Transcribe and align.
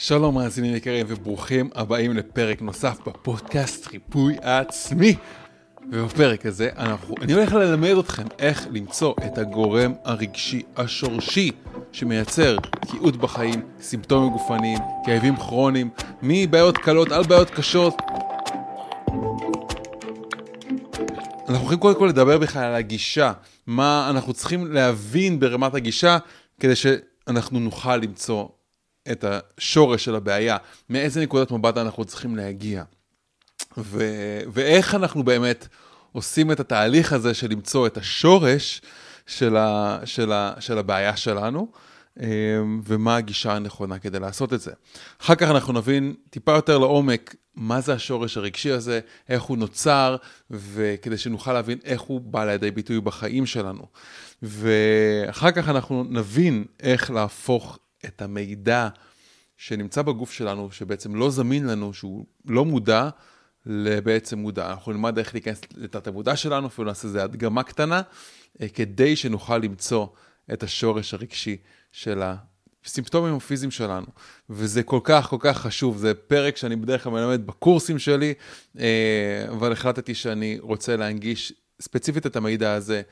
שלום 0.00 0.34
מאזינים 0.34 0.76
יקרים 0.76 1.06
וברוכים 1.08 1.70
הבאים 1.74 2.16
לפרק 2.16 2.62
נוסף 2.62 2.98
בפודקאסט 3.06 3.86
חיפוי 3.86 4.36
עצמי. 4.42 5.14
ובפרק 5.92 6.46
הזה 6.46 6.68
אנחנו, 6.76 7.14
אני 7.20 7.32
הולך 7.32 7.52
ללמד 7.52 7.94
אתכם 7.98 8.22
איך 8.38 8.66
למצוא 8.70 9.14
את 9.26 9.38
הגורם 9.38 9.92
הרגשי 10.04 10.62
השורשי 10.76 11.50
שמייצר 11.92 12.56
תקיעות 12.80 13.16
בחיים, 13.16 13.62
סימפטומים 13.80 14.32
גופניים, 14.32 14.78
כאבים 15.06 15.36
כרוניים, 15.36 15.90
מבעיות 16.22 16.78
קלות 16.78 17.12
על 17.12 17.24
בעיות 17.24 17.50
קשות. 17.50 17.94
אנחנו 21.48 21.60
הולכים 21.60 21.78
קודם 21.78 21.98
כל 21.98 22.06
לדבר 22.06 22.38
בכלל 22.38 22.64
על 22.64 22.74
הגישה, 22.74 23.32
מה 23.66 24.06
אנחנו 24.10 24.32
צריכים 24.32 24.72
להבין 24.72 25.40
ברמת 25.40 25.74
הגישה 25.74 26.18
כדי 26.60 26.76
שאנחנו 26.76 27.60
נוכל 27.60 27.96
למצוא 27.96 28.48
את 29.12 29.24
השורש 29.28 30.04
של 30.04 30.14
הבעיה, 30.14 30.56
מאיזה 30.90 31.22
נקודת 31.22 31.50
מבט 31.50 31.76
אנחנו 31.76 32.04
צריכים 32.04 32.36
להגיע. 32.36 32.82
ו... 33.78 34.04
ואיך 34.52 34.94
אנחנו 34.94 35.22
באמת 35.22 35.68
עושים 36.12 36.52
את 36.52 36.60
התהליך 36.60 37.12
הזה 37.12 37.34
של 37.34 37.50
למצוא 37.50 37.86
את 37.86 37.96
השורש 37.96 38.82
של, 39.26 39.56
ה... 39.56 39.98
של, 40.04 40.32
ה... 40.32 40.52
של 40.60 40.78
הבעיה 40.78 41.16
שלנו, 41.16 41.68
אמ, 42.20 42.80
ומה 42.84 43.16
הגישה 43.16 43.52
הנכונה 43.52 43.98
כדי 43.98 44.18
לעשות 44.20 44.52
את 44.52 44.60
זה. 44.60 44.72
אחר 45.22 45.34
כך 45.34 45.50
אנחנו 45.50 45.72
נבין 45.72 46.14
טיפה 46.30 46.52
יותר 46.52 46.78
לעומק 46.78 47.34
מה 47.54 47.80
זה 47.80 47.92
השורש 47.92 48.36
הרגשי 48.36 48.70
הזה, 48.70 49.00
איך 49.28 49.42
הוא 49.42 49.58
נוצר, 49.58 50.16
וכדי 50.50 51.18
שנוכל 51.18 51.52
להבין 51.52 51.78
איך 51.84 52.00
הוא 52.00 52.20
בא 52.20 52.44
לידי 52.44 52.70
ביטוי 52.70 53.00
בחיים 53.00 53.46
שלנו. 53.46 53.82
ואחר 54.42 55.50
כך 55.50 55.68
אנחנו 55.68 56.04
נבין 56.04 56.64
איך 56.80 57.10
להפוך 57.10 57.78
את 58.04 58.22
המידע 58.22 58.88
שנמצא 59.58 60.02
בגוף 60.02 60.32
שלנו, 60.32 60.70
שבעצם 60.70 61.14
לא 61.14 61.30
זמין 61.30 61.66
לנו, 61.66 61.94
שהוא 61.94 62.26
לא 62.46 62.64
מודע, 62.64 63.08
לבעצם 63.66 64.38
מודע. 64.38 64.70
אנחנו 64.70 64.92
נלמד 64.92 65.18
איך 65.18 65.34
להיכנס 65.34 65.60
לתת 65.76 66.06
המודע 66.06 66.36
שלנו, 66.36 66.66
אפילו 66.66 66.86
נעשה 66.86 67.08
איזה 67.08 67.22
הדגמה 67.24 67.62
קטנה, 67.62 68.02
אה, 68.62 68.68
כדי 68.68 69.16
שנוכל 69.16 69.58
למצוא 69.58 70.06
את 70.52 70.62
השורש 70.62 71.14
הרגשי 71.14 71.56
של 71.92 72.22
הסימפטומים 72.84 73.34
הפיזיים 73.34 73.70
שלנו. 73.70 74.06
וזה 74.50 74.82
כל 74.82 75.00
כך 75.04 75.26
כל 75.26 75.36
כך 75.40 75.58
חשוב, 75.58 75.98
זה 75.98 76.14
פרק 76.14 76.56
שאני 76.56 76.76
בדרך 76.76 77.04
כלל 77.04 77.12
מלמד 77.12 77.46
בקורסים 77.46 77.98
שלי, 77.98 78.34
אה, 78.78 79.46
אבל 79.48 79.72
החלטתי 79.72 80.14
שאני 80.14 80.58
רוצה 80.60 80.96
להנגיש 80.96 81.52
ספציפית 81.80 82.26
את 82.26 82.36
המידע 82.36 82.72
הזה 82.72 83.02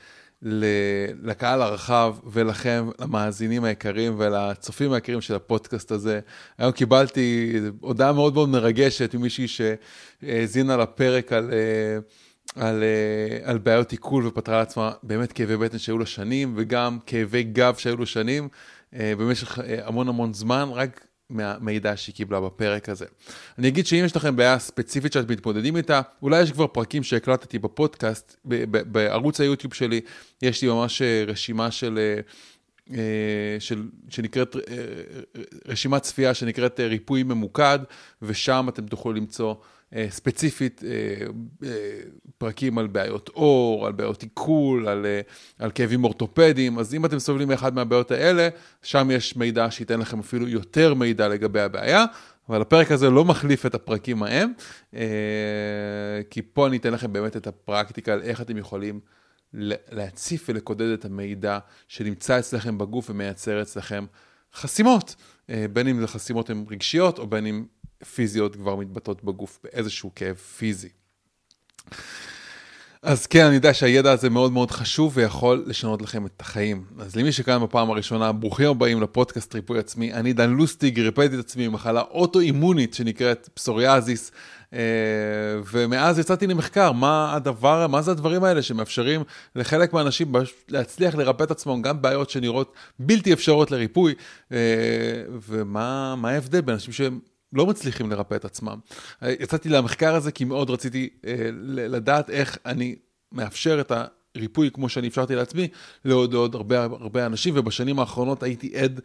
לקהל 0.41 1.61
הרחב 1.61 2.15
ולכם, 2.31 2.89
למאזינים 3.01 3.63
היקרים 3.63 4.15
ולצופים 4.17 4.93
היקרים 4.93 5.21
של 5.21 5.35
הפודקאסט 5.35 5.91
הזה. 5.91 6.19
היום 6.57 6.71
קיבלתי 6.71 7.53
הודעה 7.79 8.13
מאוד 8.13 8.33
מאוד 8.33 8.49
מרגשת 8.49 9.15
ממישהי 9.15 9.47
שהאזינה 9.47 10.77
לפרק 10.77 11.33
על... 11.33 11.51
אה, 11.53 11.99
על, 12.55 12.83
אה, 12.83 13.49
על 13.49 13.57
בעיות 13.57 13.91
עיכול 13.91 14.27
ופתרה 14.27 14.57
לעצמה 14.57 14.91
באמת 15.03 15.31
כאבי 15.31 15.57
בטן 15.57 15.77
שהיו 15.77 15.97
לה 15.97 16.05
שנים 16.05 16.53
וגם 16.57 16.99
כאבי 17.05 17.43
גב 17.43 17.75
שהיו 17.75 17.97
לה 17.97 18.05
שנים 18.05 18.47
אה, 18.93 19.13
במשך 19.17 19.59
המון 19.83 20.07
המון 20.07 20.33
זמן, 20.33 20.69
רק 20.73 21.06
מהמידע 21.29 21.97
שהיא 21.97 22.15
קיבלה 22.15 22.41
בפרק 22.41 22.89
הזה. 22.89 23.05
אני 23.57 23.67
אגיד 23.67 23.87
שאם 23.87 24.01
יש 24.05 24.15
לכם 24.15 24.35
בעיה 24.35 24.59
ספציפית 24.59 25.13
שאת 25.13 25.31
מתמודדים 25.31 25.77
איתה, 25.77 26.01
אולי 26.21 26.41
יש 26.41 26.51
כבר 26.51 26.67
פרקים 26.67 27.03
שהקלטתי 27.03 27.59
בפודקאסט, 27.59 28.35
בערוץ 28.91 29.41
היוטיוב 29.41 29.73
שלי, 29.73 30.01
יש 30.41 30.61
לי 30.61 30.67
ממש 30.67 31.01
אה, 31.01 31.23
רשימה 31.27 31.71
של... 31.71 31.99
אה, 31.99 32.21
אה, 32.93 33.59
של, 33.59 33.83
שנקראת, 34.09 34.55
רשימת 35.67 36.01
צפייה 36.01 36.33
שנקראת 36.33 36.79
ריפוי 36.79 37.23
ממוקד, 37.23 37.79
ושם 38.21 38.65
אתם 38.69 38.85
תוכלו 38.85 39.13
למצוא 39.13 39.55
ספציפית 40.09 40.83
אה, 40.85 41.25
אה, 41.63 41.99
פרקים 42.37 42.77
על 42.77 42.87
בעיות 42.87 43.29
עור, 43.29 43.87
על 43.87 43.93
בעיות 43.93 44.23
עיכול, 44.23 44.87
על, 44.87 45.05
על 45.59 45.71
כאבים 45.71 46.03
אורתופדיים, 46.03 46.79
אז 46.79 46.93
אם 46.93 47.05
אתם 47.05 47.19
סובלים 47.19 47.47
מאחד 47.47 47.75
מהבעיות 47.75 48.11
האלה, 48.11 48.49
שם 48.83 49.09
יש 49.11 49.35
מידע 49.35 49.71
שייתן 49.71 49.99
לכם 49.99 50.19
אפילו 50.19 50.47
יותר 50.47 50.93
מידע 50.93 51.27
לגבי 51.27 51.61
הבעיה. 51.61 52.05
אבל 52.49 52.61
הפרק 52.61 52.91
הזה 52.91 53.09
לא 53.09 53.25
מחליף 53.25 53.65
את 53.65 53.75
הפרקים 53.75 54.23
ההם, 54.23 54.51
כי 56.29 56.41
פה 56.53 56.67
אני 56.67 56.77
אתן 56.77 56.93
לכם 56.93 57.13
באמת 57.13 57.37
את 57.37 57.47
הפרקטיקה 57.47 58.13
על 58.13 58.21
איך 58.21 58.41
אתם 58.41 58.57
יכולים 58.57 58.99
להציף 59.91 60.49
ולקודד 60.49 60.87
את 60.87 61.05
המידע 61.05 61.59
שנמצא 61.87 62.39
אצלכם 62.39 62.77
בגוף 62.77 63.09
ומייצר 63.09 63.61
אצלכם 63.61 64.05
חסימות, 64.53 65.15
בין 65.49 65.87
אם 65.87 65.99
זה 65.99 66.07
חסימות 66.07 66.49
הן 66.49 66.65
רגשיות 66.69 67.19
או 67.19 67.27
בין 67.27 67.45
אם 67.45 67.65
פיזיות 68.15 68.55
כבר 68.55 68.75
מתבטאות 68.75 69.23
בגוף 69.23 69.59
באיזשהו 69.63 70.11
כאב 70.15 70.35
פיזי. 70.35 70.89
אז 73.01 73.27
כן, 73.27 73.45
אני 73.45 73.55
יודע 73.55 73.73
שהידע 73.73 74.11
הזה 74.11 74.29
מאוד 74.29 74.51
מאוד 74.51 74.71
חשוב 74.71 75.11
ויכול 75.15 75.63
לשנות 75.67 76.01
לכם 76.01 76.25
את 76.25 76.41
החיים. 76.41 76.83
אז 76.99 77.15
למי 77.15 77.31
שכאן 77.31 77.63
בפעם 77.63 77.89
הראשונה, 77.89 78.31
ברוכים 78.31 78.69
הבאים 78.69 79.01
לפודקאסט 79.01 79.55
ריפוי 79.55 79.79
עצמי. 79.79 80.13
אני 80.13 80.33
דן 80.33 80.49
לוסטיג, 80.49 80.99
ריפאתי 80.99 81.35
את 81.35 81.39
עצמי 81.39 81.67
ממחלה 81.67 82.01
אוטואימונית 82.01 82.93
שנקראת 82.93 83.49
פסוריאזיס, 83.53 84.31
אה, 84.73 84.79
ומאז 85.71 86.19
יצאתי 86.19 86.47
למחקר, 86.47 86.91
מה 86.91 87.33
הדבר, 87.35 87.87
מה 87.87 88.01
זה 88.01 88.11
הדברים 88.11 88.43
האלה 88.43 88.61
שמאפשרים 88.61 89.23
לחלק 89.55 89.93
מהאנשים 89.93 90.33
להצליח 90.69 91.15
לרפא 91.15 91.43
את 91.43 91.51
עצמם, 91.51 91.81
גם 91.81 92.01
בעיות 92.01 92.29
שנראות 92.29 92.73
בלתי 92.99 93.33
אפשרות 93.33 93.71
לריפוי, 93.71 94.13
אה, 94.51 94.57
ומה 95.47 96.15
ההבדל 96.23 96.61
בין 96.61 96.73
אנשים 96.73 96.93
שהם... 96.93 97.19
לא 97.53 97.65
מצליחים 97.65 98.11
לרפא 98.11 98.35
את 98.35 98.45
עצמם. 98.45 98.79
יצאתי 99.21 99.69
למחקר 99.69 100.15
הזה 100.15 100.31
כי 100.31 100.43
מאוד 100.43 100.69
רציתי 100.69 101.09
אה, 101.27 101.49
לדעת 101.63 102.29
איך 102.29 102.57
אני 102.65 102.95
מאפשר 103.31 103.81
את 103.81 103.91
הריפוי 104.35 104.71
כמו 104.73 104.89
שאני 104.89 105.07
אפשרתי 105.07 105.35
לעצמי 105.35 105.67
לעוד 106.05 106.33
עוד 106.33 106.55
הרבה 106.55 106.83
הרבה 106.83 107.25
אנשים, 107.25 107.53
ובשנים 107.57 107.99
האחרונות 107.99 108.43
הייתי 108.43 108.77
עד 108.77 108.99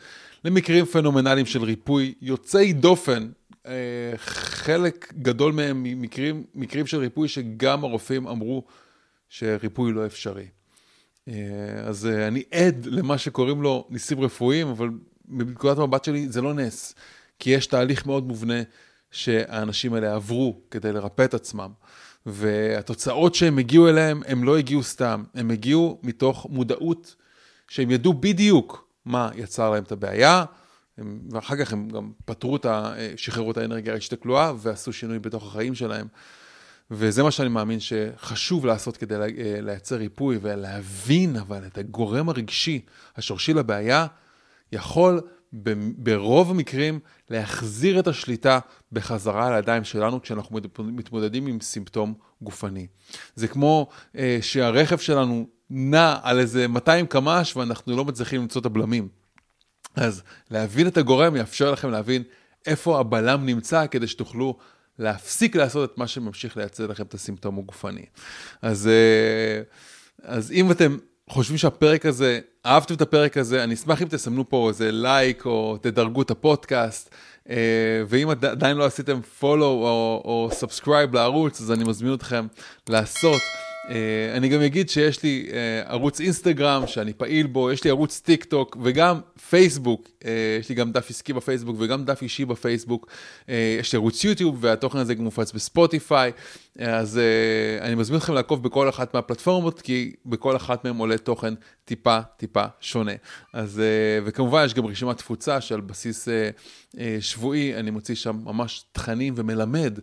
למקרים 0.45 0.85
פנומנליים 0.85 1.47
של 1.47 1.63
ריפוי 1.63 2.15
יוצאי 2.21 2.73
דופן. 2.73 3.29
אה, 3.67 3.73
חלק 4.17 5.13
גדול 5.23 5.53
מהם 5.53 5.83
מקרים, 5.83 6.45
מקרים 6.55 6.87
של 6.87 6.99
ריפוי 6.99 7.29
שגם 7.29 7.85
הרופאים 7.85 8.27
אמרו 8.27 8.65
שריפוי 9.29 9.93
לא 9.93 10.07
אפשרי. 10.07 10.47
אה, 11.29 11.35
אז 11.85 12.07
אני 12.07 12.43
עד 12.51 12.87
למה 12.87 13.19
שקוראים 13.19 13.63
לו 13.63 13.87
ניסים 13.91 14.21
רפואיים, 14.21 14.69
אבל 14.69 14.91
מנקודת 15.29 15.79
המבט 15.79 16.05
שלי 16.05 16.29
זה 16.29 16.41
לא 16.41 16.55
נס. 16.55 16.95
כי 17.43 17.51
יש 17.51 17.67
תהליך 17.67 18.07
מאוד 18.07 18.27
מובנה 18.27 18.63
שהאנשים 19.11 19.95
האלה 19.95 20.15
עברו 20.15 20.61
כדי 20.71 20.93
לרפא 20.93 21.25
את 21.25 21.35
עצמם. 21.35 21.71
והתוצאות 22.27 23.35
שהם 23.35 23.59
הגיעו 23.59 23.89
אליהם, 23.89 24.23
הם 24.27 24.45
לא 24.45 24.59
הגיעו 24.59 24.83
סתם, 24.83 25.25
הם 25.35 25.51
הגיעו 25.51 25.99
מתוך 26.03 26.47
מודעות 26.51 27.15
שהם 27.69 27.91
ידעו 27.91 28.15
בדיוק 28.15 28.89
מה 29.05 29.31
יצר 29.35 29.71
להם 29.71 29.83
את 29.83 29.93
הבעיה, 29.93 30.45
הם, 30.99 31.21
ואחר 31.31 31.57
כך 31.57 31.73
הם 31.73 31.89
גם 31.89 32.13
פתרו 32.25 32.57
את 32.57 32.65
ה... 32.65 32.95
שחררו 33.17 33.51
את 33.51 33.57
האנרגיה 33.57 33.93
הרגשית 33.93 34.13
הכלואה 34.13 34.53
ועשו 34.59 34.93
שינוי 34.93 35.19
בתוך 35.19 35.47
החיים 35.47 35.75
שלהם. 35.75 36.07
וזה 36.91 37.23
מה 37.23 37.31
שאני 37.31 37.49
מאמין 37.49 37.79
שחשוב 37.81 38.67
לעשות 38.67 38.97
כדי 38.97 39.15
לייצר 39.63 39.97
ריפוי 39.97 40.39
ולהבין 40.43 41.37
אבל 41.37 41.67
את 41.67 41.79
הגורם 41.79 42.29
הרגשי, 42.29 42.81
השורשי 43.17 43.55
לבעיה, 43.55 44.07
יכול 44.73 45.21
ברוב 45.97 46.51
המקרים 46.51 47.01
להחזיר 47.31 48.01
את 48.01 48.07
השליטה 48.07 48.59
בחזרה 48.93 49.57
לידיים 49.57 49.85
שלנו 49.85 50.23
כשאנחנו 50.23 50.59
מתמודדים 50.79 51.47
עם 51.47 51.61
סימפטום 51.61 52.15
גופני. 52.43 52.87
זה 53.35 53.49
כמו 53.49 53.89
אה, 54.17 54.39
שהרכב 54.41 54.99
שלנו 54.99 55.47
נע 55.71 56.17
על 56.23 56.39
איזה 56.39 56.69
200 56.69 57.07
קמ"ש 57.07 57.57
ואנחנו 57.57 57.97
לא 57.97 58.05
מצליחים 58.05 58.41
למצוא 58.41 58.61
את 58.61 58.67
הבלמים. 58.67 59.09
אז 59.97 60.23
להבין 60.51 60.87
את 60.87 60.97
הגורם 60.97 61.37
יאפשר 61.37 61.71
לכם 61.71 61.91
להבין 61.91 62.23
איפה 62.67 63.01
הבלם 63.01 63.47
נמצא 63.47 63.87
כדי 63.87 64.06
שתוכלו 64.06 64.59
להפסיק 64.99 65.56
לעשות 65.56 65.93
את 65.93 65.99
מה 65.99 66.06
שממשיך 66.06 66.56
לייצר 66.56 66.87
לכם 66.87 67.03
את 67.03 67.15
הסימפטום 67.15 67.59
הגופני. 67.59 68.05
אז, 68.62 68.87
אה, 68.87 69.62
אז 70.23 70.53
אם 70.53 70.71
אתם 70.71 70.97
חושבים 71.32 71.58
שהפרק 71.58 72.06
הזה, 72.06 72.40
אהבתם 72.67 72.94
את 72.94 73.00
הפרק 73.00 73.37
הזה, 73.37 73.64
אני 73.64 73.75
אשמח 73.75 74.02
אם 74.02 74.08
תסמנו 74.08 74.49
פה 74.49 74.69
איזה 74.69 74.93
לייק 74.93 75.46
או 75.46 75.76
תדרגו 75.81 76.23
את 76.23 76.31
הפודקאסט. 76.31 77.14
אה, 77.50 77.56
ואם 78.08 78.29
עדיין 78.31 78.76
לא 78.76 78.84
עשיתם 78.84 79.20
follow 79.40 79.44
או, 79.44 80.50
subscribe 80.61 81.14
לערוץ, 81.14 81.61
אז 81.61 81.73
אני 81.73 81.84
מזמין 81.84 82.14
אתכם 82.14 82.46
לעשות. 82.88 83.40
אה, 83.82 83.93
אני 84.37 84.49
גם 84.49 84.61
אגיד 84.61 84.90
שיש 84.90 85.23
לי 85.23 85.46
אה, 85.49 85.91
ערוץ 85.90 86.20
אינסטגרם 86.20 86.87
שאני 86.87 87.12
פעיל 87.12 87.46
בו, 87.46 87.73
יש 87.73 87.85
לי 87.85 87.90
ערוץ 87.90 88.20
טיק 88.20 88.44
טוק 88.44 88.76
וגם 88.82 89.20
פייסבוק, 89.49 90.08
יש 90.61 90.69
לי 90.69 90.75
גם 90.75 90.93
דף 90.93 91.11
עסקי 91.11 91.32
בפייסבוק 91.32 91.76
וגם 91.78 92.05
דף 92.05 92.23
אישי 92.23 92.44
בפייסבוק, 92.44 93.06
יש 93.81 93.93
לי 93.93 93.96
ערוץ 93.96 94.25
יוטיוב 94.25 94.56
והתוכן 94.61 94.99
הזה 94.99 95.14
גם 95.14 95.25
מופץ 95.25 95.52
בספוטיפיי, 95.52 96.32
אז 96.79 97.21
uh, 97.21 97.85
אני 97.85 97.95
מזמין 97.95 98.19
אתכם 98.19 98.35
לעקוב 98.35 98.63
בכל 98.63 98.89
אחת 98.89 99.15
מהפלטפורמות, 99.15 99.81
כי 99.81 100.13
בכל 100.27 100.57
אחת 100.57 100.85
מהן 100.85 100.97
עולה 100.97 101.19
תוכן 101.19 101.55
טיפה 101.85 102.19
טיפה 102.37 102.65
שונה. 102.81 103.13
אז, 103.53 103.79
uh, 103.79 104.23
וכמובן 104.27 104.65
יש 104.65 104.75
גם 104.75 104.87
רשימת 104.87 105.19
תפוצה 105.19 105.61
שעל 105.61 105.81
בסיס 105.81 106.29
uh, 106.29 106.97
שבועי, 107.21 107.77
אני 107.77 107.91
מוציא 107.91 108.15
שם 108.15 108.41
ממש 108.45 108.85
תכנים 108.93 109.35
ומלמד 109.37 109.99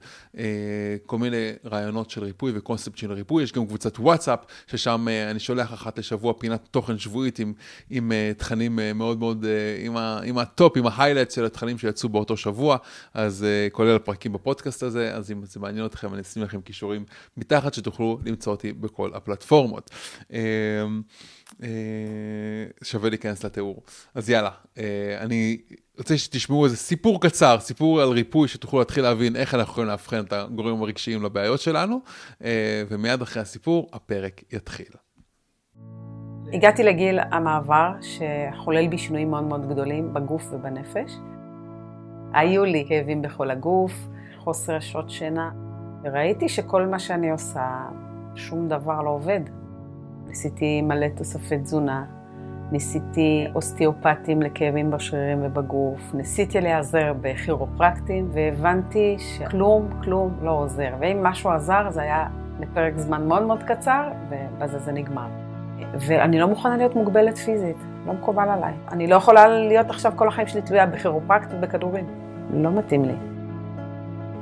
כל 1.06 1.18
מיני 1.18 1.52
רעיונות 1.66 2.10
של 2.10 2.24
ריפוי 2.24 2.52
וקונספט 2.56 2.98
של 2.98 3.12
ריפוי. 3.12 3.44
יש 3.44 3.52
גם 3.52 3.68
קבוצת 3.68 4.00
וואטסאפ, 4.00 4.40
ששם 4.68 5.08
אני 5.32 5.40
שולח 5.40 5.74
אחת 5.74 6.00
לשבוע 6.00 6.34
פינת 6.40 6.68
תוכן 6.72 6.98
שבועית 6.98 7.40
עם, 7.40 7.54
עם 7.90 8.12
תכנים 8.38 8.80
מאוד 8.96 9.20
מאוד, 9.20 9.46
עם, 9.80 9.98
ה, 9.98 10.20
עם 10.24 10.38
ה 10.38 10.46
top, 10.46 10.78
עם 10.78 10.88
ה 10.88 10.92
highlight 10.92 11.32
של 11.32 11.46
התכנים 11.46 11.78
שיצאו 11.78 12.10
באותו 12.10 12.38
שבוע, 12.38 12.78
אז 13.14 13.46
כולל 13.72 13.96
הפרקים 13.96 14.34
בפודקאסט 14.34 14.84
הזה, 14.84 15.16
אז 15.16 15.32
אם 15.32 15.46
זה 15.46 15.60
מעניין 15.60 15.86
אתכם, 15.86 16.14
אני 16.14 16.22
אשים 16.22 16.44
לכם 16.44 16.59
קישורים 16.62 17.06
מתחת 17.38 17.74
שתוכלו 17.74 18.20
למצוא 18.26 18.54
אותי 18.54 18.74
בכל 18.74 19.12
הפלטפורמות. 19.14 19.90
אה, 20.22 20.34
אה, 21.52 21.64
שווה 22.84 23.10
להיכנס 23.10 23.46
לתיאור. 23.46 23.84
אז 24.16 24.30
יאללה, 24.30 24.50
אה, 24.50 24.80
אני 25.20 25.58
רוצה 25.98 26.18
שתשמעו 26.18 26.66
איזה 26.66 26.78
סיפור 26.78 27.22
קצר, 27.22 27.60
סיפור 27.60 28.02
על 28.02 28.10
ריפוי, 28.10 28.48
שתוכלו 28.48 28.80
להתחיל 28.80 29.04
להבין 29.04 29.36
איך 29.36 29.54
אנחנו 29.54 29.72
יכולים 29.72 29.90
לאבחן 29.90 30.20
את 30.20 30.34
הגורמים 30.34 30.82
הרגשיים 30.82 31.24
לבעיות 31.24 31.60
שלנו, 31.60 32.00
ומיד 32.90 33.22
אחרי 33.22 33.42
הסיפור, 33.42 33.90
הפרק 33.94 34.42
יתחיל. 34.54 34.88
הגעתי 36.54 36.84
לגיל 36.84 37.20
המעבר 37.32 37.92
שחולל 38.02 38.88
בי 38.88 38.98
שינויים 38.98 39.32
מאוד 39.32 39.44
מאוד 39.44 39.70
גדולים 39.70 40.14
בגוף 40.14 40.54
ובנפש. 40.54 41.12
היו 42.34 42.66
לי 42.66 42.86
כאבים 42.88 43.22
בכל 43.22 43.52
הגוף, 43.52 43.94
חוסר 44.38 44.80
שעות 44.80 45.10
שינה, 45.10 45.50
וראיתי 46.04 46.50
שכל 46.50 46.86
מה 46.86 47.00
שאני 47.00 47.32
עושה, 47.32 47.86
שום 48.36 48.68
דבר 48.68 49.02
לא 49.02 49.10
עובד. 49.10 49.42
ניסיתי 50.28 50.82
מלא 50.82 51.08
תוספי 51.16 51.58
תזונה, 51.58 52.06
ניסיתי 52.72 53.48
אוסטיאופטים 53.56 54.42
לכאבים 54.42 54.92
בשרירים 54.92 55.40
ובגוף, 55.42 56.14
ניסיתי 56.14 56.62
להיעזר 56.62 57.14
בכירופרקטים, 57.22 58.30
והבנתי 58.34 59.16
שכלום, 59.20 59.90
כלום 60.04 60.34
לא 60.42 60.52
עוזר. 60.52 60.90
ואם 61.00 61.24
משהו 61.24 61.50
עזר, 61.50 61.92
זה 61.92 62.02
היה 62.02 62.28
לפרק 62.60 62.98
זמן 62.98 63.28
מאוד 63.28 63.44
מאוד 63.44 63.64
קצר, 63.64 64.10
ובזה 64.30 64.80
זה 64.80 64.92
נגמר. 64.92 65.28
ואני 66.08 66.40
לא 66.40 66.48
מוכנה 66.48 66.78
להיות 66.78 66.96
מוגבלת 66.96 67.38
פיזית, 67.38 67.78
לא 68.06 68.14
מקובל 68.14 68.50
עליי. 68.50 68.74
אני 68.92 69.08
לא 69.08 69.16
יכולה 69.16 69.48
להיות 69.48 69.90
עכשיו 69.90 70.14
כל 70.16 70.28
החיים 70.28 70.48
שלי 70.48 70.62
תלויה 70.62 70.86
בכירופרקט 70.86 71.54
ובכדורים. 71.54 72.06
לא 72.54 72.72
מתאים 72.72 73.06
לי. 73.06 73.39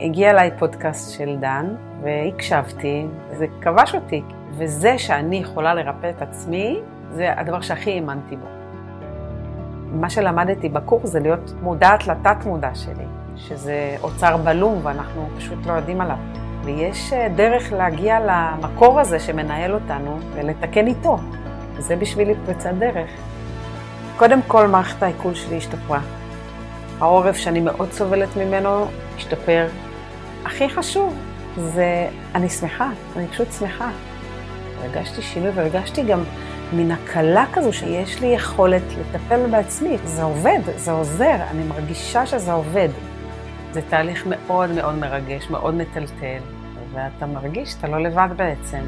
הגיע 0.02 0.30
אליי 0.30 0.52
פודקאסט 0.60 1.18
של 1.18 1.36
דן, 1.40 1.76
והקשבתי, 2.04 3.06
זה 3.38 3.46
כבש 3.62 3.96
אותי. 3.96 4.22
וזה 4.58 4.98
שאני 4.98 5.36
יכולה 5.36 5.74
לרפא 5.74 6.10
את 6.10 6.22
עצמי, 6.22 6.80
זה 7.12 7.40
הדבר 7.40 7.62
שהכי 7.62 7.92
האמנתי 7.92 8.36
בו. 8.36 8.46
מה 9.92 10.10
שלמדתי 10.10 10.70
בקורס 10.70 11.10
זה 11.10 11.20
להיות 11.20 11.54
מודעת 11.62 12.08
לתת-מודע 12.08 12.76
שלי, 12.76 13.06
שזה 13.36 13.96
אוצר 14.04 14.38
בלום 14.38 14.80
ואנחנו 14.84 15.30
פשוט 15.38 15.66
לא 15.66 15.74
יודעים 15.74 16.02
עליו. 16.02 16.18
ויש 16.64 17.14
אה, 17.14 17.30
דרך 17.36 17.74
להגיע 17.74 18.20
למקור 18.20 19.00
הזה 19.00 19.20
שמנהל 19.20 19.74
אותנו 19.74 20.18
ולתקן 20.34 20.88
איתו. 20.88 21.18
וזה 21.74 21.96
בשבילי 21.96 22.34
פריצת 22.46 22.74
דרך. 22.80 23.10
קודם 24.18 24.40
כל, 24.48 24.68
מערכת 24.68 25.04
העיכול 25.04 25.34
שלי 25.34 25.58
השתפרה. 25.58 26.00
העורף 27.00 27.36
שאני 27.36 27.60
מאוד 27.60 27.92
סובלת 27.92 28.30
ממנו 28.38 28.86
השתפר. 29.16 29.68
הכי 30.46 30.70
חשוב 30.70 31.16
זה, 31.58 32.08
אני 32.36 32.50
שמחה, 32.50 32.90
אני 33.16 33.28
פשוט 33.28 33.48
שמחה. 33.60 33.90
הרגשתי 34.82 35.22
שינוי 35.22 35.50
והרגשתי 35.50 36.04
גם 36.04 36.24
מין 36.74 36.92
הקלה 36.92 37.46
כזו 37.54 37.74
שיש 37.74 38.22
לי 38.22 38.28
יכולת 38.28 38.82
לטפל 39.00 39.48
בעצמי. 39.52 39.98
זה 40.04 40.24
עובד, 40.24 40.60
זה 40.76 40.92
עוזר, 40.92 41.36
אני 41.52 41.64
מרגישה 41.64 42.26
שזה 42.26 42.52
עובד. 42.52 42.90
זה 43.72 43.82
תהליך 43.90 44.24
מאוד 44.30 44.70
מאוד 44.72 44.96
מרגש, 44.96 45.50
מאוד 45.50 45.76
מטלטל, 45.76 46.40
ואתה 46.94 47.26
מרגיש 47.26 47.72
שאתה 47.72 47.88
לא 47.88 48.04
לבד 48.04 48.28
בעצם. 48.36 48.80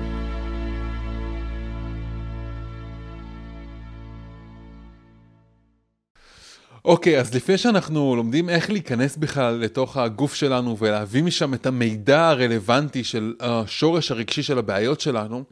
אוקיי, 6.85 7.19
אז 7.19 7.35
לפני 7.35 7.57
שאנחנו 7.57 8.15
לומדים 8.15 8.49
איך 8.49 8.69
להיכנס 8.69 9.17
בכלל 9.17 9.55
לתוך 9.55 9.97
הגוף 9.97 10.33
שלנו 10.33 10.77
ולהביא 10.77 11.23
משם 11.23 11.53
את 11.53 11.65
המידע 11.65 12.27
הרלוונטי 12.27 13.03
של 13.03 13.33
השורש 13.39 14.11
הרגשי 14.11 14.43
של 14.43 14.57
הבעיות 14.57 15.01
שלנו, 15.01 15.43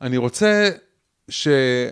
אני 0.00 0.16
רוצה 0.16 0.70
ש... 1.28 1.48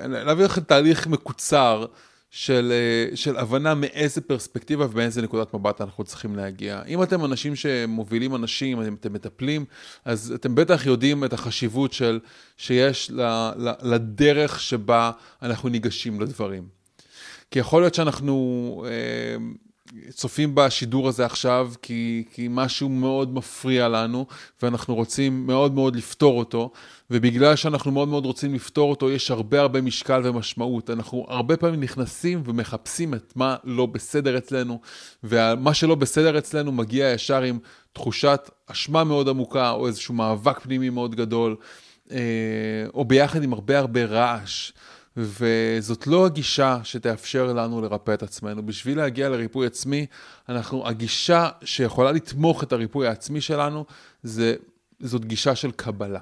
להביא 0.09 0.45
לכם 0.45 0.61
תהליך 0.61 1.07
מקוצר 1.07 1.87
של, 2.31 2.73
של 3.15 3.37
הבנה 3.37 3.75
מאיזה 3.75 4.21
פרספקטיבה 4.21 4.85
ובאיזה 4.85 5.23
נקודת 5.23 5.55
מבט 5.55 5.81
אנחנו 5.81 6.05
צריכים 6.05 6.37
להגיע. 6.37 6.83
אם 6.89 7.03
אתם 7.03 7.25
אנשים 7.25 7.57
שמובילים 7.57 8.35
אנשים, 8.35 8.83
אם 8.83 8.95
אתם 8.95 9.13
מטפלים, 9.13 9.65
אז 10.05 10.33
אתם 10.35 10.55
בטח 10.55 10.87
יודעים 10.87 11.25
את 11.25 11.33
החשיבות 11.33 11.93
של, 11.93 12.21
שיש 12.57 13.11
ל, 13.11 13.21
ל, 13.57 13.73
לדרך 13.83 14.61
שבה 14.61 15.11
אנחנו 15.43 15.69
ניגשים 15.69 16.21
לדברים. 16.21 16.80
כי 17.51 17.59
יכול 17.59 17.83
להיות 17.83 17.95
שאנחנו 17.95 18.85
אה, 18.87 19.37
צופים 20.11 20.55
בשידור 20.55 21.09
הזה 21.09 21.27
עכשיו 21.27 21.73
כי, 21.83 22.25
כי 22.33 22.47
משהו 22.51 22.89
מאוד 22.89 23.35
מפריע 23.35 23.89
לנו, 23.89 24.27
ואנחנו 24.63 24.95
רוצים 24.95 25.47
מאוד 25.47 25.75
מאוד 25.75 25.97
לפתור 25.97 26.39
אותו, 26.39 26.71
ובגלל 27.11 27.57
שאנחנו 27.57 27.91
מאוד 27.93 28.09
מאוד 28.09 28.27
רוצים 28.27 28.55
לפתור 28.55 28.91
אותו, 28.91 29.11
יש 29.11 29.31
הרבה 29.31 29.61
הרבה 29.61 29.81
משקל 29.81 30.21
ומשמעות. 30.25 30.91
אנחנו 30.91 31.27
הרבה 31.29 31.57
פעמים 31.57 31.81
נכנסים 31.81 32.43
ומחפשים 32.45 33.15
את 33.15 33.33
מה 33.37 33.57
לא 33.65 33.87
בסדר 33.87 34.39
אצלנו, 34.39 34.81
ומה 35.25 35.75
שלא 35.75 35.95
בסדר 35.95 36.39
אצלנו 36.39 36.73
מגיע 36.73 37.13
ישר 37.13 37.43
עם 37.43 37.59
תחושת 37.93 38.51
אשמה 38.67 39.05
מאוד 39.05 39.29
עמוקה, 39.29 39.71
או 39.71 39.87
איזשהו 39.87 40.15
מאבק 40.15 40.59
פנימי 40.59 40.91
מאוד 40.91 41.15
גדול, 41.15 41.57
אה, 42.11 42.19
או 42.95 43.05
ביחד 43.05 43.43
עם 43.43 43.53
הרבה 43.53 43.79
הרבה 43.79 44.05
רעש. 44.05 44.73
וזאת 45.17 46.07
לא 46.07 46.27
הגישה 46.27 46.79
שתאפשר 46.85 47.53
לנו 47.53 47.81
לרפא 47.81 48.15
את 48.15 48.23
עצמנו. 48.23 48.67
בשביל 48.67 48.99
להגיע 48.99 49.29
לריפוי 49.29 49.67
עצמי, 49.67 50.07
אנחנו, 50.49 50.89
הגישה 50.89 51.49
שיכולה 51.65 52.13
לתמוך 52.13 52.63
את 52.63 52.73
הריפוי 52.73 53.07
העצמי 53.07 53.41
שלנו, 53.41 53.85
זה, 54.23 54.55
זאת 55.01 55.25
גישה 55.25 55.55
של 55.55 55.71
קבלה. 55.71 56.21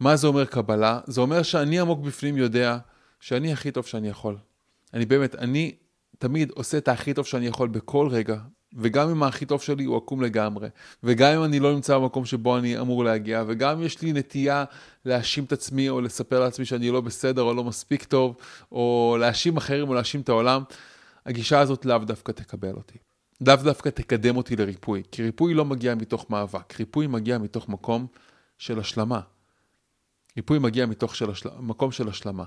מה 0.00 0.16
זה 0.16 0.26
אומר 0.26 0.44
קבלה? 0.44 1.00
זה 1.06 1.20
אומר 1.20 1.42
שאני 1.42 1.80
עמוק 1.80 2.00
בפנים 2.00 2.36
יודע 2.36 2.78
שאני 3.20 3.52
הכי 3.52 3.70
טוב 3.70 3.86
שאני 3.86 4.08
יכול. 4.08 4.36
אני 4.94 5.06
באמת, 5.06 5.34
אני 5.34 5.74
תמיד 6.18 6.50
עושה 6.50 6.78
את 6.78 6.88
הכי 6.88 7.14
טוב 7.14 7.26
שאני 7.26 7.46
יכול 7.46 7.68
בכל 7.68 8.08
רגע, 8.10 8.36
וגם 8.76 9.10
אם 9.10 9.22
הכי 9.22 9.46
טוב 9.46 9.62
שלי 9.62 9.84
הוא 9.84 9.96
עקום 9.96 10.22
לגמרי, 10.22 10.68
וגם 11.02 11.32
אם 11.32 11.44
אני 11.44 11.60
לא 11.60 11.74
נמצא 11.74 11.98
במקום 11.98 12.24
שבו 12.24 12.58
אני 12.58 12.80
אמור 12.80 13.04
להגיע, 13.04 13.44
וגם 13.46 13.76
אם 13.76 13.82
יש 13.82 14.02
לי 14.02 14.12
נטייה 14.12 14.64
להאשים 15.04 15.44
את 15.44 15.52
עצמי, 15.52 15.88
או 15.88 16.00
לספר 16.00 16.40
לעצמי 16.40 16.64
שאני 16.64 16.90
לא 16.90 17.00
בסדר, 17.00 17.42
או 17.42 17.54
לא 17.54 17.64
מספיק 17.64 18.04
טוב, 18.04 18.36
או 18.72 19.16
להאשים 19.20 19.56
אחרים, 19.56 19.88
או 19.88 19.94
להאשים 19.94 20.20
את 20.20 20.28
העולם, 20.28 20.62
הגישה 21.26 21.60
הזאת 21.60 21.84
לאו 21.84 21.98
דווקא 21.98 22.32
תקבל 22.32 22.72
אותי. 22.72 22.98
לאו 23.46 23.56
דווקא 23.56 23.88
תקדם 23.88 24.36
אותי 24.36 24.56
לריפוי, 24.56 25.02
כי 25.12 25.22
ריפוי 25.22 25.54
לא 25.54 25.64
מגיע 25.64 25.94
מתוך 25.94 26.30
מאבק, 26.30 26.80
ריפוי 26.80 27.06
מגיע 27.06 27.38
מתוך 27.38 27.68
מקום 27.68 28.06
של 28.58 28.78
השלמה. 28.78 29.20
ריפוי 30.36 30.58
מגיע 30.58 30.86
מתוך 30.86 31.16
של 31.16 31.30
השל... 31.30 31.48
מקום 31.60 31.92
של 31.92 32.08
השלמה. 32.08 32.44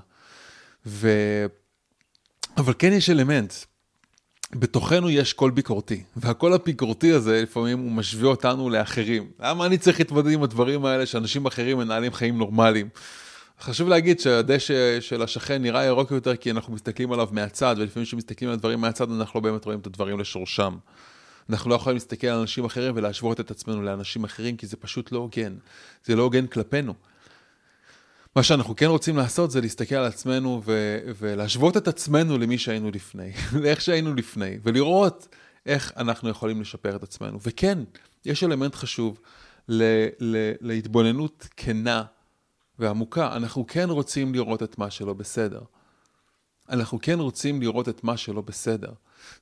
ו... 0.85 1.09
אבל 2.57 2.73
כן 2.79 2.93
יש 2.93 3.09
אלמנט, 3.09 3.53
בתוכנו 4.59 5.09
יש 5.09 5.33
קול 5.33 5.51
ביקורתי, 5.51 6.03
והקול 6.15 6.53
הביקורתי 6.53 7.11
הזה 7.11 7.41
לפעמים 7.41 7.79
הוא 7.79 7.91
משווה 7.91 8.29
אותנו 8.29 8.69
לאחרים. 8.69 9.29
למה 9.39 9.65
אני 9.65 9.77
צריך 9.77 9.99
להתמודד 9.99 10.31
עם 10.31 10.43
הדברים 10.43 10.85
האלה 10.85 11.05
שאנשים 11.05 11.45
אחרים 11.45 11.77
מנהלים 11.77 12.13
חיים 12.13 12.37
נורמליים? 12.37 12.89
חשוב 13.61 13.89
להגיד 13.89 14.19
שהדשא 14.19 15.01
של 15.01 15.21
השכן 15.21 15.61
נראה 15.61 15.83
ירוק 15.83 16.11
יותר 16.11 16.35
כי 16.35 16.51
אנחנו 16.51 16.73
מסתכלים 16.73 17.11
עליו 17.11 17.29
מהצד, 17.31 17.75
ולפעמים 17.79 18.05
כשמסתכלים 18.05 18.51
על 18.51 18.57
דברים 18.57 18.81
מהצד 18.81 19.11
אנחנו 19.11 19.39
לא 19.39 19.43
באמת 19.43 19.65
רואים 19.65 19.79
את 19.79 19.87
הדברים 19.87 20.19
לשורשם. 20.19 20.77
אנחנו 21.49 21.69
לא 21.69 21.75
יכולים 21.75 21.95
להסתכל 21.95 22.27
על 22.27 22.39
אנשים 22.39 22.65
אחרים 22.65 22.93
ולהשוות 22.95 23.39
את 23.39 23.51
עצמנו 23.51 23.81
לאנשים 23.81 24.23
אחרים 24.23 24.57
כי 24.57 24.67
זה 24.67 24.77
פשוט 24.77 25.11
לא 25.11 25.19
הוגן. 25.19 25.55
זה 26.05 26.15
לא 26.15 26.23
הוגן 26.23 26.47
כלפינו. 26.47 26.93
מה 28.35 28.43
שאנחנו 28.43 28.75
כן 28.75 28.85
רוצים 28.85 29.17
לעשות 29.17 29.51
זה 29.51 29.61
להסתכל 29.61 29.95
על 29.95 30.05
עצמנו 30.05 30.61
ו- 30.65 30.99
ולהשוות 31.19 31.77
את 31.77 31.87
עצמנו 31.87 32.37
למי 32.37 32.57
שהיינו 32.57 32.91
לפני, 32.91 33.31
לאיך 33.61 33.81
שהיינו 33.81 34.13
לפני, 34.13 34.57
ולראות 34.63 35.27
איך 35.65 35.93
אנחנו 35.97 36.29
יכולים 36.29 36.61
לשפר 36.61 36.95
את 36.95 37.03
עצמנו. 37.03 37.39
וכן, 37.41 37.79
יש 38.25 38.43
אלמנט 38.43 38.75
חשוב 38.75 39.19
ל- 39.69 40.07
ל- 40.19 40.51
להתבוננות 40.61 41.47
כנה 41.57 42.03
ועמוקה. 42.79 43.35
אנחנו 43.35 43.67
כן 43.67 43.89
רוצים 43.89 44.33
לראות 44.33 44.63
את 44.63 44.77
מה 44.77 44.91
שלא 44.91 45.13
בסדר. 45.13 45.61
אנחנו 46.69 46.99
כן 47.01 47.19
רוצים 47.19 47.61
לראות 47.61 47.89
את 47.89 48.03
מה 48.03 48.17
שלא 48.17 48.41
בסדר. 48.41 48.91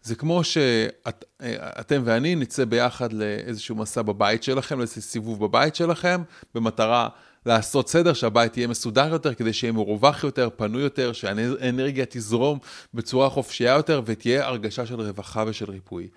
זה 0.03 0.15
כמו 0.15 0.43
שאתם 0.43 2.01
ואני 2.05 2.35
נצא 2.35 2.65
ביחד 2.65 3.13
לאיזשהו 3.13 3.75
מסע 3.75 4.01
בבית 4.01 4.43
שלכם, 4.43 4.79
לאיזשהו 4.79 5.01
סיבוב 5.01 5.45
בבית 5.45 5.75
שלכם, 5.75 6.23
במטרה 6.55 7.09
לעשות 7.45 7.89
סדר, 7.89 8.13
שהבית 8.13 8.57
יהיה 8.57 8.67
מסודר 8.67 9.07
יותר, 9.12 9.33
כדי 9.33 9.53
שיהיה 9.53 9.71
מרווח 9.73 10.23
יותר, 10.23 10.50
פנוי 10.55 10.81
יותר, 10.81 11.13
שהאנרגיה 11.13 12.05
תזרום 12.09 12.59
בצורה 12.93 13.29
חופשייה 13.29 13.73
יותר, 13.73 14.01
ותהיה 14.05 14.47
הרגשה 14.47 14.85
של 14.85 15.01
רווחה 15.01 15.43
ושל 15.47 15.71
ריפוי. 15.71 16.07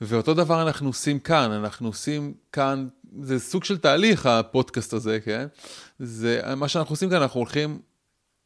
ואותו 0.00 0.34
דבר 0.34 0.62
אנחנו 0.62 0.88
עושים 0.88 1.18
כאן, 1.18 1.50
אנחנו 1.52 1.88
עושים 1.88 2.34
כאן, 2.52 2.88
זה 3.20 3.38
סוג 3.38 3.64
של 3.64 3.78
תהליך, 3.78 4.26
הפודקאסט 4.26 4.92
הזה, 4.92 5.20
כן? 5.20 5.46
זה, 5.98 6.40
מה 6.56 6.68
שאנחנו 6.68 6.92
עושים 6.92 7.10
כאן, 7.10 7.22
אנחנו 7.22 7.40
הולכים, 7.40 7.78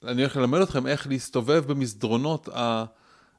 אני 0.04 0.22
הולך 0.22 0.36
ללמד 0.36 0.60
אתכם 0.60 0.86
איך 0.86 1.06
להסתובב 1.06 1.64
במסדרונות, 1.66 2.48
ה, 2.48 2.84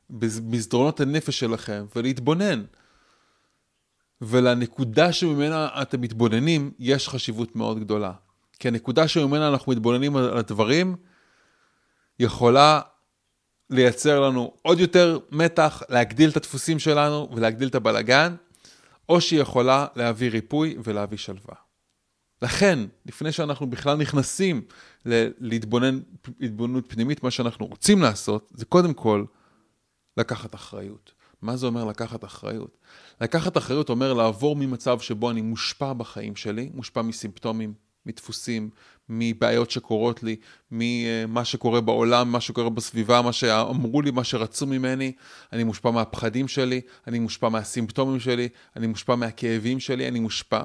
במסדרונות 0.10 1.00
הנפש 1.00 1.40
שלכם, 1.40 1.86
ולהתבונן. 1.96 2.64
ולנקודה 4.22 5.14
שממנה 5.14 5.70
אתם 5.82 6.02
מתבוננים, 6.02 6.72
יש 6.80 7.10
חשיבות 7.10 7.56
מאוד 7.56 7.80
גדולה. 7.80 8.12
כי 8.60 8.68
הנקודה 8.68 9.08
שממנה 9.08 9.48
אנחנו 9.48 9.72
מתבוננים 9.72 10.16
על 10.16 10.38
הדברים, 10.38 10.96
יכולה 12.20 12.82
לייצר 13.70 14.20
לנו 14.20 14.54
עוד 14.62 14.80
יותר 14.80 15.20
מתח, 15.32 15.82
להגדיל 15.90 16.30
את 16.30 16.38
הדפוסים 16.38 16.80
שלנו 16.80 17.30
ולהגדיל 17.36 17.68
את 17.68 17.76
הבלגן, 17.76 18.36
או 19.10 19.22
שהיא 19.22 19.42
יכולה 19.42 19.88
להביא 19.96 20.30
ריפוי 20.30 20.78
ולהביא 20.84 21.18
שלווה. 21.18 21.56
לכן, 22.42 22.80
לפני 23.06 23.32
שאנחנו 23.32 23.70
בכלל 23.70 23.98
נכנסים 23.98 24.62
להתבונן 25.40 26.00
התבוננות 26.42 26.86
פנימית, 26.88 27.24
מה 27.24 27.32
שאנחנו 27.32 27.66
רוצים 27.66 28.02
לעשות, 28.02 28.52
זה 28.54 28.66
קודם 28.66 28.94
כל 28.94 29.26
לקחת 30.18 30.56
אחריות. 30.56 31.12
מה 31.42 31.58
זה 31.58 31.66
אומר 31.66 31.86
לקחת 31.86 32.24
אחריות? 32.24 32.78
לקחת 33.22 33.58
אחריות 33.58 33.90
אומר 33.90 34.14
לעבור 34.14 34.56
ממצב 34.56 35.00
שבו 35.00 35.32
אני 35.32 35.42
מושפע 35.42 35.94
בחיים 35.94 36.36
שלי, 36.36 36.70
מושפע 36.74 37.02
מסימפטומים, 37.02 37.74
מדפוסים, 38.08 38.70
מבעיות 39.10 39.72
שקורות 39.72 40.24
לי, 40.24 40.36
ממה 40.72 41.46
שקורה 41.46 41.82
בעולם, 41.82 42.32
מה 42.32 42.42
שקורה 42.42 42.70
בסביבה, 42.70 43.22
מה 43.22 43.34
שאמרו 43.34 44.02
לי, 44.02 44.12
מה 44.12 44.24
שרצו 44.24 44.66
ממני. 44.66 45.12
אני 45.54 45.64
מושפע 45.64 45.92
מהפחדים 45.92 46.48
שלי, 46.48 46.82
אני 47.08 47.20
מושפע 47.20 47.50
מהסימפטומים 47.50 48.20
שלי, 48.20 48.50
אני 48.76 48.88
מושפע 48.88 49.16
מהכאבים 49.16 49.80
שלי, 49.80 50.08
אני 50.08 50.20
מושפע. 50.20 50.64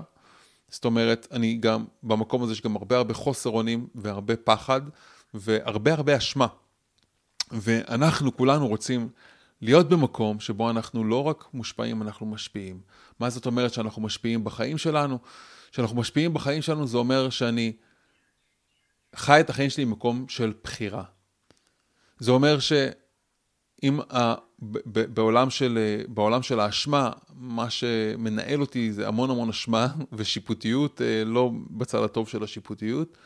זאת 0.68 0.84
אומרת, 0.84 1.26
אני 1.32 1.54
גם, 1.54 1.84
במקום 2.02 2.42
הזה 2.42 2.52
יש 2.52 2.62
גם 2.62 2.76
הרבה 2.76 2.96
הרבה 2.96 3.14
חוסר 3.14 3.50
אונים 3.50 3.86
והרבה 3.94 4.36
פחד 4.36 4.80
והרבה 5.34 5.92
הרבה 5.92 6.16
אשמה. 6.16 6.46
ואנחנו 7.50 8.36
כולנו 8.36 8.68
רוצים 8.68 9.08
להיות 9.60 9.88
במקום 9.88 10.40
שבו 10.40 10.70
אנחנו 10.70 11.04
לא 11.04 11.22
רק 11.22 11.44
מושפעים, 11.54 12.02
אנחנו 12.02 12.26
משפיעים. 12.26 12.80
מה 13.20 13.30
זאת 13.30 13.46
אומרת 13.46 13.72
שאנחנו 13.72 14.02
משפיעים 14.02 14.44
בחיים 14.44 14.78
שלנו? 14.78 15.18
כשאנחנו 15.72 15.96
משפיעים 15.96 16.34
בחיים 16.34 16.62
שלנו 16.62 16.86
זה 16.86 16.98
אומר 16.98 17.30
שאני 17.30 17.72
חי 19.16 19.40
את 19.40 19.50
החיים 19.50 19.70
שלי 19.70 19.84
במקום 19.84 20.28
של 20.28 20.52
בחירה. 20.64 21.04
זה 22.18 22.30
אומר 22.30 22.58
שאם 22.58 24.00
ה... 24.14 24.34
בעולם 24.94 25.50
של, 25.50 26.02
בעולם 26.08 26.42
של 26.42 26.60
האשמה, 26.60 27.10
מה 27.34 27.70
שמנהל 27.70 28.60
אותי 28.60 28.92
זה 28.92 29.08
המון 29.08 29.30
המון 29.30 29.48
אשמה 29.48 29.86
ושיפוטיות, 30.12 31.02
אה, 31.02 31.24
לא 31.24 31.50
בצד 31.70 32.02
הטוב 32.02 32.28
של 32.28 32.42
השיפוטיות. 32.42 33.16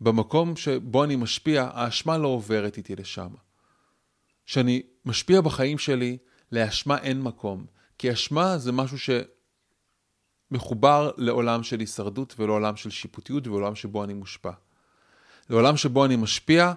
במקום 0.00 0.56
שבו 0.56 1.04
אני 1.04 1.16
משפיע, 1.16 1.70
האשמה 1.72 2.18
לא 2.18 2.28
עוברת 2.28 2.76
איתי 2.76 2.96
לשם. 2.96 3.28
כשאני 4.46 4.82
משפיע 5.04 5.40
בחיים 5.40 5.78
שלי, 5.78 6.18
לאשמה 6.52 6.98
אין 6.98 7.22
מקום. 7.22 7.66
כי 7.98 8.12
אשמה 8.12 8.58
זה 8.58 8.72
משהו 8.72 8.98
שמחובר 10.52 11.10
לעולם 11.16 11.62
של 11.62 11.80
הישרדות 11.80 12.34
ולעולם 12.38 12.76
של 12.76 12.90
שיפוטיות 12.90 13.46
ולעולם 13.46 13.74
שבו 13.74 14.04
אני 14.04 14.14
מושפע. 14.14 14.50
לעולם 15.50 15.76
שבו 15.76 16.04
אני 16.04 16.16
משפיע, 16.16 16.72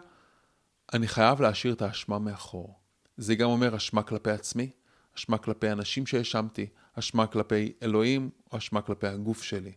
אני 0.94 1.08
חייב 1.08 1.42
להשאיר 1.42 1.74
את 1.74 1.82
האשמה 1.82 2.20
מאחור. 2.20 2.80
זה 3.18 3.36
גם 3.36 3.50
אומר 3.50 3.76
אשמה 3.76 4.04
כלפי 4.04 4.32
עצמי, 4.32 4.70
אשמה 5.18 5.38
כלפי 5.38 5.72
אנשים 5.72 6.06
שהאשמתי, 6.06 6.68
אשמה 7.00 7.28
כלפי 7.28 7.74
אלוהים 7.84 8.30
או 8.52 8.58
אשמה 8.58 8.82
כלפי 8.82 9.08
הגוף 9.08 9.44
שלי. 9.44 9.72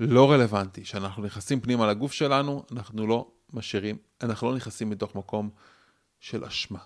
לא 0.00 0.32
רלוונטי. 0.32 0.82
כשאנחנו 0.82 1.22
נכנסים 1.22 1.60
פנימה 1.60 1.86
לגוף 1.86 2.12
שלנו, 2.12 2.64
אנחנו 2.72 3.06
לא 3.06 3.30
משאירים, 3.52 3.96
אנחנו 4.22 4.50
לא 4.50 4.56
נכנסים 4.56 4.90
מתוך 4.90 5.14
מקום 5.14 5.50
של 6.20 6.44
אשמה. 6.44 6.78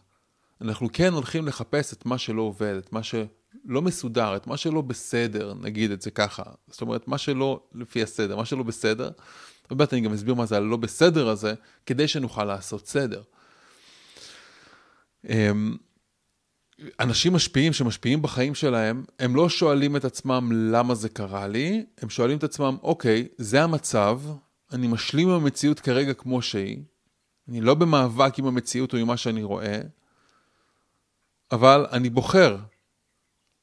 אנחנו 0.60 0.88
כן 0.92 1.12
הולכים 1.12 1.46
לחפש 1.46 1.92
את 1.92 2.06
מה 2.06 2.18
שלא 2.18 2.42
עובד, 2.42 2.74
את 2.78 2.92
מה 2.92 3.02
שלא 3.02 3.26
מסודר, 3.64 4.36
את 4.36 4.46
מה 4.46 4.56
שלא 4.56 4.80
בסדר, 4.80 5.54
נגיד 5.60 5.90
את 5.90 6.02
זה 6.02 6.10
ככה. 6.10 6.42
זאת 6.68 6.80
אומרת, 6.80 7.08
מה 7.08 7.18
שלא 7.18 7.60
לפי 7.74 8.02
הסדר, 8.02 8.36
מה 8.36 8.44
שלא 8.44 8.62
בסדר. 8.62 9.10
מעט 9.70 9.92
אני 9.92 10.00
גם 10.00 10.12
אסביר 10.12 10.34
מה 10.34 10.46
זה 10.46 10.56
הלא 10.56 10.76
בסדר 10.76 11.28
הזה, 11.28 11.54
כדי 11.86 12.08
שנוכל 12.08 12.44
לעשות 12.44 12.88
סדר. 12.88 13.22
אמ, 15.28 15.76
אנשים 17.00 17.32
משפיעים 17.32 17.72
שמשפיעים 17.72 18.22
בחיים 18.22 18.54
שלהם, 18.54 19.04
הם 19.18 19.36
לא 19.36 19.48
שואלים 19.48 19.96
את 19.96 20.04
עצמם 20.04 20.50
למה 20.52 20.94
זה 20.94 21.08
קרה 21.08 21.48
לי, 21.48 21.84
הם 21.98 22.10
שואלים 22.10 22.38
את 22.38 22.44
עצמם, 22.44 22.76
אוקיי, 22.82 23.28
זה 23.38 23.62
המצב, 23.62 24.20
אני 24.72 24.86
משלים 24.86 25.28
עם 25.28 25.34
המציאות 25.34 25.80
כרגע 25.80 26.14
כמו 26.14 26.42
שהיא, 26.42 26.82
אני 27.48 27.60
לא 27.60 27.74
במאבק 27.74 28.38
עם 28.38 28.46
המציאות 28.46 28.92
או 28.92 28.98
עם 28.98 29.06
מה 29.06 29.16
שאני 29.16 29.42
רואה, 29.42 29.80
אבל 31.52 31.86
אני 31.92 32.10
בוחר 32.10 32.56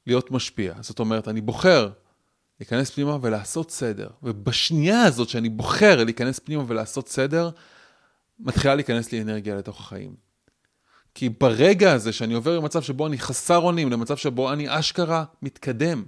להיות 0.08 0.32
משפיע. 0.32 0.74
זאת 0.82 1.00
אומרת, 1.00 1.28
אני 1.28 1.42
בוחר 1.42 1.90
להיכנס 2.60 2.90
פנימה 2.90 3.18
ולעשות 3.22 3.72
סדר. 3.72 4.08
ובשנייה 4.24 5.04
הזאת 5.04 5.30
שאני 5.30 5.50
בוחר 5.50 6.04
להיכנס 6.04 6.40
פנימה 6.40 6.64
ולעשות 6.68 7.10
סדר, 7.10 7.50
מתחילה 8.40 8.76
להיכנס 8.76 9.12
לי 9.12 9.22
אנרגיה 9.22 9.56
לתוך 9.56 9.80
החיים. 9.80 10.16
כי 11.16 11.30
ברגע 11.30 11.94
הזה 11.94 12.12
שאני 12.12 12.34
עובר 12.34 12.60
ממצב 12.60 12.82
שבו 12.82 13.08
אני 13.08 13.18
חסר 13.18 13.58
אונים 13.58 13.92
למצב 13.92 14.18
שבו 14.18 14.54
אני 14.54 14.80
אשכרה 14.80 15.24
מתקדם 15.42 16.04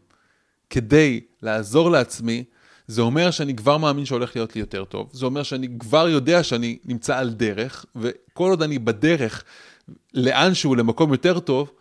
כדי 0.69 1.21
לעזור 1.41 1.91
לעצמי, 1.91 2.43
זה 2.87 3.01
אומר 3.01 3.31
שאני 3.31 3.55
כבר 3.55 3.77
מאמין 3.77 4.05
שהולך 4.05 4.35
להיות 4.35 4.55
לי 4.55 4.61
יותר 4.61 4.85
טוב. 4.85 5.09
זה 5.13 5.25
אומר 5.25 5.43
שאני 5.43 5.67
כבר 5.79 6.09
יודע 6.09 6.43
שאני 6.43 6.77
נמצא 6.85 7.17
על 7.17 7.29
דרך, 7.29 7.85
וכל 7.95 8.49
עוד 8.49 8.61
אני 8.61 8.79
בדרך 8.79 9.43
לאנשהו, 10.13 10.75
למקום 10.75 11.11
יותר 11.11 11.39
טוב, 11.39 11.71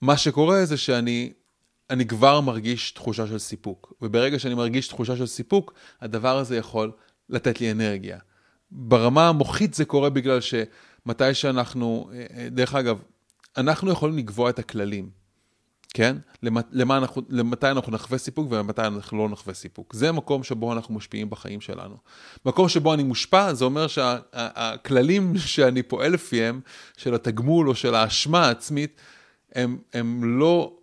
מה 0.00 0.16
שקורה 0.16 0.64
זה 0.64 0.76
שאני 0.76 1.32
אני 1.90 2.06
כבר 2.06 2.40
מרגיש 2.40 2.90
תחושה 2.90 3.26
של 3.26 3.38
סיפוק. 3.38 3.92
וברגע 4.02 4.38
שאני 4.38 4.54
מרגיש 4.54 4.88
תחושה 4.88 5.16
של 5.16 5.26
סיפוק, 5.26 5.74
הדבר 6.00 6.38
הזה 6.38 6.56
יכול 6.56 6.92
לתת 7.28 7.60
לי 7.60 7.70
אנרגיה. 7.70 8.18
ברמה 8.70 9.28
המוחית 9.28 9.74
זה 9.74 9.84
קורה 9.84 10.10
בגלל 10.10 10.38
שמתי 10.40 11.34
שאנחנו, 11.34 12.10
אה, 12.12 12.26
אה, 12.36 12.48
דרך 12.48 12.74
אגב, 12.74 12.98
אנחנו 13.56 13.90
יכולים 13.90 14.18
לקבוע 14.18 14.50
את 14.50 14.58
הכללים, 14.58 15.10
כן? 15.94 16.16
למה 16.72 16.96
אנחנו, 16.96 17.22
למתי 17.28 17.70
אנחנו 17.70 17.92
נחווה 17.92 18.18
סיפוק 18.18 18.52
ומתי 18.52 18.82
אנחנו 18.82 19.18
לא 19.18 19.28
נחווה 19.28 19.54
סיפוק. 19.54 19.94
זה 19.94 20.12
מקום 20.12 20.44
שבו 20.44 20.72
אנחנו 20.72 20.94
משפיעים 20.94 21.30
בחיים 21.30 21.60
שלנו. 21.60 21.96
מקום 22.46 22.68
שבו 22.68 22.94
אני 22.94 23.02
מושפע, 23.02 23.54
זה 23.54 23.64
אומר 23.64 23.86
שהכללים 23.86 25.36
שה, 25.36 25.46
שאני 25.48 25.82
פועל 25.82 26.12
לפיהם, 26.12 26.60
של 26.96 27.14
התגמול 27.14 27.68
או 27.68 27.74
של 27.74 27.94
האשמה 27.94 28.46
העצמית, 28.46 29.00
הם, 29.58 29.78
הם 29.92 30.38
לא 30.38 30.76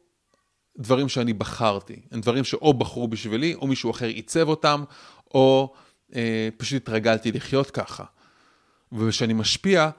דברים 0.77 1.09
שאני 1.09 1.33
בחרתי, 1.33 2.01
הם 2.11 2.21
דברים 2.21 2.43
שאו 2.43 2.73
בחרו 2.73 3.07
בשבילי, 3.07 3.53
או 3.53 3.67
מישהו 3.67 3.91
אחר 3.91 4.05
עיצב 4.05 4.47
אותם, 4.47 4.83
או 5.33 5.73
אה, 6.15 6.49
פשוט 6.57 6.81
התרגלתי 6.81 7.31
לחיות 7.31 7.71
ככה. 7.71 8.03
וכשאני 8.91 9.33
משפיע, 9.33 9.89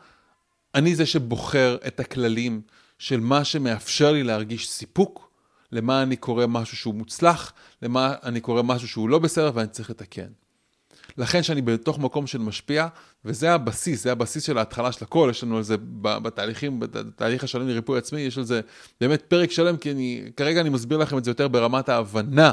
אני 0.74 0.94
זה 0.94 1.06
שבוחר 1.06 1.76
את 1.86 2.00
הכללים 2.00 2.60
של 2.98 3.20
מה 3.20 3.44
שמאפשר 3.44 4.12
לי 4.12 4.22
להרגיש 4.22 4.68
סיפוק, 4.68 5.30
למה 5.72 6.02
אני 6.02 6.16
קורא 6.16 6.46
משהו 6.46 6.76
שהוא 6.76 6.94
מוצלח, 6.94 7.52
למה 7.82 8.14
אני 8.22 8.40
קורא 8.40 8.62
משהו 8.62 8.88
שהוא 8.88 9.08
לא 9.08 9.18
בסדר 9.18 9.50
ואני 9.54 9.68
צריך 9.68 9.90
לתקן. 9.90 10.28
לכן 11.18 11.42
שאני 11.42 11.62
בתוך 11.62 11.98
מקום 11.98 12.26
של 12.26 12.38
משפיע, 12.38 12.86
וזה 13.24 13.54
הבסיס, 13.54 14.02
זה 14.02 14.12
הבסיס 14.12 14.42
של 14.42 14.58
ההתחלה 14.58 14.92
של 14.92 15.04
הכל, 15.04 15.28
יש 15.30 15.44
לנו 15.44 15.56
על 15.56 15.62
זה 15.62 15.76
בתהליכים, 16.00 16.80
בתהליך 16.80 17.44
השלם 17.44 17.68
לריפוי 17.68 17.98
עצמי, 17.98 18.20
יש 18.20 18.38
על 18.38 18.44
זה 18.44 18.60
באמת 19.00 19.22
פרק 19.22 19.50
שלם, 19.50 19.76
כי 19.76 19.90
אני, 19.90 20.22
כרגע 20.36 20.60
אני 20.60 20.68
מסביר 20.68 20.98
לכם 20.98 21.18
את 21.18 21.24
זה 21.24 21.30
יותר 21.30 21.48
ברמת 21.48 21.88
ההבנה. 21.88 22.52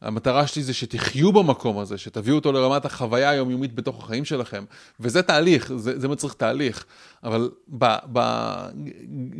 המטרה 0.00 0.46
שלי 0.46 0.62
זה 0.62 0.74
שתחיו 0.74 1.32
במקום 1.32 1.78
הזה, 1.78 1.98
שתביאו 1.98 2.36
אותו 2.36 2.52
לרמת 2.52 2.84
החוויה 2.84 3.30
היומיומית 3.30 3.74
בתוך 3.74 4.04
החיים 4.04 4.24
שלכם. 4.24 4.64
וזה 5.00 5.22
תהליך, 5.22 5.72
זה, 5.76 6.00
זה 6.00 6.08
מצריך 6.08 6.34
תהליך. 6.34 6.84
אבל 7.24 7.50
ב, 7.78 7.94
ב, 8.12 8.18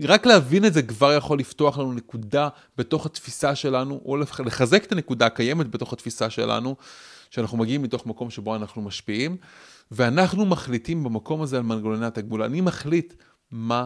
רק 0.09 0.27
להבין 0.27 0.65
את 0.65 0.75
זה 0.75 0.83
כבר 0.83 1.13
יכול 1.13 1.39
לפתוח 1.39 1.79
לנו 1.79 1.93
נקודה 1.93 2.49
בתוך 2.79 3.07
התפיסה 3.07 3.55
שלנו, 3.55 4.01
או 4.05 4.17
לחזק 4.17 4.85
את 4.85 4.93
הנקודה 4.93 5.27
הקיימת 5.27 5.71
בתוך 5.71 5.93
התפיסה 5.93 6.31
שלנו, 6.31 6.77
שאנחנו 7.35 7.59
מגיעים 7.59 7.83
מתוך 7.83 8.07
מקום 8.07 8.31
שבו 8.31 8.57
אנחנו 8.57 8.83
משפיעים, 8.83 9.37
ואנחנו 9.91 10.47
מחליטים 10.47 11.05
במקום 11.05 11.43
הזה 11.43 11.57
על 11.57 11.63
מנגנוני 11.63 12.07
התגמול. 12.07 12.43
אני 12.43 12.61
מחליט 12.61 13.15
מה 13.51 13.85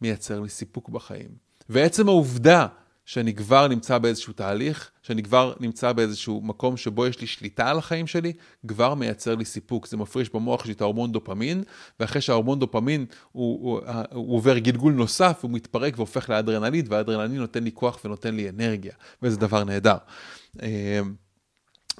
מייצר 0.00 0.40
לי 0.40 0.48
סיפוק 0.48 0.88
בחיים. 0.88 1.28
ועצם 1.68 2.08
העובדה 2.08 2.66
שאני 3.04 3.34
כבר 3.34 3.68
נמצא 3.68 3.98
באיזשהו 3.98 4.32
תהליך, 4.32 4.90
שאני 5.02 5.22
כבר 5.22 5.54
נמצא 5.60 5.92
באיזשהו 5.92 6.40
מקום 6.44 6.76
שבו 6.76 7.06
יש 7.06 7.20
לי 7.20 7.26
שליטה 7.26 7.70
על 7.70 7.78
החיים 7.78 8.06
שלי, 8.06 8.32
כבר 8.68 8.94
מייצר 8.94 9.34
לי 9.34 9.44
סיפוק. 9.44 9.86
זה 9.86 9.96
מפריש 9.96 10.30
במוח 10.34 10.64
שלי 10.64 10.72
את 10.72 10.80
ההורמון 10.80 11.12
דופמין, 11.12 11.62
ואחרי 12.00 12.20
שההורמון 12.20 12.58
דופמין 12.58 13.06
הוא, 13.32 13.58
הוא, 13.62 13.80
הוא 14.12 14.36
עובר 14.36 14.58
גלגול 14.58 14.92
נוסף, 14.92 15.38
הוא 15.42 15.50
מתפרק 15.50 15.94
והופך 15.96 16.30
לאדרנלין, 16.30 16.86
והאדרנלין 16.88 17.40
נותן 17.40 17.64
לי 17.64 17.70
כוח 17.74 18.00
ונותן 18.04 18.34
לי 18.34 18.48
אנרגיה, 18.48 18.92
וזה 19.22 19.36
דבר 19.36 19.64
נהדר. 19.64 19.96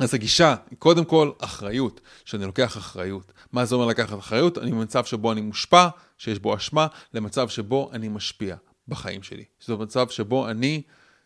אז 0.00 0.14
הגישה 0.14 0.54
היא 0.70 0.78
קודם 0.78 1.04
כל 1.04 1.30
אחריות, 1.38 2.00
שאני 2.24 2.44
לוקח 2.44 2.76
אחריות. 2.76 3.32
מה 3.52 3.64
זה 3.64 3.74
אומר 3.74 3.86
לקחת 3.86 4.18
אחריות? 4.18 4.58
אני 4.58 4.70
במצב 4.70 5.04
שבו 5.04 5.32
אני 5.32 5.40
מושפע, 5.40 5.88
שיש 6.18 6.38
בו 6.38 6.56
אשמה, 6.56 6.86
למצב 7.14 7.48
שבו 7.48 7.90
אני 7.92 8.08
משפיע 8.08 8.56
בחיים 8.88 9.22
שלי. 9.22 9.44
שזה 9.58 9.76
מצב 9.76 10.08
שבו 10.08 10.48
אני 10.48 10.82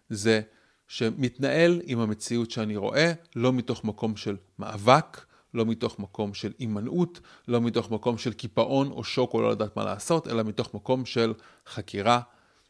זה 0.08 0.40
שמתנהל 0.88 1.80
עם 1.84 2.00
המציאות 2.00 2.50
שאני 2.50 2.76
רואה, 2.76 3.12
לא 3.36 3.52
מתוך 3.52 3.84
מקום 3.84 4.16
של 4.16 4.36
מאבק, 4.58 5.24
לא 5.54 5.66
מתוך 5.66 5.98
מקום 5.98 6.34
של 6.34 6.52
הימנעות, 6.58 7.20
לא 7.48 7.60
מתוך 7.60 7.90
מקום 7.90 8.18
של 8.18 8.32
קיפאון 8.32 8.90
או 8.90 9.04
שוק 9.04 9.34
או 9.34 9.42
לא 9.42 9.50
לדעת 9.50 9.76
מה 9.76 9.84
לעשות, 9.84 10.28
אלא 10.28 10.42
מתוך 10.42 10.74
מקום 10.74 11.06
של 11.06 11.32
חקירה, 11.66 12.20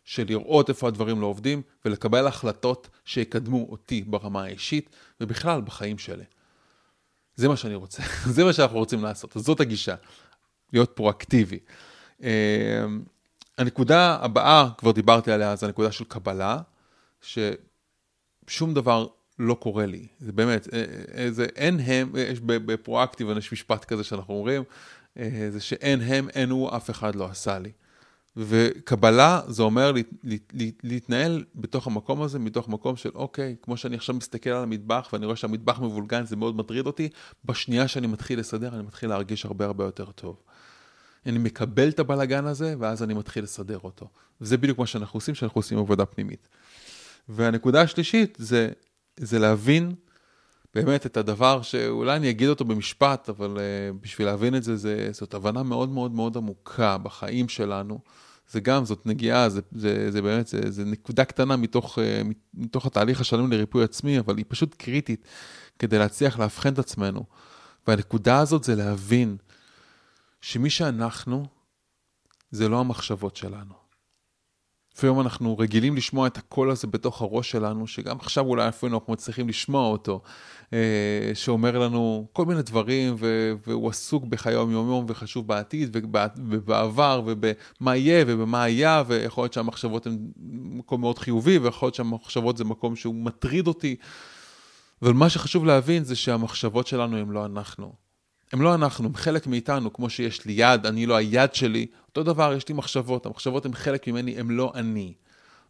של 0.05 0.25
לראות 0.29 0.69
איפה 0.69 0.89
הדברים 0.89 1.21
לא 1.21 1.27
עובדים 1.27 1.63
ולקבל 1.85 2.27
החלטות 2.27 2.89
שיקדמו 3.05 3.67
אותי 3.71 4.03
ברמה 4.03 4.43
האישית 4.43 4.91
ובכלל 5.21 5.61
בחיים 5.61 5.99
שלי. 5.99 6.25
זה 7.37 7.49
מה 7.49 7.57
שאני 7.57 7.75
רוצה, 7.75 8.03
זה 8.35 8.45
מה 8.45 8.53
שאנחנו 8.53 8.79
רוצים 8.79 9.03
לעשות, 9.03 9.37
אז 9.37 9.43
זאת 9.43 9.61
הגישה, 9.61 9.95
להיות 10.73 10.91
פרואקטיבי. 10.95 11.59
אה, 12.23 12.85
הנקודה 13.59 14.19
הבאה, 14.21 14.69
כבר 14.79 14.91
דיברתי 14.93 15.33
עליה, 15.33 15.57
זה 15.57 15.67
הנקודה 15.67 15.93
של 15.93 16.05
קבלה, 16.05 16.61
ששום 17.21 18.75
דבר 18.75 19.07
לא 19.39 19.55
קורה 19.55 19.87
לי. 19.87 20.07
זה 20.21 20.33
באמת, 20.33 20.75
אה, 20.75 20.85
אה, 21.17 21.31
זה 21.31 21.47
אין 21.57 21.81
הם, 21.81 22.13
יש 22.17 22.41
בפרואקטיב, 22.41 23.29
יש 23.39 23.53
משפט 23.53 23.85
כזה 23.85 24.05
שאנחנו 24.05 24.35
אומרים, 24.35 24.63
זה 25.51 25.61
שאין 25.61 26.01
הם, 26.01 26.29
אין 26.29 26.51
הוא, 26.51 26.77
אף 26.77 26.91
אחד 26.91 27.15
לא 27.15 27.25
עשה 27.25 27.59
לי. 27.59 27.73
וקבלה 28.37 29.41
זה 29.49 29.63
אומר 29.63 29.93
להתנהל 30.83 31.45
בתוך 31.55 31.87
המקום 31.87 32.23
הזה, 32.23 32.39
מתוך 32.39 32.69
מקום 32.69 32.97
של 32.97 33.11
אוקיי, 33.15 33.57
כמו 33.63 33.77
שאני 33.77 33.97
עכשיו 33.97 34.15
מסתכל 34.15 34.51
על 34.51 34.63
המטבח 34.63 35.09
ואני 35.13 35.27
רואה 35.27 35.37
שהמטבח 35.37 35.81
מבולגן, 35.81 36.27
זה 36.27 36.37
מאוד 36.37 36.57
מטריד 36.57 36.87
אותי, 36.87 37.09
בשנייה 37.45 37.89
שאני 37.89 38.07
מתחיל 38.07 38.39
לסדר, 38.39 38.75
אני 38.75 38.83
מתחיל 38.83 39.09
להרגיש 39.09 39.45
הרבה 39.45 39.65
הרבה 39.65 39.85
יותר 39.85 40.11
טוב. 40.11 40.37
אני 41.27 41.39
מקבל 41.39 41.89
את 41.89 41.99
הבלגן 41.99 42.47
הזה, 42.47 42.75
ואז 42.79 43.03
אני 43.03 43.15
מתחיל 43.15 43.45
לסדר 43.45 43.79
אותו. 43.85 44.09
וזה 44.41 44.57
בדיוק 44.57 44.79
מה 44.79 44.87
שאנחנו 44.87 45.17
עושים, 45.17 45.35
שאנחנו 45.35 45.59
עושים 45.59 45.79
עבודה 45.79 46.05
פנימית. 46.07 46.49
והנקודה 47.29 47.83
השלישית 47.83 48.37
זה, 48.41 48.71
זה 49.17 49.39
להבין 49.39 49.95
באמת 50.75 51.07
את 51.07 51.17
הדבר 51.17 51.63
שאולי 51.63 52.17
אני 52.17 52.31
אגיד 52.31 52.49
אותו 52.49 52.65
במשפט, 52.65 53.29
אבל 53.29 53.57
uh, 53.57 54.03
בשביל 54.03 54.27
להבין 54.27 54.57
את 54.57 54.63
זה, 54.63 54.77
זה, 54.77 55.09
זאת 55.13 55.35
הבנה 55.35 55.63
מאוד 55.63 55.89
מאוד 55.89 56.13
מאוד 56.13 56.37
עמוקה 56.37 56.99
בחיים 56.99 57.49
שלנו. 57.49 57.99
זה 58.51 58.61
גם, 58.61 58.85
זאת 58.85 59.07
נגיעה, 59.07 59.49
זה, 59.49 59.61
זה, 59.73 60.11
זה 60.11 60.23
באמת, 60.23 60.47
זה, 60.47 60.71
זה 60.71 60.85
נקודה 60.85 61.25
קטנה 61.25 61.57
מתוך, 61.57 61.99
uh, 61.99 62.03
מתוך 62.55 62.87
התהליך 62.87 63.21
השלם 63.21 63.53
לריפוי 63.53 63.85
עצמי, 63.85 64.19
אבל 64.19 64.37
היא 64.37 64.45
פשוט 64.49 64.75
קריטית 64.75 65.27
כדי 65.79 65.99
להצליח 65.99 66.39
לאבחן 66.39 66.73
את 66.73 66.79
עצמנו. 66.79 67.25
והנקודה 67.87 68.39
הזאת 68.39 68.65
זה 68.65 68.75
להבין 68.75 69.37
שמי 70.41 70.71
שאנחנו, 70.71 71.47
זה 72.51 72.69
לא 72.69 72.81
המחשבות 72.81 73.37
שלנו. 73.37 73.84
לפעמים 74.97 75.21
אנחנו 75.21 75.59
רגילים 75.59 75.97
לשמוע 75.97 76.27
את 76.27 76.39
הקול 76.39 76.71
הזה 76.71 76.87
בתוך 76.87 77.23
הראש 77.23 77.51
שלנו, 77.51 77.87
שגם 77.87 78.17
עכשיו 78.21 78.45
אולי 78.47 78.69
אפילו 78.69 78.99
אנחנו 78.99 79.13
מצליחים 79.13 79.49
לשמוע 79.49 79.87
אותו, 79.87 80.21
אה, 80.73 81.31
שאומר 81.35 81.79
לנו 81.79 82.27
כל 82.33 82.45
מיני 82.45 82.63
דברים, 82.63 83.17
והוא 83.67 83.91
עסוק 83.91 84.25
בחיי 84.25 84.53
היום-יום 84.53 85.07
וחשוב 85.09 85.49
בעתיד 85.49 85.97
ובעבר 86.37 87.23
ובמה 87.27 87.97
יהיה 87.97 88.25
ובמה 88.29 88.63
היה, 88.63 89.03
ויכול 89.07 89.45
להיות 89.45 89.53
שהמחשבות 89.53 90.07
הן 90.07 90.19
מקום 90.63 91.01
מאוד 91.01 91.19
חיובי, 91.19 91.59
ויכול 91.59 91.87
להיות 91.87 91.95
שהמחשבות 91.95 92.57
זה 92.57 92.65
מקום 92.65 92.97
שהוא 92.97 93.15
מטריד 93.15 93.67
אותי. 93.67 93.97
אבל 95.03 95.13
מה 95.13 95.31
שחשוב 95.31 95.65
להבין 95.65 96.05
זה 96.05 96.17
שהמחשבות 96.17 96.87
שלנו 96.87 97.17
הן 97.17 97.31
לא 97.31 97.47
אנחנו. 97.47 98.04
הם 98.53 98.63
לא 98.63 98.75
אנחנו, 98.75 99.09
הם 99.09 99.15
חלק 99.15 99.47
מאיתנו, 99.47 99.93
כמו 99.93 100.11
שיש 100.11 100.45
לי 100.45 100.53
יד, 100.53 100.87
אני 100.87 101.07
לא 101.07 101.15
היד 101.15 101.55
שלי. 101.55 101.87
אותו 102.09 102.23
דבר, 102.23 102.55
יש 102.57 102.69
לי 102.69 102.75
מחשבות, 102.75 103.27
המחשבות 103.27 103.67
הן 103.67 103.75
חלק 103.75 104.09
ממני, 104.09 104.41
הם 104.41 104.51
לא 104.51 104.73
אני. 104.75 105.15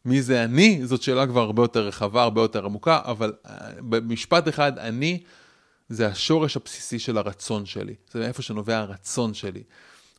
מי 0.04 0.22
זה 0.22 0.44
אני? 0.44 0.80
זאת 0.84 1.02
שאלה 1.02 1.26
כבר 1.26 1.40
הרבה 1.40 1.62
יותר 1.62 1.86
רחבה, 1.86 2.22
הרבה 2.22 2.40
יותר 2.40 2.64
עמוקה, 2.64 3.00
אבל 3.04 3.32
אה, 3.46 3.70
במשפט 3.80 4.48
אחד, 4.48 4.78
אני 4.78 5.22
זה 5.88 6.06
השורש 6.06 6.56
הבסיסי 6.56 6.98
של 6.98 7.18
הרצון 7.18 7.66
שלי. 7.66 7.94
זה 8.12 8.20
מאיפה 8.20 8.42
שנובע 8.42 8.78
הרצון 8.78 9.34
שלי. 9.34 9.62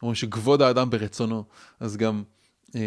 אומרים 0.02 0.16
שכבוד 0.16 0.62
האדם 0.62 0.90
ברצונו, 0.90 1.44
אז 1.80 1.98
גם... 1.98 2.24
אה, 2.76 2.82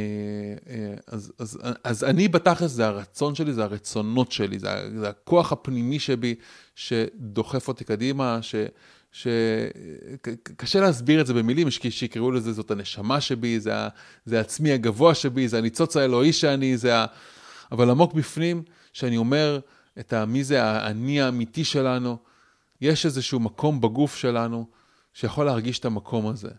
אה, 0.69 0.95
אז, 1.07 1.33
אז, 1.39 1.59
אז 1.85 2.05
אני 2.05 2.29
בתכלס 2.29 2.71
זה 2.71 2.87
הרצון 2.87 3.35
שלי, 3.35 3.53
זה 3.53 3.65
הרצונות 3.65 4.33
שלי, 4.33 4.59
זה, 4.59 4.69
זה 5.01 5.09
הכוח 5.09 5.53
הפנימי 5.53 5.99
שבי 5.99 6.35
שדוחף 6.75 7.69
אותי 7.69 7.85
קדימה, 7.85 8.39
ש, 8.43 8.55
שקשה 9.19 10.81
להסביר 10.81 11.21
את 11.21 11.27
זה 11.27 11.35
במילים, 11.35 11.71
שיקראו 11.71 12.31
לזה 12.31 12.53
זאת 12.53 12.71
הנשמה 12.71 13.21
שבי, 13.21 13.61
זה, 13.61 13.73
זה 14.25 14.39
העצמי 14.39 14.73
הגבוה 14.73 15.15
שבי, 15.15 15.49
זה 15.49 15.59
הניצוץ 15.59 15.97
האלוהי 15.97 16.33
שאני, 16.33 16.77
זה 16.77 16.97
ה... 16.97 17.07
אבל 17.73 17.91
עמוק 17.91 18.15
בפנים, 18.15 18.63
שאני 18.93 19.17
אומר 19.17 19.61
את 19.99 20.13
ה... 20.13 20.27
מי 20.27 20.45
זה 20.45 20.65
האני 20.65 21.21
האמיתי 21.21 21.65
שלנו, 21.65 22.17
יש 22.81 23.07
איזשהו 23.07 23.41
מקום 23.41 23.81
בגוף 23.81 24.17
שלנו 24.17 24.67
שיכול 25.15 25.47
להרגיש 25.47 25.79
את 25.79 25.85
המקום 25.85 26.27
הזה. 26.27 26.51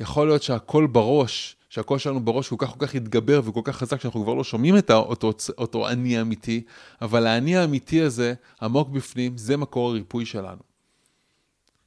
יכול 0.00 0.26
להיות 0.26 0.42
שהקול 0.42 0.86
בראש, 0.86 1.56
שהקול 1.70 1.98
שלנו 1.98 2.20
בראש 2.20 2.48
כל 2.48 2.56
כך 2.58 2.70
כל 2.78 2.86
כך 2.86 2.94
התגבר 2.94 3.40
וכל 3.44 3.60
כך 3.64 3.76
חזק 3.76 4.00
שאנחנו 4.00 4.22
כבר 4.22 4.34
לא 4.34 4.44
שומעים 4.44 4.78
את 4.78 4.90
אותו, 4.90 5.32
אותו 5.58 5.88
אני 5.88 6.18
האמיתי, 6.18 6.62
אבל 7.02 7.26
האני 7.26 7.56
האמיתי 7.56 8.02
הזה, 8.02 8.34
עמוק 8.62 8.88
בפנים, 8.88 9.38
זה 9.38 9.56
מקור 9.56 9.90
הריפוי 9.90 10.26
שלנו. 10.26 10.73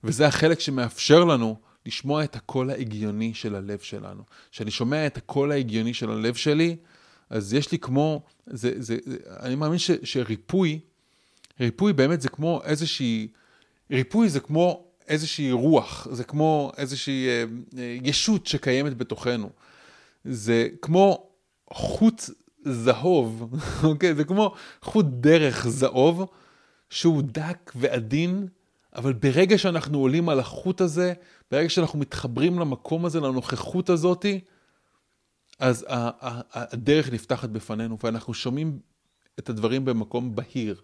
וזה 0.04 0.28
החלק 0.28 0.60
שמאפשר 0.60 1.24
לנו 1.24 1.56
לשמוע 1.86 2.24
את 2.24 2.36
הקול 2.36 2.70
ההגיוני 2.70 3.34
של 3.34 3.56
הלב 3.56 3.80
שלנו. 3.80 4.24
כשאני 4.52 4.72
שומע 4.72 5.08
את 5.08 5.18
הקול 5.18 5.52
ההגיוני 5.52 5.94
של 5.94 6.12
הלב 6.12 6.36
שלי, 6.36 6.76
אז 7.30 7.54
יש 7.54 7.72
לי 7.72 7.80
כמו, 7.80 8.24
זה, 8.48 8.72
זה, 8.78 8.98
זה, 9.06 9.18
אני 9.40 9.56
מאמין 9.56 9.78
ש, 9.78 9.92
שריפוי, 10.04 10.80
ריפוי 11.60 11.94
באמת 11.94 12.22
זה 12.22 12.30
כמו 12.30 12.62
איזושהי, 12.64 13.28
ריפוי 13.92 14.30
זה 14.30 14.40
כמו 14.40 14.88
איזושהי 15.08 15.52
רוח, 15.52 16.08
זה 16.12 16.24
כמו 16.24 16.72
איזושהי 16.78 17.28
אה, 17.28 17.44
אה, 17.78 17.98
ישות 18.04 18.48
שקיימת 18.48 18.98
בתוכנו. 18.98 19.50
זה 20.26 20.68
כמו 20.82 21.30
חוט 21.74 22.22
זהוב, 22.66 23.54
אוקיי? 23.84 24.16
זה 24.16 24.24
כמו 24.24 24.56
חוט 24.82 25.06
דרך 25.10 25.68
זהוב, 25.68 26.26
שהוא 26.90 27.22
דק 27.26 27.72
ועדין, 27.76 28.48
אבל 28.98 29.14
ברגע 29.14 29.58
שאנחנו 29.58 30.00
עולים 30.00 30.30
על 30.30 30.40
החוט 30.40 30.82
הזה, 30.82 31.14
ברגע 31.52 31.70
שאנחנו 31.70 32.00
מתחברים 32.00 32.60
למקום 32.60 33.06
הזה, 33.06 33.20
לנוכחות 33.20 33.90
הזאתי, 33.90 34.40
אז 35.60 35.86
הדרך 36.54 37.12
נפתחת 37.12 37.50
בפנינו, 37.50 37.98
ואנחנו 38.04 38.34
שומעים 38.34 38.80
את 39.40 39.50
הדברים 39.50 39.86
במקום 39.86 40.36
בהיר, 40.36 40.82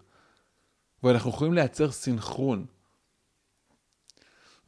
ואנחנו 1.02 1.30
יכולים 1.30 1.52
לייצר 1.52 1.90
סינכרון. 1.90 2.66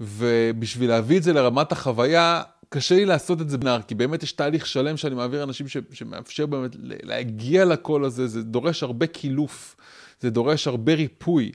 ובשביל 0.00 0.90
להביא 0.90 1.18
את 1.18 1.22
זה 1.22 1.32
לרמת 1.32 1.72
החוויה, 1.72 2.42
קשה 2.68 2.94
לי 2.94 3.04
לעשות 3.04 3.40
את 3.40 3.50
זה 3.50 3.58
בנער, 3.58 3.82
כי 3.82 3.94
באמת 3.94 4.22
יש 4.22 4.32
תהליך 4.32 4.66
שלם 4.66 4.96
שאני 4.96 5.14
מעביר 5.14 5.42
אנשים 5.42 5.68
ש, 5.68 5.76
שמאפשר 5.92 6.46
באמת 6.46 6.76
להגיע 6.80 7.64
לקול 7.64 8.04
הזה, 8.04 8.26
זה 8.26 8.42
דורש 8.42 8.82
הרבה 8.82 9.06
קילוף, 9.06 9.76
זה 10.20 10.30
דורש 10.30 10.66
הרבה 10.66 10.94
ריפוי. 10.94 11.52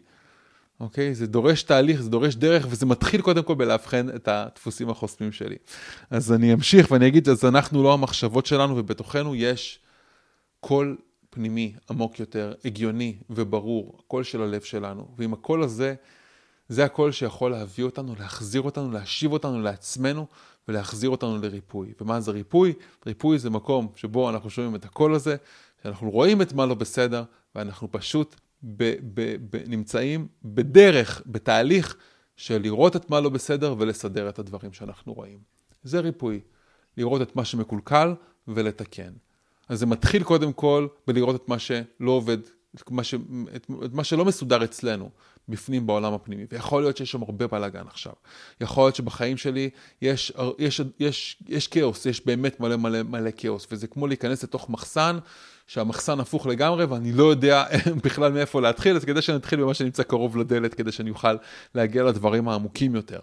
אוקיי? 0.82 1.16
זה 1.16 1.28
דורש 1.28 1.64
תהליך, 1.64 2.02
זה 2.02 2.10
דורש 2.10 2.36
דרך, 2.36 2.68
וזה 2.70 2.86
מתחיל 2.86 3.22
קודם 3.22 3.44
כל 3.44 3.56
בלאבחן 3.56 4.08
את 4.16 4.28
הדפוסים 4.28 4.90
החוסמים 4.90 5.32
שלי. 5.32 5.56
אז 6.10 6.34
אני 6.34 6.54
אמשיך 6.54 6.92
ואני 6.92 7.08
אגיד, 7.08 7.30
אז 7.30 7.46
אנחנו 7.46 7.84
לא 7.84 7.94
המחשבות 7.94 8.46
שלנו, 8.46 8.78
ובתוכנו 8.78 9.36
יש 9.36 9.80
קול 10.60 10.98
פנימי 11.30 11.74
עמוק 11.90 12.20
יותר, 12.20 12.54
הגיוני 12.66 13.16
וברור, 13.30 14.00
הקול 14.00 14.24
של 14.24 14.42
הלב 14.42 14.62
שלנו. 14.62 15.08
ועם 15.18 15.34
הקול 15.34 15.64
הזה, 15.64 15.96
זה 16.70 16.86
הקול 16.86 17.12
שיכול 17.12 17.52
להביא 17.52 17.84
אותנו, 17.84 18.16
להחזיר 18.20 18.62
אותנו, 18.62 18.92
להשיב 18.92 19.32
אותנו 19.32 19.62
לעצמנו 19.62 20.28
ולהחזיר 20.68 21.10
אותנו 21.10 21.38
לריפוי. 21.38 21.94
ומה 22.02 22.22
זה 22.22 22.32
ריפוי? 22.32 22.74
ריפוי 23.06 23.40
זה 23.40 23.50
מקום 23.50 23.88
שבו 23.96 24.30
אנחנו 24.30 24.50
שומעים 24.50 24.76
את 24.76 24.86
הקול 24.86 25.16
הזה, 25.16 25.36
שאנחנו 25.84 26.12
רואים 26.12 26.42
את 26.42 26.54
מה 26.54 26.66
לא 26.66 26.74
בסדר, 26.76 27.24
ואנחנו 27.56 27.92
פשוט 27.92 28.36
ב, 28.64 28.94
ב, 29.14 29.36
ב, 29.50 29.58
נמצאים 29.68 30.28
בדרך, 30.44 31.22
בתהליך 31.26 31.98
של 32.36 32.62
לראות 32.62 32.96
את 32.96 33.10
מה 33.10 33.20
לא 33.20 33.30
בסדר 33.30 33.76
ולסדר 33.78 34.30
את 34.30 34.40
הדברים 34.40 34.74
שאנחנו 34.74 35.14
רואים. 35.14 35.40
זה 35.84 36.00
ריפוי, 36.00 36.40
לראות 36.98 37.22
את 37.22 37.36
מה 37.36 37.46
שמקולקל 37.46 38.14
ולתקן. 38.48 39.12
אז 39.70 39.80
זה 39.80 39.86
מתחיל 39.86 40.24
קודם 40.24 40.54
כל 40.54 40.88
בלראות 41.08 41.36
את 41.36 41.50
מה 41.50 41.60
שלא 41.60 42.12
עובד, 42.12 42.38
את 42.76 42.92
מה, 42.92 43.04
ש, 43.04 43.16
את, 43.56 43.68
את 43.86 43.94
מה 43.94 44.04
שלא 44.04 44.26
מסודר 44.26 44.64
אצלנו, 44.64 45.10
בפנים 45.50 45.88
בעולם 45.88 46.14
הפנימי. 46.14 46.46
ויכול 46.52 46.82
להיות 46.82 46.98
שיש 46.98 47.12
שם 47.12 47.22
הרבה 47.22 47.48
בלאגן 47.48 47.88
עכשיו. 47.88 48.14
יכול 48.62 48.84
להיות 48.84 48.96
שבחיים 48.96 49.38
שלי 49.38 49.70
יש, 50.02 50.34
יש, 50.60 50.82
יש, 51.00 51.44
יש 51.48 51.68
כאוס, 51.68 52.06
יש 52.06 52.26
באמת 52.26 52.60
מלא 52.60 52.76
מלא 52.76 53.04
מלא 53.04 53.30
כאוס, 53.38 53.68
וזה 53.72 53.88
כמו 53.88 54.08
להיכנס 54.08 54.44
לתוך 54.44 54.70
מחסן, 54.70 55.18
שהמחסן 55.68 56.20
הפוך 56.20 56.48
לגמרי, 56.48 56.86
ואני 56.86 57.12
לא 57.12 57.24
יודע 57.24 57.64
בכלל 58.04 58.32
מאיפה 58.32 58.62
להתחיל, 58.62 58.96
אז 58.96 59.06
כדי 59.06 59.22
שאני 59.22 59.38
אתחיל 59.38 59.62
במה 59.62 59.74
שנמצא 59.74 60.04
קרוב 60.04 60.38
לדלת, 60.38 60.74
כדי 60.74 60.92
שאני 60.92 61.10
אוכל 61.10 61.36
להגיע 61.76 62.04
לדברים 62.04 62.50
העמוקים 62.50 62.96
יותר. 62.96 63.20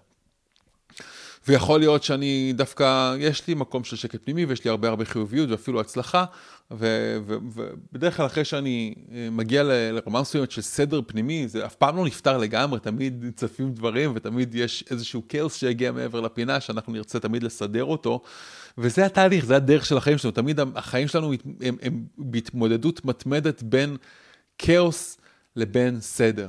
ויכול 1.48 1.81
להיות 1.81 2.03
שאני 2.03 2.53
דווקא, 2.57 3.14
יש 3.18 3.46
לי 3.48 3.55
מקום 3.55 3.85
של 3.85 3.96
שקט 3.96 4.24
פנימי 4.24 4.44
ויש 4.44 4.64
לי 4.64 4.70
הרבה 4.70 4.88
הרבה 4.88 5.05
חיוביות 5.05 5.51
ואפילו 5.51 5.81
הצלחה, 5.81 6.24
ובדרך 6.70 8.16
כלל 8.16 8.26
אחרי 8.26 8.44
שאני 8.44 8.94
אה, 9.12 9.28
מגיע 9.31 9.62
לרמה 9.62 10.20
מסוימת 10.20 10.50
של 10.50 10.62
סדר 10.62 11.00
פנימי, 11.07 11.48
זה 11.48 11.66
אף 11.66 11.74
פעם 11.74 11.96
לא 11.96 12.04
נפתר 12.04 12.38
לגמרי, 12.38 12.81
תמיד 12.81 13.24
צפים 13.37 13.72
דברים 13.72 14.12
ותמיד 14.14 14.54
יש 14.54 14.85
איזשהו 14.90 15.22
כאוס 15.28 15.57
שיגיע 15.57 15.92
מעבר 15.92 16.20
לפינה 16.20 16.61
שאנחנו 16.61 16.92
נרצה 16.92 17.20
תמיד 17.20 17.42
לסדר 17.42 17.85
אותו, 17.85 18.22
וזה 18.78 19.07
התהליך, 19.07 19.44
זה 19.44 19.57
הדרך 19.57 19.87
של 19.87 19.96
החיים 19.96 20.18
שלנו, 20.18 20.33
תמיד 20.33 20.61
החיים 20.74 21.09
שלנו 21.09 21.33
הם, 21.61 21.76
הם, 21.83 22.04
בהתמודדות 22.18 23.04
מתמדת 23.04 23.62
בין 23.62 23.96
כאוס 24.59 25.18
לבין 25.57 26.00
סדר. 26.00 26.48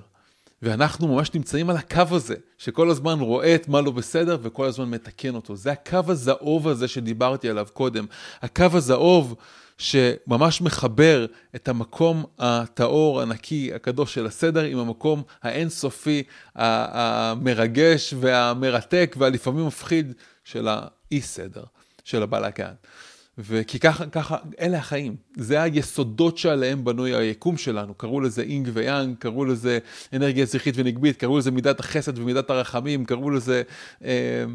ואנחנו 0.61 1.07
ממש 1.07 1.33
נמצאים 1.33 1.69
על 1.69 1.77
הקו 1.77 2.03
הזה, 2.11 2.35
שכל 2.57 2.89
הזמן 2.89 3.19
רואה 3.19 3.55
את 3.55 3.67
מה 3.67 3.81
לא 3.81 3.91
בסדר 3.91 4.37
וכל 4.41 4.65
הזמן 4.65 4.89
מתקן 4.89 5.35
אותו. 5.35 5.55
זה 5.55 5.71
הקו 5.71 5.99
הזהוב 6.07 6.67
הזה 6.67 6.87
שדיברתי 6.87 7.49
עליו 7.49 7.67
קודם. 7.73 8.05
הקו 8.41 8.65
הזהוב 8.73 9.35
שממש 9.79 10.61
מחבר 10.61 11.25
את 11.55 11.67
המקום 11.67 12.25
הטהור, 12.39 13.21
הנקי, 13.21 13.71
הקדוש 13.73 14.13
של 14.13 14.25
הסדר 14.25 14.63
עם 14.63 14.79
המקום 14.79 15.23
האינסופי, 15.43 16.23
המרגש 16.55 18.13
והמרתק 18.19 19.15
והלפעמים 19.19 19.67
מפחיד 19.67 20.13
של 20.43 20.67
האי-סדר, 20.67 21.63
של 22.03 22.23
הבלאגן. 22.23 22.73
וכי 23.41 23.79
ככה, 23.79 24.05
ככה, 24.05 24.37
אלה 24.59 24.77
החיים. 24.77 25.15
זה 25.37 25.61
היסודות 25.61 26.37
שעליהם 26.37 26.83
בנוי 26.83 27.15
היקום 27.15 27.57
שלנו. 27.57 27.93
קראו 27.93 28.21
לזה 28.21 28.41
אינג 28.41 28.69
ויאנג, 28.73 29.15
קראו 29.17 29.45
לזה 29.45 29.79
אנרגיה 30.13 30.45
זכרית 30.45 30.75
ונגבית, 30.77 31.17
קראו 31.17 31.37
לזה 31.37 31.51
מידת 31.51 31.79
החסד 31.79 32.19
ומידת 32.19 32.49
הרחמים, 32.49 33.05
קראו 33.05 33.29
לזה 33.29 33.61
אה, 34.03 34.45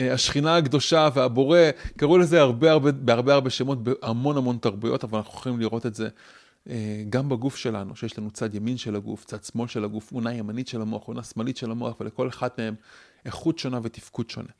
אה, 0.00 0.12
השכינה 0.12 0.56
הקדושה 0.56 1.08
והבורא, 1.14 1.58
קראו 1.96 2.18
לזה 2.18 2.40
הרבה 2.40 2.70
הרבה, 2.70 2.92
בהרבה 2.92 3.34
הרבה 3.34 3.50
שמות, 3.50 3.84
בהמון 3.84 4.36
המון 4.36 4.58
תרבויות, 4.60 5.04
אבל 5.04 5.18
אנחנו 5.18 5.38
יכולים 5.38 5.60
לראות 5.60 5.86
את 5.86 5.94
זה 5.94 6.08
אה, 6.70 7.02
גם 7.10 7.28
בגוף 7.28 7.56
שלנו, 7.56 7.96
שיש 7.96 8.18
לנו 8.18 8.30
צד 8.30 8.54
ימין 8.54 8.76
של 8.76 8.96
הגוף, 8.96 9.24
צד 9.24 9.44
שמאל 9.44 9.68
של 9.68 9.84
הגוף, 9.84 10.12
עונה 10.12 10.34
ימנית 10.34 10.68
של 10.68 10.80
המוח, 10.80 11.06
עונה 11.06 11.22
שמאלית 11.22 11.56
של 11.56 11.70
המוח, 11.70 12.00
ולכל 12.00 12.28
אחת 12.28 12.60
מהם 12.60 12.74
איכות 13.24 13.58
שונה 13.58 13.80
ותפקוד 13.82 14.30
שונה. 14.30 14.50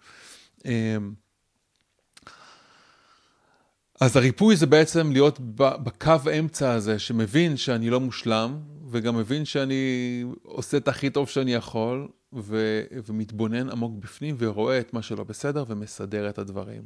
אז 4.01 4.17
הריפוי 4.17 4.57
זה 4.57 4.67
בעצם 4.67 5.13
להיות 5.13 5.39
בקו 5.57 6.13
האמצע 6.27 6.73
הזה, 6.73 6.99
שמבין 6.99 7.57
שאני 7.57 7.91
לא 7.91 8.01
מושלם, 8.01 8.59
וגם 8.91 9.17
מבין 9.17 9.45
שאני 9.45 10.25
עושה 10.43 10.77
את 10.77 10.89
הכי 10.89 11.11
טוב 11.11 11.29
שאני 11.29 11.55
יכול, 11.55 12.09
ו- 12.33 12.83
ומתבונן 13.07 13.71
עמוק 13.71 13.93
בפנים 13.99 14.37
ורואה 14.39 14.81
את 14.81 14.93
מה 14.93 15.03
שלא 15.03 15.25
בסדר 15.25 15.65
ומסדר 15.69 16.29
את 16.29 16.39
הדברים. 16.39 16.83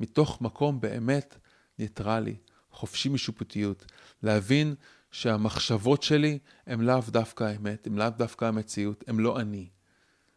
מתוך 0.00 0.42
מקום 0.42 0.80
באמת 0.80 1.38
ניטרלי, 1.78 2.36
חופשי 2.70 3.08
משיפוטיות, 3.08 3.84
להבין 4.22 4.74
שהמחשבות 5.10 6.02
שלי 6.02 6.38
הן 6.66 6.80
לאו 6.80 7.00
דווקא 7.08 7.44
האמת, 7.44 7.86
הן 7.86 7.94
לאו 7.94 8.10
דווקא 8.18 8.44
המציאות, 8.44 9.04
הן 9.06 9.16
לא 9.16 9.40
אני. 9.40 9.68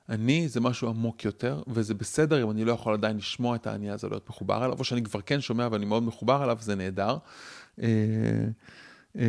אני 0.10 0.50
זה 0.50 0.60
משהו 0.60 0.89
עמוק 0.89 1.26
יותר, 1.26 1.63
וזה 1.68 1.94
בסדר 1.94 2.44
אם 2.44 2.52
אני 2.52 2.65
לא 2.65 2.72
יכול 2.72 2.94
עדיין 2.94 3.18
לשמוע 3.18 3.56
את 3.56 3.68
האני 3.68 3.91
הזה, 3.91 4.10
להיות 4.10 4.30
מחובר 4.30 4.65
אליו, 4.65 4.80
או 4.80 4.84
שאני 4.84 5.04
כבר 5.04 5.22
כן 5.22 5.41
שומע 5.41 5.68
ואני 5.72 5.86
מאוד 5.86 6.04
מחובר 6.04 6.44
אליו, 6.44 6.58
זה 6.62 6.76
נהדר. 6.76 7.18
אה, 7.82 7.88
אה, 9.15 9.24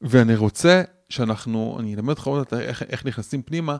ואני 0.00 0.36
רוצה 0.36 0.82
שאנחנו, 1.08 1.76
אני 1.80 1.94
אלמד 1.94 2.08
אותך 2.08 2.26
עוד 2.26 2.46
איך, 2.52 2.82
איך 2.82 3.06
נכנסים 3.06 3.42
פנימה, 3.42 3.76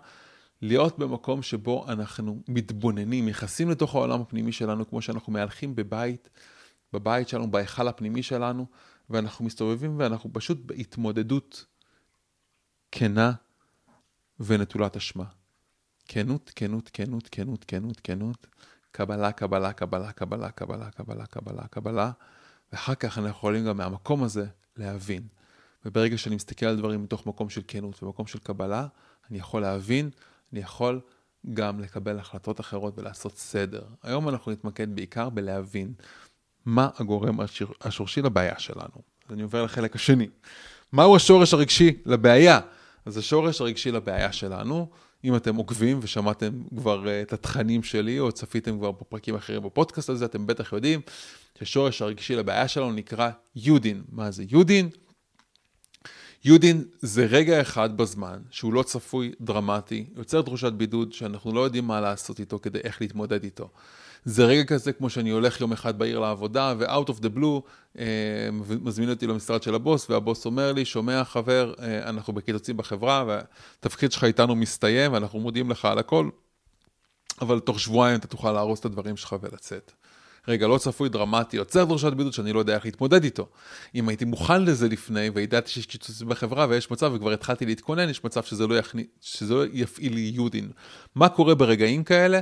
להיות 0.63 0.99
במקום 0.99 1.43
שבו 1.43 1.87
אנחנו 1.89 2.43
מתבוננים, 2.49 3.29
נכנסים 3.29 3.71
לתוך 3.71 3.95
העולם 3.95 4.21
הפנימי 4.21 4.53
שלנו, 4.53 4.89
כמו 4.89 5.03
שאנחנו 5.03 5.33
מהלכים 5.33 5.77
בבית, 5.77 6.31
בבית 6.93 7.29
שלנו, 7.29 7.51
בהיכל 7.51 7.89
הפנימי 7.89 8.23
שלנו, 8.23 8.67
ואנחנו 9.11 9.45
מסתובבים 9.45 9.99
ואנחנו 9.99 10.31
פשוט 10.33 10.59
בהתמודדות 10.67 11.65
כנה 12.93 13.33
ונטולת 14.41 14.97
אשמה. 14.97 15.25
כנות, 16.09 16.51
כנות, 16.57 16.91
כנות, 16.93 17.29
כנות, 17.33 17.65
כנות, 17.65 18.01
כנות, 18.05 18.47
קבלה, 18.93 19.33
קבלה, 19.33 19.73
קבלה, 19.73 20.13
קבלה, 20.13 20.51
קבלה, 20.51 20.91
קבלה, 20.91 21.27
קבלה, 21.27 21.67
קבלה, 21.71 22.11
ואחר 22.73 22.95
כך 22.95 23.19
אנחנו 23.19 23.31
יכולים 23.31 23.65
גם 23.65 23.77
מהמקום 23.77 24.23
הזה 24.23 24.47
להבין. 24.77 25.23
וברגע 25.85 26.19
שאני 26.19 26.37
מסתכל 26.37 26.67
על 26.67 26.77
דברים 26.77 27.03
מתוך 27.03 27.27
מקום 27.27 27.51
של 27.51 27.61
כנות 27.69 28.03
ומקום 28.03 28.27
של 28.27 28.39
קבלה, 28.39 28.87
אני 29.31 29.39
יכול 29.39 29.63
להבין, 29.63 30.11
אני 30.53 30.61
יכול 30.61 31.01
גם 31.55 31.81
לקבל 31.81 32.19
החלטות 32.19 32.61
אחרות 32.61 32.99
ולעשות 32.99 33.39
סדר. 33.39 33.83
היום 34.03 34.29
אנחנו 34.29 34.53
נתמקד 34.53 34.95
בעיקר 34.95 35.29
בלהבין 35.31 35.93
מה 36.65 36.89
הגורם 36.99 37.39
השורשי 37.81 38.23
לבעיה 38.23 38.59
שלנו. 38.59 39.03
אז 39.27 39.33
אני 39.33 39.43
עובר 39.43 39.65
לחלק 39.65 39.97
השני. 39.97 40.29
מהו 40.93 41.17
השורש 41.17 41.55
הרגשי 41.55 41.97
לבעיה? 42.07 42.61
אז 43.07 43.17
השורש 43.17 43.61
הרגשי 43.61 43.91
לבעיה 43.91 44.33
שלנו 44.33 44.91
אם 45.25 45.37
אתם 45.37 45.57
עוקבים 45.57 45.99
ושמעתם 46.03 46.63
כבר 46.77 47.05
uh, 47.05 47.09
את 47.23 47.33
התכנים 47.33 47.83
שלי, 47.83 48.19
או 48.19 48.33
צפיתם 48.33 48.79
כבר 48.79 48.91
בפרקים 48.93 49.35
אחרים 49.35 49.63
בפודקאסט 49.63 50.11
הזה, 50.11 50.25
אתם 50.25 50.47
בטח 50.47 50.73
יודעים 50.73 51.01
ששורש 51.59 52.03
הרגשי 52.03 52.37
לבעיה 52.37 52.69
שלנו 52.69 52.93
נקרא 52.93 53.31
יודין. 53.57 54.03
מה 54.13 54.31
זה 54.31 54.45
יודין? 54.49 54.89
יודין 56.45 56.85
זה 57.01 57.27
רגע 57.27 57.61
אחד 57.61 57.97
בזמן 57.97 58.39
שהוא 58.51 58.73
לא 58.73 58.83
צפוי, 58.83 59.33
דרמטי, 59.41 60.07
יוצר 60.17 60.43
תחושת 60.43 60.73
בידוד 60.73 61.13
שאנחנו 61.13 61.53
לא 61.53 61.61
יודעים 61.61 61.87
מה 61.87 62.01
לעשות 62.01 62.41
איתו 62.41 62.59
כדי 62.59 62.79
איך 62.85 63.01
להתמודד 63.01 63.45
איתו. 63.45 63.71
זה 64.29 64.45
רגע 64.45 64.65
כזה 64.65 64.93
כמו 64.93 65.11
שאני 65.11 65.31
הולך 65.31 65.61
יום 65.61 65.73
אחד 65.73 65.99
בעיר 65.99 66.19
לעבודה, 66.19 66.75
ו-out 66.79 67.09
of 67.09 67.23
the 67.23 67.37
blue, 67.37 67.61
אה, 67.99 68.05
מזמין 68.81 69.11
אותי 69.11 69.27
למשרד 69.27 69.63
של 69.63 69.75
הבוס, 69.75 70.11
והבוס 70.11 70.47
אומר 70.47 70.73
לי, 70.73 70.85
שומע 70.85 71.25
חבר, 71.25 71.75
אה, 71.81 72.09
אנחנו 72.09 72.33
בקיצוצים 72.33 72.77
בחברה, 72.77 73.25
והתפקיד 73.27 74.13
שלך 74.13 74.25
איתנו 74.25 74.57
מסתיים, 74.57 75.13
ואנחנו 75.13 75.41
מודיעים 75.41 75.71
לך 75.71 75.85
על 75.85 75.99
הכל, 75.99 76.29
אבל 77.41 77.61
תוך 77.61 77.81
שבועיים 77.81 78.19
אתה 78.19 78.27
תוכל 78.27 78.53
להרוס 78.53 78.81
את 78.81 78.85
הדברים 78.85 79.17
שלך 79.17 79.37
ולצאת. 79.41 79.93
רגע, 80.49 80.67
לא 80.67 80.79
צפוי 80.79 81.09
דרמטי, 81.09 81.57
יוצר 81.57 81.85
דרשת 81.85 82.13
בידוד 82.13 82.33
שאני 82.33 82.53
לא 82.53 82.59
יודע 82.59 82.75
איך 82.75 82.85
להתמודד 82.85 83.25
איתו. 83.25 83.49
אם 83.95 84.09
הייתי 84.09 84.25
מוכן 84.25 84.65
לזה 84.65 84.89
לפני, 84.89 85.31
וידעתי 85.35 85.71
שיש 85.71 85.87
קיצוצים 85.87 86.29
בחברה 86.29 86.67
ויש 86.69 86.91
מצב, 86.91 87.13
וכבר 87.15 87.33
התחלתי 87.33 87.67
להתכונן, 87.67 88.09
יש 88.09 88.25
מצב 88.25 88.43
שזה 88.43 88.67
לא, 88.67 88.79
יכני, 88.79 89.05
שזה 89.21 89.55
לא 89.55 89.65
יפעיל 89.73 90.19
יודין. 90.19 90.71
מה 91.15 91.29
קורה 91.29 91.55
ברגעים 91.55 92.05
כאלה? 92.05 92.41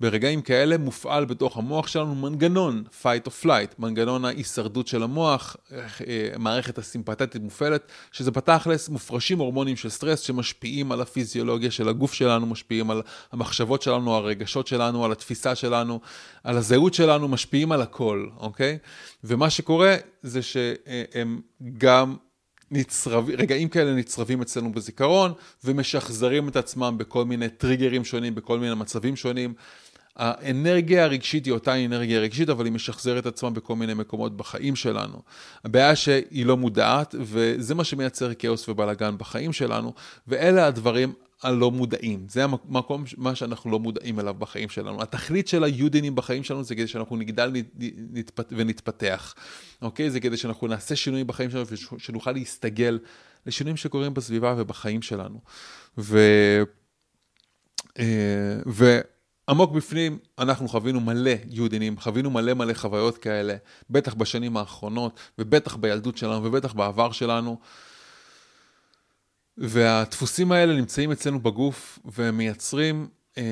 ברגעים 0.00 0.42
כאלה 0.42 0.78
מופעל 0.78 1.24
בתוך 1.24 1.56
המוח 1.56 1.86
שלנו 1.86 2.14
מנגנון 2.14 2.84
fight 3.02 3.28
or 3.28 3.44
flight, 3.44 3.74
מנגנון 3.78 4.24
ההישרדות 4.24 4.86
של 4.86 5.02
המוח, 5.02 5.56
אה, 5.72 6.30
מערכת 6.38 6.78
הסימפתטית 6.78 7.42
מופעלת, 7.42 7.82
שזה 8.12 8.30
בתכלס 8.30 8.88
מופרשים 8.88 9.38
הורמונים 9.38 9.76
של 9.76 9.88
סטרס 9.88 10.20
שמשפיעים 10.20 10.92
על 10.92 11.00
הפיזיולוגיה 11.00 11.70
של 11.70 11.88
הגוף 11.88 12.12
שלנו, 12.14 12.46
משפיעים 12.46 12.90
על 12.90 13.02
המחשבות 13.32 13.82
שלנו, 13.82 14.14
הרגשות 14.14 14.66
שלנו, 14.66 15.04
על 15.04 15.12
התפיסה 15.12 15.54
שלנו, 15.54 16.00
על 16.44 16.56
הזהות 16.56 16.94
שלנו, 16.94 17.28
משפיעים 17.28 17.72
על 17.72 17.82
הכל, 17.82 18.28
אוקיי? 18.36 18.78
ומה 19.24 19.50
שקורה 19.50 19.96
זה 20.22 20.42
שהם 20.42 21.40
גם 21.78 22.16
נצרבים, 22.70 23.36
רגעים 23.38 23.68
כאלה 23.68 23.94
נצרבים 23.94 24.42
אצלנו 24.42 24.72
בזיכרון 24.72 25.32
ומשחזרים 25.64 26.48
את 26.48 26.56
עצמם 26.56 26.94
בכל 26.98 27.24
מיני 27.24 27.48
טריגרים 27.48 28.04
שונים, 28.04 28.34
בכל 28.34 28.58
מיני 28.58 28.74
מצבים 28.74 29.16
שונים. 29.16 29.54
האנרגיה 30.18 31.04
הרגשית 31.04 31.44
היא 31.44 31.52
אותה 31.52 31.84
אנרגיה 31.84 32.20
רגשית, 32.20 32.48
אבל 32.48 32.64
היא 32.64 32.72
משחזרת 32.72 33.26
עצמה 33.26 33.50
בכל 33.50 33.76
מיני 33.76 33.94
מקומות 33.94 34.36
בחיים 34.36 34.76
שלנו. 34.76 35.22
הבעיה 35.64 35.96
שהיא 35.96 36.46
לא 36.46 36.56
מודעת, 36.56 37.14
וזה 37.18 37.74
מה 37.74 37.84
שמייצר 37.84 38.34
כאוס 38.34 38.68
ובלאגן 38.68 39.18
בחיים 39.18 39.52
שלנו, 39.52 39.94
ואלה 40.28 40.66
הדברים 40.66 41.12
הלא 41.42 41.70
מודעים. 41.70 42.26
זה 42.28 42.44
המקום, 42.44 43.04
מה 43.16 43.34
שאנחנו 43.34 43.70
לא 43.70 43.78
מודעים 43.78 44.20
אליו 44.20 44.34
בחיים 44.34 44.68
שלנו. 44.68 45.02
התכלית 45.02 45.48
של 45.48 45.64
היודינים 45.64 46.14
בחיים 46.14 46.44
שלנו 46.44 46.64
זה 46.64 46.74
כדי 46.74 46.86
שאנחנו 46.86 47.16
נגדל 47.16 47.52
נתפת, 48.12 48.52
ונתפתח. 48.56 49.34
אוקיי? 49.82 50.10
זה 50.10 50.20
כדי 50.20 50.36
שאנחנו 50.36 50.66
נעשה 50.66 50.96
שינויים 50.96 51.26
בחיים 51.26 51.50
שלנו 51.50 51.64
ושנוכל 51.96 52.32
להסתגל 52.32 52.98
לשינויים 53.46 53.76
שקורים 53.76 54.14
בסביבה 54.14 54.54
ובחיים 54.58 55.02
שלנו. 55.02 55.40
ו... 55.98 56.18
אה, 57.98 58.58
ו... 58.66 59.00
עמוק 59.48 59.72
בפנים, 59.72 60.18
אנחנו 60.38 60.68
חווינו 60.68 61.00
מלא 61.00 61.30
יודינים, 61.50 61.98
חווינו 61.98 62.30
מלא 62.30 62.54
מלא 62.54 62.74
חוויות 62.74 63.18
כאלה, 63.18 63.56
בטח 63.90 64.14
בשנים 64.14 64.56
האחרונות, 64.56 65.20
ובטח 65.38 65.76
בילדות 65.76 66.16
שלנו, 66.16 66.44
ובטח 66.44 66.72
בעבר 66.72 67.12
שלנו. 67.12 67.58
והדפוסים 69.58 70.52
האלה 70.52 70.74
נמצאים 70.74 71.12
אצלנו 71.12 71.40
בגוף 71.40 71.98
ומייצרים, 72.04 73.08
אה, 73.38 73.44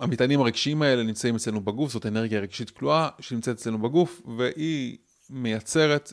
המטענים 0.00 0.40
הרגשיים 0.40 0.82
האלה 0.82 1.02
נמצאים 1.02 1.34
אצלנו 1.34 1.60
בגוף, 1.60 1.92
זאת 1.92 2.06
אנרגיה 2.06 2.40
רגשית 2.40 2.70
כלואה 2.70 3.08
שנמצאת 3.20 3.56
אצלנו 3.56 3.78
בגוף, 3.78 4.22
והיא 4.36 4.98
מייצרת 5.30 6.12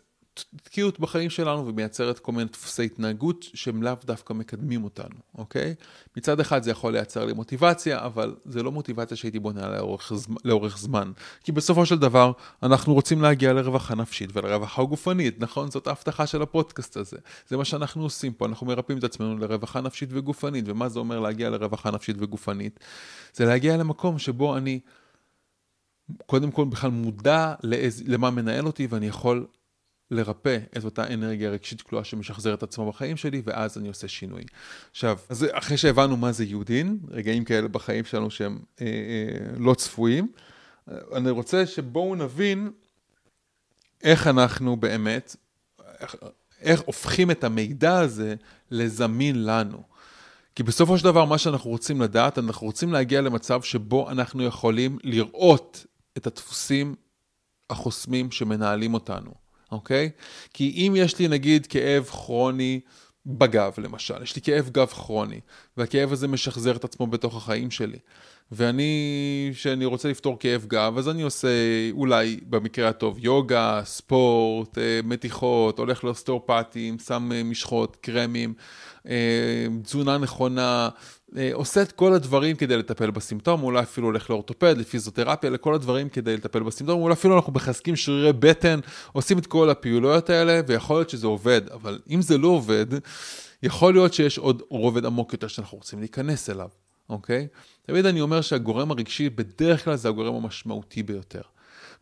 תקיעות 0.63 0.99
בחיים 0.99 1.29
שלנו 1.29 1.67
ומייצרת 1.67 2.19
כל 2.19 2.31
מיני 2.31 2.49
דפוסי 2.49 2.85
התנהגות 2.85 3.45
שהם 3.53 3.83
לאו 3.83 3.93
דווקא 4.05 4.33
מקדמים 4.33 4.83
אותנו, 4.83 5.15
אוקיי? 5.37 5.75
מצד 6.17 6.39
אחד 6.39 6.63
זה 6.63 6.71
יכול 6.71 6.93
לייצר 6.93 7.25
לי 7.25 7.33
מוטיבציה, 7.33 8.05
אבל 8.05 8.35
זה 8.45 8.63
לא 8.63 8.71
מוטיבציה 8.71 9.17
שהייתי 9.17 9.39
בונה 9.39 9.69
לאורך, 9.69 10.11
לאורך 10.45 10.77
זמן. 10.77 11.11
כי 11.43 11.51
בסופו 11.51 11.85
של 11.85 11.99
דבר, 11.99 12.31
אנחנו 12.63 12.93
רוצים 12.93 13.21
להגיע 13.21 13.53
לרווחה 13.53 13.95
נפשית 13.95 14.29
ולרווחה 14.33 14.83
גופנית, 14.83 15.39
נכון? 15.39 15.71
זאת 15.71 15.87
ההבטחה 15.87 16.27
של 16.27 16.41
הפודקאסט 16.41 16.97
הזה. 16.97 17.17
זה 17.47 17.57
מה 17.57 17.65
שאנחנו 17.65 18.03
עושים 18.03 18.33
פה, 18.33 18.45
אנחנו 18.45 18.67
מרפאים 18.67 18.97
את 18.97 19.03
עצמנו 19.03 19.37
לרווחה 19.37 19.81
נפשית 19.81 20.09
וגופנית. 20.11 20.65
ומה 20.67 20.89
זה 20.89 20.99
אומר 20.99 21.19
להגיע 21.19 21.49
לרווחה 21.49 21.91
נפשית 21.91 22.15
וגופנית? 22.19 22.79
זה 23.33 23.45
להגיע 23.45 23.77
למקום 23.77 24.19
שבו 24.19 24.57
אני... 24.57 24.79
קודם 26.25 26.51
כל 26.51 26.65
בכלל 26.65 26.91
מודע 26.91 27.53
לאיז, 27.63 28.03
למה 28.07 28.29
מנהל 28.29 28.65
אותי 28.65 28.87
ואני 28.89 29.07
יכול 29.07 29.45
לרפא 30.13 30.57
את 30.77 30.85
אותה 30.85 31.13
אנרגיה 31.13 31.49
רגשית 31.49 31.81
כלואה 31.81 32.03
שמשחזרת 32.03 32.57
את 32.57 32.63
עצמו 32.63 32.91
בחיים 32.91 33.17
שלי, 33.17 33.41
ואז 33.45 33.77
אני 33.77 33.87
עושה 33.87 34.07
שינוי. 34.07 34.43
עכשיו, 34.91 35.17
אז 35.29 35.45
אחרי 35.51 35.77
שהבנו 35.77 36.17
מה 36.17 36.31
זה 36.31 36.43
יהודין, 36.43 36.99
רגעים 37.07 37.43
כאלה 37.45 37.67
בחיים 37.67 38.05
שלנו 38.05 38.31
שהם 38.31 38.59
אה, 38.81 38.85
אה, 38.85 39.57
לא 39.57 39.73
צפויים, 39.73 40.31
אני 40.87 41.29
רוצה 41.29 41.65
שבואו 41.65 42.15
נבין 42.15 42.71
איך 44.03 44.27
אנחנו 44.27 44.75
באמת, 44.77 45.35
איך, 45.99 46.15
איך 46.61 46.81
הופכים 46.81 47.31
את 47.31 47.43
המידע 47.43 47.99
הזה 47.99 48.35
לזמין 48.71 49.45
לנו. 49.45 49.83
כי 50.55 50.63
בסופו 50.63 50.97
של 50.97 51.03
דבר, 51.03 51.25
מה 51.25 51.37
שאנחנו 51.37 51.69
רוצים 51.69 52.01
לדעת, 52.01 52.37
אנחנו 52.37 52.67
רוצים 52.67 52.93
להגיע 52.93 53.21
למצב 53.21 53.61
שבו 53.61 54.09
אנחנו 54.09 54.43
יכולים 54.43 54.97
לראות 55.03 55.85
את 56.17 56.27
הדפוסים 56.27 56.95
החוסמים 57.69 58.31
שמנהלים 58.31 58.93
אותנו. 58.93 59.42
אוקיי? 59.73 60.09
כי 60.53 60.87
אם 60.87 60.93
יש 60.97 61.19
לי 61.19 61.27
נגיד 61.27 61.65
כאב 61.67 62.03
כרוני 62.03 62.79
בגב 63.25 63.73
למשל, 63.77 64.23
יש 64.23 64.35
לי 64.35 64.41
כאב 64.41 64.69
גב 64.69 64.87
כרוני, 64.87 65.39
והכאב 65.77 66.11
הזה 66.11 66.27
משחזר 66.27 66.75
את 66.75 66.83
עצמו 66.83 67.07
בתוך 67.07 67.35
החיים 67.35 67.71
שלי, 67.71 67.97
ואני, 68.51 69.51
כשאני 69.53 69.85
רוצה 69.85 70.09
לפתור 70.09 70.39
כאב 70.39 70.65
גב, 70.67 70.97
אז 70.97 71.09
אני 71.09 71.21
עושה 71.21 71.47
אולי 71.91 72.39
במקרה 72.49 72.89
הטוב 72.89 73.17
יוגה, 73.19 73.81
ספורט, 73.85 74.77
אה, 74.77 74.99
מתיחות, 75.03 75.79
הולך 75.79 76.03
לאוסטאופטים, 76.03 76.99
שם 76.99 77.31
אה, 77.31 77.43
משחות, 77.43 77.97
קרמים, 78.01 78.53
אה, 79.07 79.67
תזונה 79.83 80.17
נכונה, 80.17 80.89
עושה 81.53 81.81
את 81.81 81.91
כל 81.91 82.13
הדברים 82.13 82.55
כדי 82.55 82.77
לטפל 82.77 83.11
בסימפטום, 83.11 83.63
אולי 83.63 83.81
אפילו 83.81 84.07
הולך 84.07 84.29
לאורתופד, 84.29 84.77
לפיזיותרפיה, 84.77 85.49
לכל 85.49 85.75
הדברים 85.75 86.09
כדי 86.09 86.37
לטפל 86.37 86.63
בסימפטום, 86.63 87.01
אולי 87.01 87.13
אפילו 87.13 87.35
אנחנו 87.35 87.53
מחזקים 87.53 87.95
שרירי 87.95 88.33
בטן, 88.33 88.79
עושים 89.11 89.37
את 89.37 89.47
כל 89.47 89.69
הפעילויות 89.69 90.29
האלה, 90.29 90.61
ויכול 90.67 90.95
להיות 90.95 91.09
שזה 91.09 91.27
עובד, 91.27 91.61
אבל 91.69 91.99
אם 92.09 92.21
זה 92.21 92.37
לא 92.37 92.47
עובד, 92.47 92.85
יכול 93.63 93.93
להיות 93.93 94.13
שיש 94.13 94.37
עוד 94.37 94.61
רובד 94.69 95.05
עמוק 95.05 95.33
יותר 95.33 95.47
שאנחנו 95.47 95.77
רוצים 95.77 95.99
להיכנס 95.99 96.49
אליו, 96.49 96.69
אוקיי? 97.09 97.47
תמיד 97.85 98.05
אני 98.05 98.21
אומר 98.21 98.41
שהגורם 98.41 98.91
הרגשי 98.91 99.29
בדרך 99.29 99.83
כלל 99.83 99.95
זה 99.95 100.09
הגורם 100.09 100.35
המשמעותי 100.35 101.03
ביותר. 101.03 101.41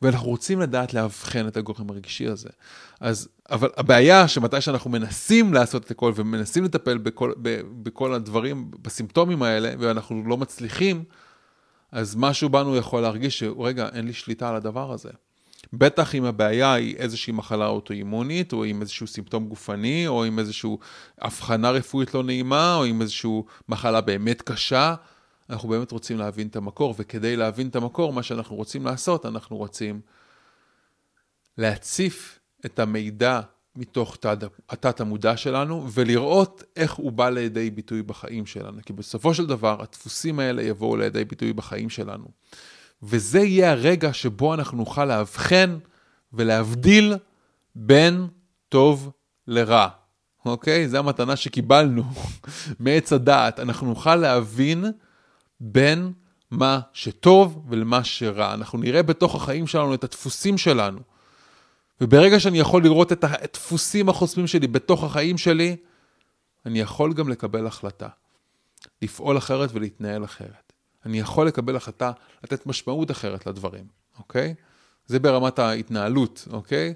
ואנחנו 0.01 0.29
רוצים 0.29 0.59
לדעת 0.59 0.93
לאבחן 0.93 1.47
את 1.47 1.57
הגורם 1.57 1.89
הרגשי 1.89 2.27
הזה. 2.27 2.49
אז, 2.99 3.29
אבל 3.49 3.69
הבעיה 3.77 4.27
שמתי 4.27 4.61
שאנחנו 4.61 4.89
מנסים 4.89 5.53
לעשות 5.53 5.85
את 5.85 5.91
הכל 5.91 6.11
ומנסים 6.15 6.63
לטפל 6.63 6.97
בכל, 6.97 7.33
ב, 7.41 7.61
בכל 7.83 8.13
הדברים, 8.13 8.71
בסימפטומים 8.81 9.43
האלה, 9.43 9.73
ואנחנו 9.79 10.23
לא 10.27 10.37
מצליחים, 10.37 11.03
אז 11.91 12.15
משהו 12.15 12.49
בנו 12.49 12.75
יכול 12.75 13.01
להרגיש 13.01 13.39
שרגע, 13.39 13.89
אין 13.93 14.05
לי 14.05 14.13
שליטה 14.13 14.49
על 14.49 14.55
הדבר 14.55 14.91
הזה. 14.91 15.09
בטח 15.73 16.15
אם 16.15 16.25
הבעיה 16.25 16.73
היא 16.73 16.95
איזושהי 16.95 17.33
מחלה 17.33 17.67
אוטואימונית, 17.67 18.53
או 18.53 18.63
עם 18.63 18.81
איזשהו 18.81 19.07
סימפטום 19.07 19.47
גופני, 19.47 20.07
או 20.07 20.23
עם 20.23 20.39
איזושהי 20.39 20.69
הבחנה 21.21 21.71
רפואית 21.71 22.13
לא 22.13 22.23
נעימה, 22.23 22.75
או 22.75 22.83
עם 22.83 23.01
איזושהי 23.01 23.41
מחלה 23.69 24.01
באמת 24.01 24.41
קשה, 24.41 24.95
אנחנו 25.51 25.69
באמת 25.69 25.91
רוצים 25.91 26.17
להבין 26.17 26.47
את 26.47 26.55
המקור, 26.55 26.95
וכדי 26.97 27.35
להבין 27.35 27.67
את 27.67 27.75
המקור, 27.75 28.13
מה 28.13 28.23
שאנחנו 28.23 28.55
רוצים 28.55 28.85
לעשות, 28.85 29.25
אנחנו 29.25 29.57
רוצים 29.57 30.01
להציף 31.57 32.39
את 32.65 32.79
המידע 32.79 33.41
מתוך 33.75 34.17
התת 34.69 35.01
המודע 35.01 35.37
שלנו, 35.37 35.87
ולראות 35.91 36.63
איך 36.75 36.93
הוא 36.93 37.11
בא 37.11 37.29
לידי 37.29 37.69
ביטוי 37.69 38.03
בחיים 38.03 38.45
שלנו. 38.45 38.79
כי 38.85 38.93
בסופו 38.93 39.33
של 39.33 39.45
דבר, 39.45 39.81
הדפוסים 39.81 40.39
האלה 40.39 40.63
יבואו 40.63 40.97
לידי 40.97 41.25
ביטוי 41.25 41.53
בחיים 41.53 41.89
שלנו. 41.89 42.25
וזה 43.03 43.39
יהיה 43.39 43.71
הרגע 43.71 44.13
שבו 44.13 44.53
אנחנו 44.53 44.77
נוכל 44.77 45.05
לאבחן 45.05 45.77
ולהבדיל 46.33 47.13
בין 47.75 48.27
טוב 48.69 49.11
לרע. 49.47 49.87
אוקיי? 50.45 50.87
זו 50.87 50.97
המתנה 50.97 51.35
שקיבלנו 51.35 52.03
מעץ 52.79 53.13
הדעת. 53.13 53.59
אנחנו 53.59 53.87
נוכל 53.87 54.15
להבין 54.15 54.85
בין 55.62 56.12
מה 56.52 56.80
שטוב 56.93 57.65
ולמה 57.69 58.04
שרע. 58.04 58.54
אנחנו 58.54 58.78
נראה 58.78 59.04
בתוך 59.04 59.36
החיים 59.36 59.67
שלנו 59.67 59.93
את 59.93 60.04
הדפוסים 60.04 60.58
שלנו. 60.58 61.00
וברגע 62.02 62.39
שאני 62.39 62.60
יכול 62.60 62.84
לראות 62.84 63.12
את 63.12 63.24
הדפוסים 63.24 64.10
החוסמים 64.10 64.47
שלי 64.47 64.67
בתוך 64.67 65.04
החיים 65.04 65.38
שלי, 65.38 65.76
אני 66.65 66.80
יכול 66.80 67.13
גם 67.13 67.30
לקבל 67.30 67.67
החלטה. 67.67 68.08
לפעול 69.02 69.38
אחרת 69.38 69.69
ולהתנהל 69.74 70.24
אחרת. 70.24 70.74
אני 71.06 71.19
יכול 71.19 71.47
לקבל 71.47 71.76
החלטה 71.76 72.12
לתת 72.43 72.65
משמעות 72.65 73.12
אחרת 73.12 73.45
לדברים, 73.45 73.86
אוקיי? 74.19 74.54
זה 75.06 75.19
ברמת 75.19 75.60
ההתנהלות, 75.60 76.47
אוקיי? 76.52 76.93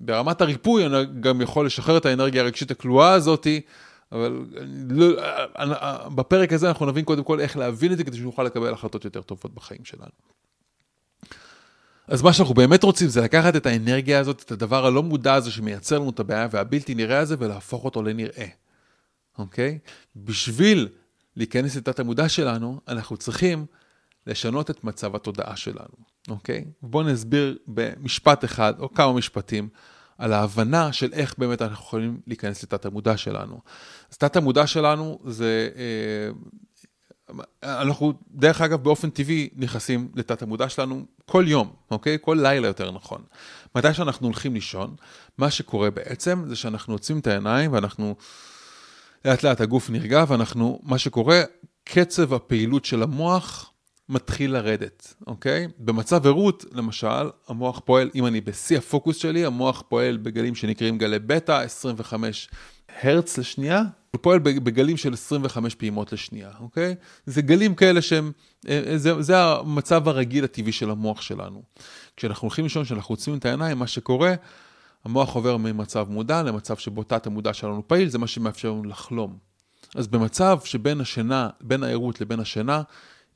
ברמת 0.00 0.40
הריפוי 0.40 0.86
אני 0.86 0.94
גם 1.20 1.40
יכול 1.40 1.66
לשחרר 1.66 1.96
את 1.96 2.06
האנרגיה 2.06 2.42
הרגשית 2.42 2.70
הכלואה 2.70 3.12
הזאתי 3.12 3.60
אבל 4.14 4.44
לא, 4.88 5.06
בפרק 6.08 6.52
הזה 6.52 6.68
אנחנו 6.68 6.86
נבין 6.86 7.04
קודם 7.04 7.24
כל 7.24 7.40
איך 7.40 7.56
להבין 7.56 7.92
את 7.92 7.98
זה 7.98 8.04
כדי 8.04 8.16
שנוכל 8.16 8.42
לקבל 8.42 8.72
החלטות 8.72 9.04
יותר 9.04 9.22
טובות 9.22 9.54
בחיים 9.54 9.84
שלנו. 9.84 10.10
אז 12.08 12.22
מה 12.22 12.32
שאנחנו 12.32 12.54
באמת 12.54 12.82
רוצים 12.82 13.08
זה 13.08 13.20
לקחת 13.20 13.56
את 13.56 13.66
האנרגיה 13.66 14.20
הזאת, 14.20 14.42
את 14.42 14.52
הדבר 14.52 14.86
הלא 14.86 15.02
מודע 15.02 15.34
הזה 15.34 15.50
שמייצר 15.50 15.98
לנו 15.98 16.10
את 16.10 16.20
הבעיה 16.20 16.48
והבלתי 16.50 16.94
נראה 16.94 17.18
הזה 17.18 17.36
ולהפוך 17.38 17.84
אותו 17.84 18.02
לנראה, 18.02 18.46
אוקיי? 19.38 19.78
בשביל 20.16 20.88
להיכנס 21.36 21.76
לתת 21.76 21.98
המודע 21.98 22.28
שלנו, 22.28 22.80
אנחנו 22.88 23.16
צריכים 23.16 23.66
לשנות 24.26 24.70
את 24.70 24.84
מצב 24.84 25.16
התודעה 25.16 25.56
שלנו, 25.56 25.96
אוקיי? 26.28 26.64
בואו 26.82 27.02
נסביר 27.02 27.58
במשפט 27.66 28.44
אחד 28.44 28.74
או 28.78 28.94
כמה 28.94 29.12
משפטים 29.12 29.68
על 30.18 30.32
ההבנה 30.32 30.92
של 30.92 31.12
איך 31.12 31.34
באמת 31.38 31.62
אנחנו 31.62 31.84
יכולים 31.84 32.20
להיכנס 32.26 32.62
לתת 32.62 32.86
המודע 32.86 33.16
שלנו. 33.16 33.60
אז 34.10 34.18
תת 34.18 34.36
המודע 34.36 34.66
שלנו 34.66 35.18
זה, 35.24 35.68
אה, 35.76 36.30
אנחנו 37.62 38.12
דרך 38.30 38.60
אגב 38.60 38.82
באופן 38.82 39.10
טבעי 39.10 39.48
נכנסים 39.56 40.08
לתת 40.14 40.42
המודע 40.42 40.68
שלנו 40.68 41.04
כל 41.26 41.44
יום, 41.46 41.72
אוקיי? 41.90 42.18
כל 42.20 42.38
לילה 42.42 42.66
יותר 42.66 42.90
נכון. 42.90 43.22
מתי 43.74 43.94
שאנחנו 43.94 44.26
הולכים 44.26 44.54
לישון, 44.54 44.94
מה 45.38 45.50
שקורה 45.50 45.90
בעצם 45.90 46.44
זה 46.46 46.56
שאנחנו 46.56 46.94
עוצמים 46.94 47.18
את 47.18 47.26
העיניים 47.26 47.72
ואנחנו, 47.72 48.16
לאט 49.24 49.42
לאט 49.42 49.60
הגוף 49.60 49.90
נרגע 49.90 50.24
ואנחנו, 50.28 50.80
מה 50.82 50.98
שקורה, 50.98 51.42
קצב 51.84 52.34
הפעילות 52.34 52.84
של 52.84 53.02
המוח 53.02 53.73
מתחיל 54.08 54.52
לרדת, 54.52 55.14
אוקיי? 55.26 55.68
במצב 55.78 56.26
ערות, 56.26 56.64
למשל, 56.72 57.30
המוח 57.48 57.80
פועל, 57.84 58.10
אם 58.14 58.26
אני 58.26 58.40
בשיא 58.40 58.78
הפוקוס 58.78 59.16
שלי, 59.16 59.44
המוח 59.44 59.82
פועל 59.88 60.16
בגלים 60.16 60.54
שנקראים 60.54 60.98
גלי 60.98 61.18
בטא, 61.18 61.52
25 61.52 62.48
הרץ 63.02 63.38
לשנייה, 63.38 63.82
הוא 64.10 64.18
פועל 64.22 64.38
בגלים 64.38 64.96
של 64.96 65.12
25 65.12 65.74
פעימות 65.74 66.12
לשנייה, 66.12 66.50
אוקיי? 66.60 66.94
זה 67.26 67.42
גלים 67.42 67.74
כאלה 67.74 68.02
שהם, 68.02 68.32
אה, 68.68 68.82
אה, 68.86 68.98
זה, 68.98 69.22
זה 69.22 69.44
המצב 69.44 70.08
הרגיל 70.08 70.44
הטבעי 70.44 70.72
של 70.72 70.90
המוח 70.90 71.20
שלנו. 71.20 71.62
כשאנחנו 72.16 72.46
הולכים 72.46 72.64
לישון, 72.64 72.84
כשאנחנו 72.84 73.12
עוצמים 73.12 73.38
את 73.38 73.44
העיניים, 73.44 73.78
מה 73.78 73.86
שקורה, 73.86 74.34
המוח 75.04 75.34
עובר 75.34 75.56
ממצב 75.56 76.06
מודע 76.10 76.42
למצב 76.42 76.76
שבו 76.76 77.02
תת 77.02 77.26
המודע 77.26 77.52
שלנו 77.52 77.88
פעיל, 77.88 78.08
זה 78.08 78.18
מה 78.18 78.26
שמאפשר 78.26 78.70
לנו 78.70 78.84
לחלום. 78.84 79.36
אז 79.94 80.06
במצב 80.06 80.58
שבין 80.64 81.00
השינה, 81.00 81.48
בין 81.60 81.82
הערות 81.82 82.20
לבין 82.20 82.40
השינה, 82.40 82.82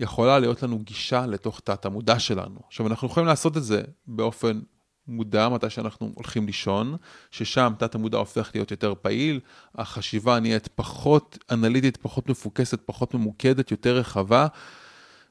יכולה 0.01 0.39
להיות 0.39 0.63
לנו 0.63 0.79
גישה 0.79 1.27
לתוך 1.27 1.61
תת 1.61 1.85
המודע 1.85 2.19
שלנו. 2.19 2.61
עכשיו, 2.67 2.87
אנחנו 2.87 3.09
יכולים 3.09 3.27
לעשות 3.27 3.57
את 3.57 3.65
זה 3.65 3.83
באופן 4.07 4.61
מודע, 5.09 5.49
מתי 5.49 5.71
שאנחנו 5.71 6.13
הולכים 6.15 6.47
לישון, 6.47 6.97
ששם 7.31 7.73
תת 7.79 7.95
המודע 7.95 8.19
הופך 8.19 8.51
להיות 8.55 8.71
יותר 8.71 8.95
פעיל, 9.03 9.41
החשיבה 9.75 10.41
נהיית 10.41 10.69
פחות 10.69 11.39
אנליטית, 11.51 11.97
פחות 11.97 12.29
מפוקסת, 12.29 12.81
פחות 12.85 13.15
ממוקדת, 13.15 13.71
יותר 13.71 13.97
רחבה, 13.97 14.47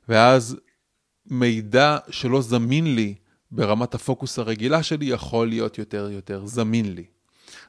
ואז 0.10 0.58
מידע 1.26 1.98
שלא 2.10 2.42
זמין 2.42 2.96
לי 2.96 3.16
ברמת 3.52 3.96
הפוקוס 3.96 4.40
הרגילה 4.40 4.84
שלי 4.84 5.06
יכול 5.06 5.48
להיות 5.48 5.78
יותר 5.78 6.10
יותר 6.12 6.46
זמין 6.46 6.94
לי. 6.94 7.06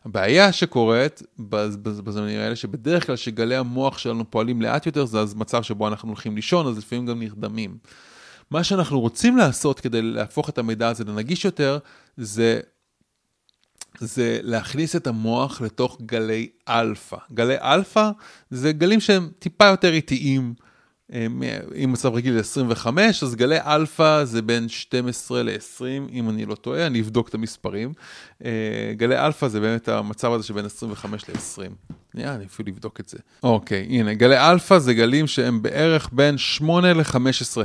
הבעיה 0.05 0.53
שקורית 0.53 1.23
בזמנים 1.39 2.41
האלה, 2.41 2.57
שבדרך 2.57 3.07
כלל 3.07 3.17
שגלי 3.17 3.57
המוח 3.57 3.99
שלנו 3.99 4.31
פועלים 4.31 4.63
לאט 4.63 4.87
יותר, 4.87 5.05
זה 5.05 5.37
מצב 5.37 5.63
שבו 5.63 5.89
אנחנו 5.89 6.09
הולכים 6.09 6.37
לישון, 6.37 6.67
אז 6.67 6.79
לפעמים 6.79 7.07
גם 7.07 7.21
נרדמים. 7.21 7.79
מה 8.51 8.65
שאנחנו 8.65 9.01
רוצים 9.01 9.37
לעשות 9.37 9.81
כדי 9.81 10.03
להפוך 10.03 10.49
את 10.49 10.59
המידע 10.59 10.89
הזה 10.89 11.05
לנגיש 11.05 11.45
יותר, 11.45 11.79
זה, 12.17 12.61
זה 13.99 14.41
להכניס 14.43 14.97
את 14.97 15.07
המוח 15.07 15.61
לתוך 15.61 15.99
גלי 16.07 16.49
אלפא. 16.69 17.17
גלי 17.33 17.57
אלפא 17.61 18.11
זה 18.51 18.73
גלים 18.73 19.01
שהם 19.01 19.31
טיפה 19.39 19.67
יותר 19.67 19.93
איטיים. 19.93 20.55
אם 21.13 21.93
מצב 21.93 22.15
רגיל 22.15 22.35
זה 22.35 22.41
25, 22.41 23.23
אז 23.23 23.35
גלי 23.35 23.61
אלפא 23.61 24.25
זה 24.25 24.43
בין 24.43 24.69
12 24.69 25.43
ל-20, 25.43 25.83
אם 26.13 26.31
אני 26.31 26.47
לא 26.47 26.55
טועה, 26.55 26.87
אני 26.87 27.01
אבדוק 27.01 27.29
את 27.29 27.35
המספרים. 27.35 27.93
אה, 28.45 28.51
גלי 28.97 29.19
אלפא 29.19 29.49
זה 29.49 29.61
באמת 29.61 29.89
המצב 29.89 30.33
הזה 30.33 30.47
שבין 30.47 30.65
25 30.65 31.25
ל-20. 31.29 31.93
נראה, 32.15 32.35
אני 32.35 32.45
אפילו 32.45 32.73
אבדוק 32.73 33.01
את 33.01 33.09
זה. 33.09 33.19
אוקיי, 33.43 33.87
הנה, 33.91 34.15
גלי 34.15 34.39
אלפא 34.39 34.79
זה 34.79 34.95
גלים 34.95 35.27
שהם 35.27 35.63
בערך 35.63 36.09
בין 36.13 36.39
8 36.39 36.93
ל-15 36.93 37.17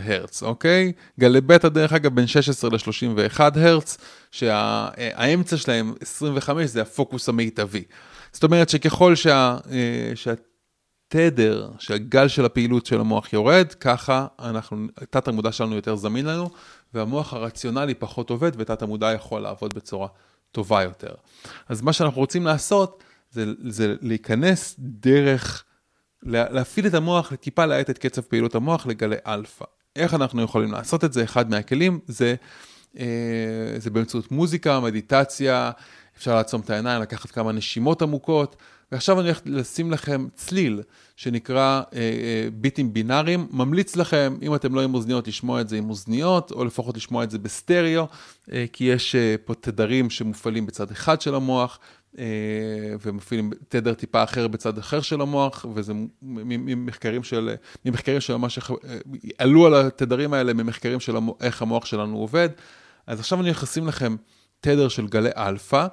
הרץ, 0.03 0.43
אוקיי? 0.43 0.91
גלי 1.19 1.41
בטא, 1.41 1.69
דרך 1.69 1.93
אגב, 1.93 2.15
בין 2.15 2.27
16 2.27 2.69
ל-31 2.69 3.39
הרץ, 3.39 3.97
שהאמצע 4.32 5.58
שלהם, 5.58 5.93
25, 6.01 6.69
זה 6.69 6.82
הפוקוס 6.82 7.29
המיטבי. 7.29 7.84
זאת 8.34 8.43
אומרת 8.43 8.69
שככל 8.69 9.15
שה... 9.15 9.58
אה, 9.71 10.12
שה 10.15 10.34
התדר, 11.15 11.69
שהגל 11.80 12.28
של 12.28 12.45
הפעילות 12.45 12.86
של 12.86 12.99
המוח 12.99 13.34
יורד, 13.34 13.73
ככה 13.80 14.28
אנחנו, 14.39 14.88
תת 15.10 15.28
המודע 15.28 15.52
שלנו 15.52 15.76
יותר 15.76 15.95
זמין 15.95 16.26
לנו, 16.26 16.49
והמוח 16.93 17.34
הרציונלי 17.34 17.93
פחות 17.93 18.30
עובד, 18.30 18.52
ותת 18.58 18.82
המודע 18.82 19.12
יכול 19.12 19.41
לעבוד 19.41 19.73
בצורה 19.73 20.08
טובה 20.52 20.84
יותר. 20.84 21.13
אז 21.69 21.82
מה 21.82 21.93
שאנחנו 21.93 22.21
רוצים 22.21 22.45
לעשות, 22.45 23.04
זה, 23.32 23.45
זה 23.67 23.95
להיכנס 24.02 24.76
דרך, 24.80 25.63
להפעיל 26.23 26.88
את 26.88 26.93
המוח, 26.93 27.32
לטיפה 27.32 27.65
להאט 27.65 27.89
את 27.89 27.97
קצב 27.97 28.21
פעילות 28.21 28.56
המוח 28.56 28.86
לגלי 28.88 29.15
אלפא. 29.28 29.65
איך 29.95 30.13
אנחנו 30.13 30.41
יכולים 30.41 30.71
לעשות 30.71 31.04
את 31.04 31.13
זה? 31.13 31.23
אחד 31.23 31.49
מהכלים 31.49 31.99
זה, 32.08 32.36
אה, 32.99 33.06
זה 33.78 33.89
באמצעות 33.89 34.32
מוזיקה, 34.32 34.80
מדיטציה, 34.80 35.71
אפשר 36.17 36.36
לעצום 36.36 36.62
את 36.62 36.69
העיניים, 36.69 37.02
לקחת 37.02 37.32
כמה 37.32 37.52
נשימות 37.52 38.02
עמוקות. 38.02 38.56
ועכשיו 38.93 39.19
אני 39.19 39.27
הולך 39.27 39.41
לשים 39.45 39.91
לכם 39.91 40.27
צליל 40.36 40.82
שנקרא 41.15 41.82
אה, 41.93 41.99
אה, 41.99 42.47
ביטים 42.53 42.93
בינאריים. 42.93 43.47
ממליץ 43.51 43.95
לכם, 43.95 44.38
אם 44.41 44.56
אתם 44.56 44.75
לא 44.75 44.82
עם 44.82 44.93
אוזניות, 44.93 45.27
לשמוע 45.27 45.62
את 45.62 45.69
זה 45.69 45.77
עם 45.77 45.89
אוזניות, 45.89 46.51
או 46.51 46.65
לפחות 46.65 46.97
לשמוע 46.97 47.23
את 47.23 47.32
זה 47.32 47.39
בסטריאו, 47.39 48.08
אה, 48.51 48.65
כי 48.73 48.84
יש 48.84 49.15
אה, 49.15 49.36
פה 49.45 49.53
תדרים 49.53 50.10
שמופעלים 50.10 50.65
בצד 50.65 50.91
אחד 50.91 51.21
של 51.21 51.36
המוח, 51.36 51.79
אה, 52.19 52.25
ומפעילים 53.01 53.51
תדר 53.69 53.93
טיפה 53.93 54.23
אחר 54.23 54.47
בצד 54.47 54.77
אחר 54.77 55.01
של 55.01 55.21
המוח, 55.21 55.65
וזה 55.73 55.93
ממחקרים 56.21 57.23
של, 57.23 57.56
ממחקרים 57.86 58.21
שממש 58.21 58.60
אה, 58.60 58.97
עלו 59.38 59.65
על 59.65 59.73
התדרים 59.73 60.34
האלה 60.34 60.53
ממחקרים 60.53 60.99
של 60.99 61.15
המוח, 61.15 61.36
איך 61.41 61.62
המוח 61.62 61.86
שלנו 61.86 62.17
עובד. 62.17 62.49
אז 63.08 63.19
עכשיו 63.19 63.39
אני 63.39 63.47
הולך 63.47 63.63
לשים 63.63 63.88
לכם 63.88 64.15
תדר 64.63 64.88
של 64.88 65.08
גלי 65.08 65.30
אלפא. 65.38 65.88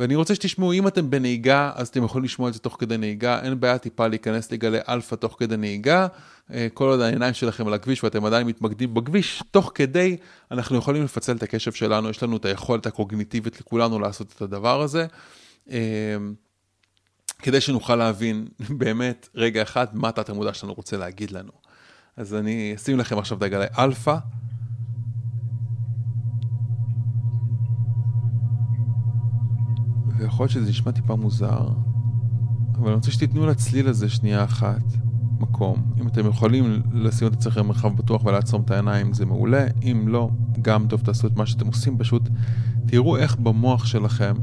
ואני 0.00 0.14
רוצה 0.16 0.34
שתשמעו, 0.34 0.72
אם 0.72 0.88
אתם 0.88 1.10
בנהיגה, 1.10 1.72
אז 1.74 1.88
אתם 1.88 2.04
יכולים 2.04 2.24
לשמוע 2.24 2.48
את 2.48 2.54
זה 2.54 2.60
תוך 2.60 2.76
כדי 2.80 2.96
נהיגה, 2.96 3.40
אין 3.42 3.60
בעיה 3.60 3.78
טיפה 3.78 4.06
להיכנס 4.06 4.52
לגלי 4.52 4.78
אלפא 4.88 5.14
תוך 5.14 5.36
כדי 5.38 5.56
נהיגה, 5.56 6.06
אה, 6.52 6.66
כל 6.74 6.84
עוד 6.84 7.00
העיניים 7.00 7.34
שלכם 7.34 7.66
על 7.66 7.74
הכביש 7.74 8.04
ואתם 8.04 8.24
עדיין 8.24 8.46
מתמקדים 8.46 8.94
בכביש, 8.94 9.42
תוך 9.50 9.72
כדי 9.74 10.16
אנחנו 10.50 10.76
יכולים 10.76 11.04
לפצל 11.04 11.36
את 11.36 11.42
הקשב 11.42 11.72
שלנו, 11.72 12.10
יש 12.10 12.22
לנו 12.22 12.36
את 12.36 12.44
היכולת 12.44 12.86
הקוגניטיבית 12.86 13.60
לכולנו 13.60 13.98
לעשות 13.98 14.32
את 14.36 14.42
הדבר 14.42 14.82
הזה. 14.82 15.06
אה, 15.70 16.16
כדי 17.38 17.60
שנוכל 17.60 17.96
להבין 17.96 18.46
באמת 18.80 19.28
רגע 19.34 19.62
אחד 19.62 19.86
מה 19.92 20.12
תת 20.12 20.28
המודע 20.28 20.54
שלנו 20.54 20.72
רוצה 20.74 20.96
להגיד 20.96 21.30
לנו. 21.30 21.52
אז 22.16 22.34
אני 22.34 22.72
אשים 22.76 22.98
לכם 22.98 23.18
עכשיו 23.18 23.38
את 23.38 23.42
הגלי 23.42 23.66
אלפא. 23.78 24.16
ויכול 30.18 30.44
להיות 30.44 30.50
שזה 30.50 30.70
נשמע 30.70 30.92
טיפה 30.92 31.16
מוזר, 31.16 31.68
אבל 32.74 32.86
אני 32.86 32.94
רוצה 32.94 33.10
שתיתנו 33.10 33.46
לצליל 33.46 33.88
הזה 33.88 34.08
שנייה 34.08 34.44
אחת 34.44 34.82
מקום. 35.40 35.82
אם 36.00 36.06
אתם 36.08 36.26
יכולים 36.26 36.82
לשים 36.92 37.28
את 37.28 37.32
עצמכם 37.32 37.60
במרחב 37.60 37.96
בטוח 37.96 38.24
ולעצום 38.24 38.62
את 38.62 38.70
העיניים 38.70 39.12
זה 39.12 39.26
מעולה, 39.26 39.66
אם 39.82 40.08
לא, 40.08 40.30
גם 40.62 40.86
טוב 40.88 41.00
תעשו 41.00 41.26
את 41.26 41.36
מה 41.36 41.46
שאתם 41.46 41.66
עושים, 41.66 41.98
פשוט 41.98 42.28
תראו 42.86 43.16
איך 43.16 43.36
במוח 43.36 43.86
שלכם 43.86 44.34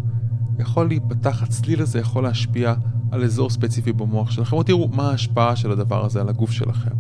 יכול 0.60 0.88
להיפתח, 0.88 1.44
הצליל 1.44 1.82
הזה 1.82 2.00
יכול 2.00 2.24
להשפיע 2.24 2.74
על 3.12 3.24
אזור 3.24 3.50
ספציפי 3.50 3.94
במוח 3.94 4.32
שלכם, 4.32 4.56
או 4.56 4.64
תראו 4.64 4.88
מה 4.88 5.10
ההשפעה 5.10 5.56
של 5.56 5.72
הדבר 5.72 6.06
הזה 6.06 6.22
על 6.22 6.30
הגוף 6.30 6.52
שלכם. 6.52 6.96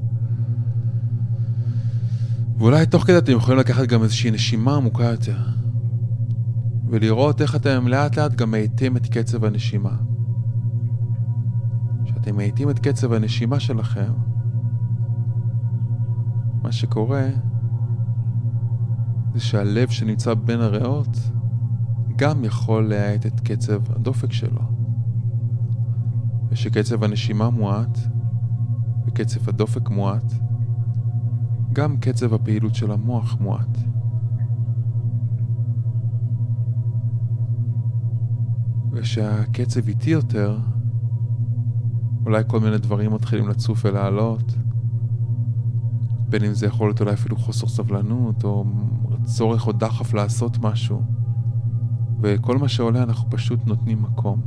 ואולי 2.58 2.86
תוך 2.86 3.04
כדי 3.04 3.18
אתם 3.18 3.32
יכולים 3.32 3.60
לקחת 3.60 3.88
גם 3.88 4.04
איזושהי 4.04 4.32
נשימה 4.32 4.76
עמוקה 4.76 5.04
יותר. 5.04 5.38
ולראות 6.92 7.42
איך 7.42 7.56
אתם 7.56 7.88
לאט 7.88 8.18
לאט 8.18 8.34
גם 8.34 8.52
מאיטים 8.52 8.98
את 8.98 9.08
קצב 9.08 9.46
הנשימה. 9.46 9.96
כשאתם 12.06 12.36
מאיטים 12.36 12.70
את 12.70 12.80
קצב 12.80 13.14
הנשימה 13.14 13.60
שלכם, 13.60 14.12
מה 16.64 16.72
שקורה 16.72 17.28
זה 19.34 19.40
שהלב 19.40 19.90
שנמצא 19.90 20.34
בין 20.34 20.60
הריאות 20.60 21.18
גם 22.16 22.44
יכול 22.44 22.90
להאט 22.90 23.26
את 23.26 23.40
קצב 23.40 23.92
הדופק 23.92 24.32
שלו. 24.32 24.62
ושקצב 26.50 27.04
הנשימה 27.04 27.50
מועט 27.50 27.98
וקצב 29.06 29.50
הדופק 29.50 29.90
מועט, 29.90 30.34
גם 31.74 31.98
קצב 31.98 32.34
הפעילות 32.34 32.76
של 32.76 32.92
המוח 32.92 33.38
מועט. 33.40 33.91
ושהקצב 39.02 39.88
איטי 39.88 40.10
יותר, 40.10 40.58
אולי 42.26 42.44
כל 42.48 42.60
מיני 42.60 42.78
דברים 42.78 43.14
מתחילים 43.14 43.48
לצוף 43.48 43.86
ולעלות, 43.86 44.56
בין 46.30 46.44
אם 46.44 46.54
זה 46.54 46.66
יכול 46.66 46.88
להיות 46.88 47.02
אולי 47.02 47.14
אפילו 47.14 47.38
חוסר 47.38 47.68
סבלנות, 47.68 48.44
או 48.44 48.66
צורך 49.24 49.68
או 49.68 49.72
דחף 49.72 50.14
לעשות 50.14 50.58
משהו, 50.58 51.02
וכל 52.22 52.58
מה 52.58 52.68
שעולה 52.68 53.04
אנחנו 53.04 53.30
פשוט 53.30 53.60
נותנים 53.66 54.02
מקום. 54.02 54.42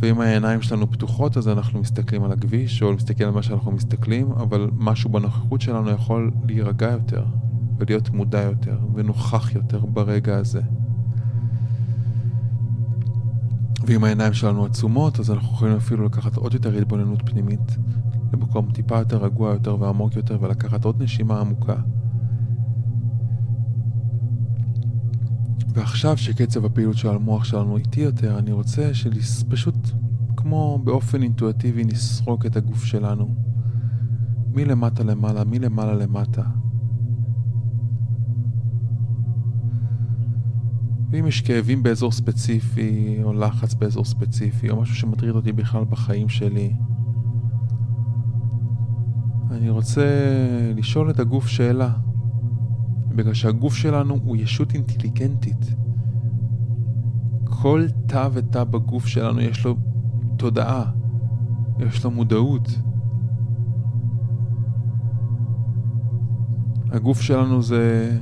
ואם 0.00 0.20
העיניים 0.20 0.62
שלנו 0.62 0.90
פתוחות 0.90 1.36
אז 1.36 1.48
אנחנו 1.48 1.80
מסתכלים 1.80 2.24
על 2.24 2.32
הכביש, 2.32 2.82
או 2.82 2.92
מסתכלים 2.92 3.28
על 3.28 3.34
מה 3.34 3.42
שאנחנו 3.42 3.72
מסתכלים, 3.72 4.32
אבל 4.32 4.70
משהו 4.76 5.10
בנוכחות 5.10 5.60
שלנו 5.60 5.90
יכול 5.90 6.30
להירגע 6.48 6.90
יותר, 6.90 7.24
ולהיות 7.78 8.10
מודע 8.10 8.42
יותר, 8.42 8.78
ונוכח 8.94 9.54
יותר 9.54 9.86
ברגע 9.86 10.36
הזה. 10.36 10.62
ואם 13.86 14.04
העיניים 14.04 14.32
שלנו 14.32 14.64
עצומות, 14.64 15.20
אז 15.20 15.30
אנחנו 15.30 15.48
יכולים 15.48 15.76
אפילו 15.76 16.04
לקחת 16.04 16.36
עוד 16.36 16.54
יותר 16.54 16.78
התבוננות 16.78 17.22
פנימית 17.30 17.76
למקום 18.32 18.72
טיפה 18.72 18.98
יותר 18.98 19.24
רגוע 19.24 19.52
יותר 19.52 19.80
ועמוק 19.80 20.16
יותר 20.16 20.38
ולקחת 20.40 20.84
עוד 20.84 21.02
נשימה 21.02 21.40
עמוקה. 21.40 21.76
ועכשיו 25.74 26.16
שקצב 26.16 26.64
הפעילות 26.64 26.96
של 26.96 27.08
המוח 27.08 27.44
שלנו 27.44 27.76
איטי 27.76 28.00
יותר, 28.00 28.38
אני 28.38 28.52
רוצה 28.52 28.94
שפשוט 28.94 29.74
כמו 30.36 30.80
באופן 30.84 31.22
אינטואטיבי 31.22 31.84
נסרוק 31.84 32.46
את 32.46 32.56
הגוף 32.56 32.84
שלנו 32.84 33.34
מלמטה 34.52 35.02
למעלה, 35.02 35.44
מלמעלה 35.44 35.94
למטה. 35.94 36.42
ואם 41.12 41.26
יש 41.26 41.40
כאבים 41.40 41.82
באזור 41.82 42.12
ספציפי, 42.12 43.18
או 43.22 43.32
לחץ 43.32 43.74
באזור 43.74 44.04
ספציפי, 44.04 44.70
או 44.70 44.80
משהו 44.80 44.94
שמטריד 44.94 45.34
אותי 45.34 45.52
בכלל 45.52 45.84
בחיים 45.84 46.28
שלי, 46.28 46.72
אני 49.50 49.70
רוצה 49.70 50.06
לשאול 50.76 51.10
את 51.10 51.20
הגוף 51.20 51.46
שאלה. 51.46 51.92
בגלל 53.14 53.34
שהגוף 53.34 53.74
שלנו 53.74 54.18
הוא 54.24 54.36
ישות 54.36 54.74
אינטליגנטית. 54.74 55.74
כל 57.44 57.86
תא 58.06 58.28
ותא 58.32 58.64
בגוף 58.64 59.06
שלנו 59.06 59.40
יש 59.40 59.64
לו 59.64 59.76
תודעה, 60.36 60.84
יש 61.78 62.04
לו 62.04 62.10
מודעות. 62.10 62.68
הגוף 66.90 67.20
שלנו 67.20 67.62
זה 67.62 68.18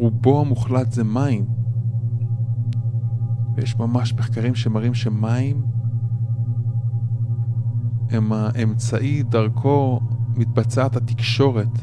רובו 0.00 0.40
המוחלט 0.40 0.92
זה 0.92 1.04
מים. 1.04 1.46
ויש 3.56 3.78
ממש 3.78 4.14
מחקרים 4.14 4.54
שמראים 4.54 4.94
שמים 4.94 5.62
הם 8.10 8.32
האמצעי 8.32 9.22
דרכו 9.22 10.00
מתבצעת 10.36 10.96
התקשורת 10.96 11.78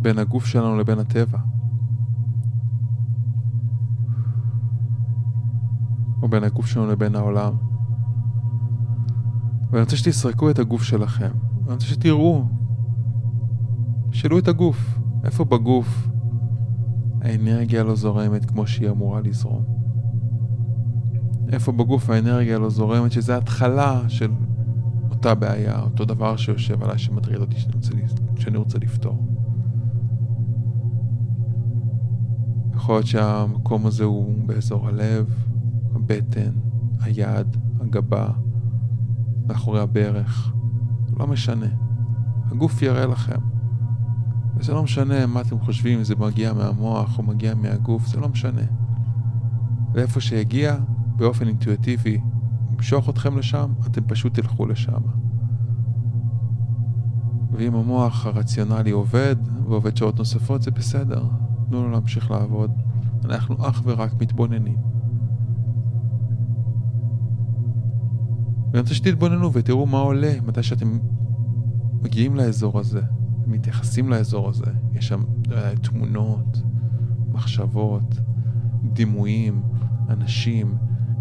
בין 0.00 0.18
הגוף 0.18 0.46
שלנו 0.46 0.76
לבין 0.78 0.98
הטבע. 0.98 1.38
או 6.22 6.28
בין 6.28 6.44
הגוף 6.44 6.66
שלנו 6.66 6.86
לבין 6.86 7.16
העולם. 7.16 7.52
ואני 9.70 9.82
רוצה 9.82 9.96
שתסרקו 9.96 10.50
את 10.50 10.58
הגוף 10.58 10.82
שלכם. 10.82 11.30
אני 11.64 11.72
רוצה 11.72 11.86
שתראו. 11.86 12.61
שאלו 14.22 14.38
את 14.38 14.48
הגוף. 14.48 14.98
איפה 15.24 15.44
בגוף 15.44 16.08
האנרגיה 17.20 17.82
לא 17.82 17.94
זורמת 17.94 18.44
כמו 18.44 18.66
שהיא 18.66 18.90
אמורה 18.90 19.20
לזרום? 19.20 19.64
איפה 21.52 21.72
בגוף 21.72 22.10
האנרגיה 22.10 22.58
לא 22.58 22.70
זורמת, 22.70 23.12
שזה 23.12 23.36
התחלה 23.36 24.08
של 24.08 24.30
אותה 25.10 25.34
בעיה, 25.34 25.80
אותו 25.80 26.04
דבר 26.04 26.36
שיושב 26.36 26.82
עליי 26.82 26.98
שמטריד 26.98 27.40
אותי 27.40 27.56
שאני 27.56 27.72
רוצה, 27.74 27.92
שאני 28.36 28.56
רוצה 28.56 28.78
לפתור. 28.78 29.26
יכול 32.74 32.94
להיות 32.94 33.06
שהמקום 33.06 33.86
הזה 33.86 34.04
הוא 34.04 34.34
באזור 34.46 34.88
הלב, 34.88 35.46
הבטן, 35.94 36.52
היד, 37.00 37.56
הגבה, 37.80 38.28
מאחורי 39.46 39.80
הברך. 39.80 40.52
לא 41.18 41.26
משנה. 41.26 41.68
הגוף 42.50 42.82
יראה 42.82 43.06
לכם. 43.06 43.51
וזה 44.56 44.74
לא 44.74 44.82
משנה 44.82 45.26
מה 45.26 45.40
אתם 45.40 45.60
חושבים, 45.60 45.98
אם 45.98 46.04
זה 46.04 46.14
מגיע 46.16 46.52
מהמוח 46.52 47.18
או 47.18 47.22
מגיע 47.22 47.54
מהגוף, 47.54 48.06
זה 48.06 48.20
לא 48.20 48.28
משנה. 48.28 48.62
ואיפה 49.92 50.20
שיגיע, 50.20 50.76
באופן 51.16 51.48
אינטואיטיבי, 51.48 52.20
ימשוך 52.72 53.08
אתכם 53.08 53.38
לשם, 53.38 53.72
אתם 53.86 54.00
פשוט 54.06 54.34
תלכו 54.34 54.66
לשם. 54.66 55.02
ואם 57.52 57.74
המוח 57.74 58.26
הרציונלי 58.26 58.90
עובד, 58.90 59.36
ועובד 59.68 59.96
שעות 59.96 60.18
נוספות, 60.18 60.62
זה 60.62 60.70
בסדר. 60.70 61.24
תנו 61.68 61.82
לו 61.82 61.90
להמשיך 61.90 62.30
לעבוד. 62.30 62.70
אנחנו 63.24 63.68
אך 63.68 63.82
ורק 63.84 64.12
מתבוננים. 64.20 64.76
ואני 68.72 68.80
רוצה 68.80 68.94
שתתבוננו 68.94 69.52
ותראו 69.52 69.86
מה 69.86 69.98
עולה 69.98 70.32
מתי 70.46 70.62
שאתם 70.62 70.98
מגיעים 72.02 72.36
לאזור 72.36 72.78
הזה, 72.78 73.02
מתייחסים 73.46 74.08
לאזור 74.08 74.48
הזה. 74.48 74.72
יש 74.92 75.08
שם 75.08 75.22
תמונות, 75.82 76.62
מחשבות, 77.28 78.20
דימויים, 78.92 79.62
אנשים, 80.08 80.76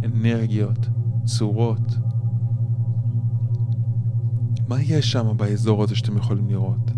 אנרגיות, 0.06 0.90
צורות. 1.26 1.98
מה 4.68 4.82
יש 4.82 5.12
שם 5.12 5.38
באזור 5.38 5.84
הזה 5.84 5.96
שאתם 5.96 6.18
יכולים 6.18 6.50
לראות? 6.50 6.92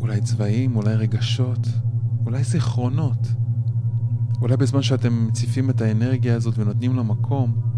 אולי 0.00 0.20
צבעים, 0.20 0.76
אולי 0.76 0.94
רגשות, 0.94 1.68
אולי 2.26 2.44
זיכרונות. 2.44 3.28
אולי 4.40 4.56
בזמן 4.56 4.82
שאתם 4.82 5.26
מציפים 5.26 5.70
את 5.70 5.80
האנרגיה 5.80 6.36
הזאת 6.36 6.58
ונותנים 6.58 6.96
לה 6.96 7.02
מקום, 7.02 7.71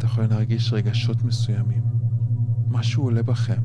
אתה 0.00 0.08
יכול 0.08 0.24
להרגיש 0.24 0.72
רגשות 0.72 1.24
מסוימים. 1.24 1.82
משהו 2.68 3.02
עולה 3.02 3.22
בכם. 3.22 3.62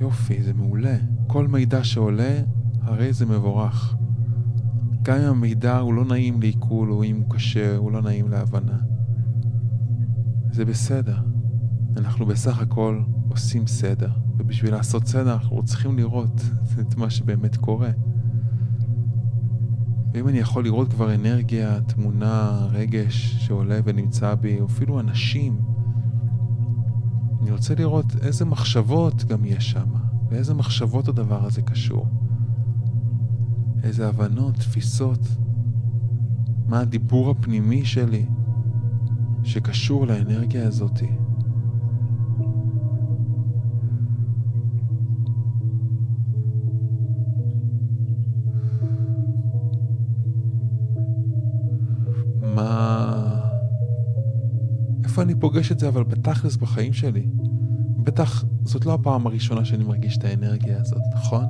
יופי, 0.00 0.42
זה 0.42 0.54
מעולה. 0.54 0.96
כל 1.26 1.48
מידע 1.48 1.84
שעולה, 1.84 2.40
הרי 2.82 3.12
זה 3.12 3.26
מבורך. 3.26 3.96
גם 5.02 5.16
אם 5.16 5.24
המידע 5.24 5.78
הוא 5.78 5.94
לא 5.94 6.04
נעים 6.04 6.40
לעיכול, 6.40 6.92
או 6.92 7.04
אם 7.04 7.16
הוא 7.16 7.30
קשה, 7.30 7.76
הוא 7.76 7.92
לא 7.92 8.02
נעים 8.02 8.28
להבנה. 8.28 8.78
זה 10.50 10.64
בסדר. 10.64 11.18
אנחנו 11.96 12.26
בסך 12.26 12.60
הכל 12.60 13.02
עושים 13.28 13.66
סדר, 13.66 14.10
ובשביל 14.38 14.72
לעשות 14.72 15.06
סדר 15.06 15.32
אנחנו 15.32 15.64
צריכים 15.64 15.96
לראות 15.96 16.42
את 16.80 16.96
מה 16.96 17.10
שבאמת 17.10 17.56
קורה. 17.56 17.90
ואם 20.14 20.28
אני 20.28 20.38
יכול 20.38 20.64
לראות 20.64 20.92
כבר 20.92 21.14
אנרגיה, 21.14 21.80
תמונה, 21.80 22.66
רגש 22.70 23.36
שעולה 23.38 23.80
ונמצא 23.84 24.34
בי, 24.34 24.58
אפילו 24.64 25.00
אנשים, 25.00 25.60
אני 27.42 27.50
רוצה 27.50 27.74
לראות 27.74 28.06
איזה 28.22 28.44
מחשבות 28.44 29.24
גם 29.24 29.44
יש 29.44 29.70
שם, 29.70 29.88
ואיזה 30.30 30.54
מחשבות 30.54 31.08
הדבר 31.08 31.44
הזה 31.44 31.62
קשור. 31.62 32.06
איזה 33.82 34.08
הבנות, 34.08 34.54
תפיסות, 34.54 35.20
מה 36.66 36.80
הדיבור 36.80 37.30
הפנימי 37.30 37.84
שלי 37.84 38.26
שקשור 39.42 40.06
לאנרגיה 40.06 40.66
הזאתי. 40.66 41.08
אני 55.24 55.34
פוגש 55.34 55.72
את 55.72 55.78
זה 55.78 55.88
אבל 55.88 56.04
בתכלס 56.04 56.56
בחיים 56.56 56.92
שלי? 56.92 57.26
בטח 57.96 58.44
זאת 58.64 58.86
לא 58.86 58.94
הפעם 58.94 59.26
הראשונה 59.26 59.64
שאני 59.64 59.84
מרגיש 59.84 60.16
את 60.16 60.24
האנרגיה 60.24 60.80
הזאת, 60.80 61.02
נכון? 61.14 61.44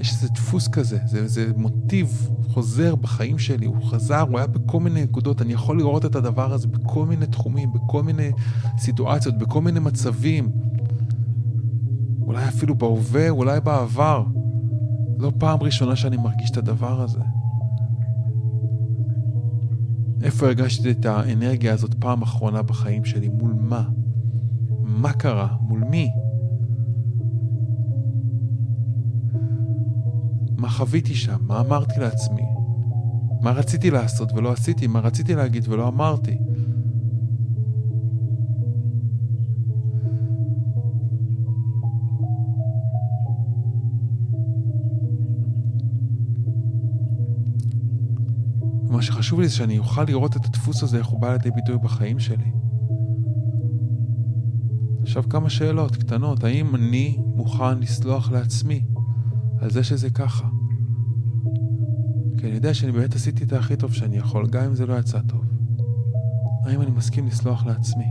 יש 0.00 0.12
איזה 0.12 0.28
דפוס 0.28 0.68
כזה, 0.68 0.98
זה 1.06 1.18
איזה 1.18 1.52
מוטיב 1.56 2.28
חוזר 2.48 2.94
בחיים 2.94 3.38
שלי, 3.38 3.66
הוא 3.66 3.84
חזר, 3.84 4.20
הוא 4.20 4.38
היה 4.38 4.46
בכל 4.46 4.80
מיני 4.80 5.02
נקודות, 5.02 5.42
אני 5.42 5.52
יכול 5.52 5.78
לראות 5.78 6.04
את 6.04 6.16
הדבר 6.16 6.52
הזה 6.52 6.68
בכל 6.68 7.06
מיני 7.06 7.26
תחומים, 7.26 7.72
בכל 7.72 8.02
מיני 8.02 8.30
סיטואציות, 8.78 9.38
בכל 9.38 9.62
מיני 9.62 9.80
מצבים. 9.80 10.50
אולי 12.20 12.48
אפילו 12.48 12.74
בהווה, 12.74 13.30
אולי 13.30 13.60
בעבר. 13.60 14.24
לא 15.18 15.32
פעם 15.38 15.62
ראשונה 15.62 15.96
שאני 15.96 16.16
מרגיש 16.16 16.50
את 16.50 16.56
הדבר 16.56 17.00
הזה. 17.00 17.20
איפה 20.24 20.46
הרגשתי 20.46 20.90
את 20.90 21.06
האנרגיה 21.06 21.72
הזאת 21.72 21.94
פעם 21.94 22.22
אחרונה 22.22 22.62
בחיים 22.62 23.04
שלי? 23.04 23.28
מול 23.28 23.54
מה? 23.58 23.88
מה 24.82 25.12
קרה? 25.12 25.48
מול 25.60 25.84
מי? 25.90 26.10
מה 30.56 30.68
חוויתי 30.68 31.14
שם? 31.14 31.36
מה 31.40 31.60
אמרתי 31.60 32.00
לעצמי? 32.00 32.42
מה 33.40 33.50
רציתי 33.50 33.90
לעשות 33.90 34.32
ולא 34.32 34.52
עשיתי? 34.52 34.86
מה 34.86 35.00
רציתי 35.00 35.34
להגיד 35.34 35.68
ולא 35.68 35.88
אמרתי? 35.88 36.38
שחשוב 49.04 49.40
לי 49.40 49.48
זה 49.48 49.54
שאני 49.54 49.78
אוכל 49.78 50.04
לראות 50.04 50.36
את 50.36 50.46
הדפוס 50.46 50.82
הזה, 50.82 50.98
איך 50.98 51.06
הוא 51.06 51.20
בא 51.20 51.32
לידי 51.32 51.50
ביטוי 51.50 51.78
בחיים 51.78 52.18
שלי. 52.18 52.52
עכשיו 55.02 55.28
כמה 55.28 55.50
שאלות 55.50 55.96
קטנות, 55.96 56.44
האם 56.44 56.74
אני 56.74 57.18
מוכן 57.18 57.78
לסלוח 57.78 58.32
לעצמי 58.32 58.84
על 59.60 59.70
זה 59.70 59.84
שזה 59.84 60.10
ככה? 60.10 60.48
כי 62.38 62.46
אני 62.46 62.54
יודע 62.54 62.74
שאני 62.74 62.92
באמת 62.92 63.14
עשיתי 63.14 63.44
את 63.44 63.52
הכי 63.52 63.76
טוב 63.76 63.92
שאני 63.92 64.16
יכול, 64.16 64.46
גם 64.46 64.64
אם 64.64 64.74
זה 64.74 64.86
לא 64.86 64.98
יצא 64.98 65.20
טוב. 65.28 65.44
האם 66.66 66.80
אני 66.82 66.90
מסכים 66.90 67.26
לסלוח 67.26 67.66
לעצמי? 67.66 68.04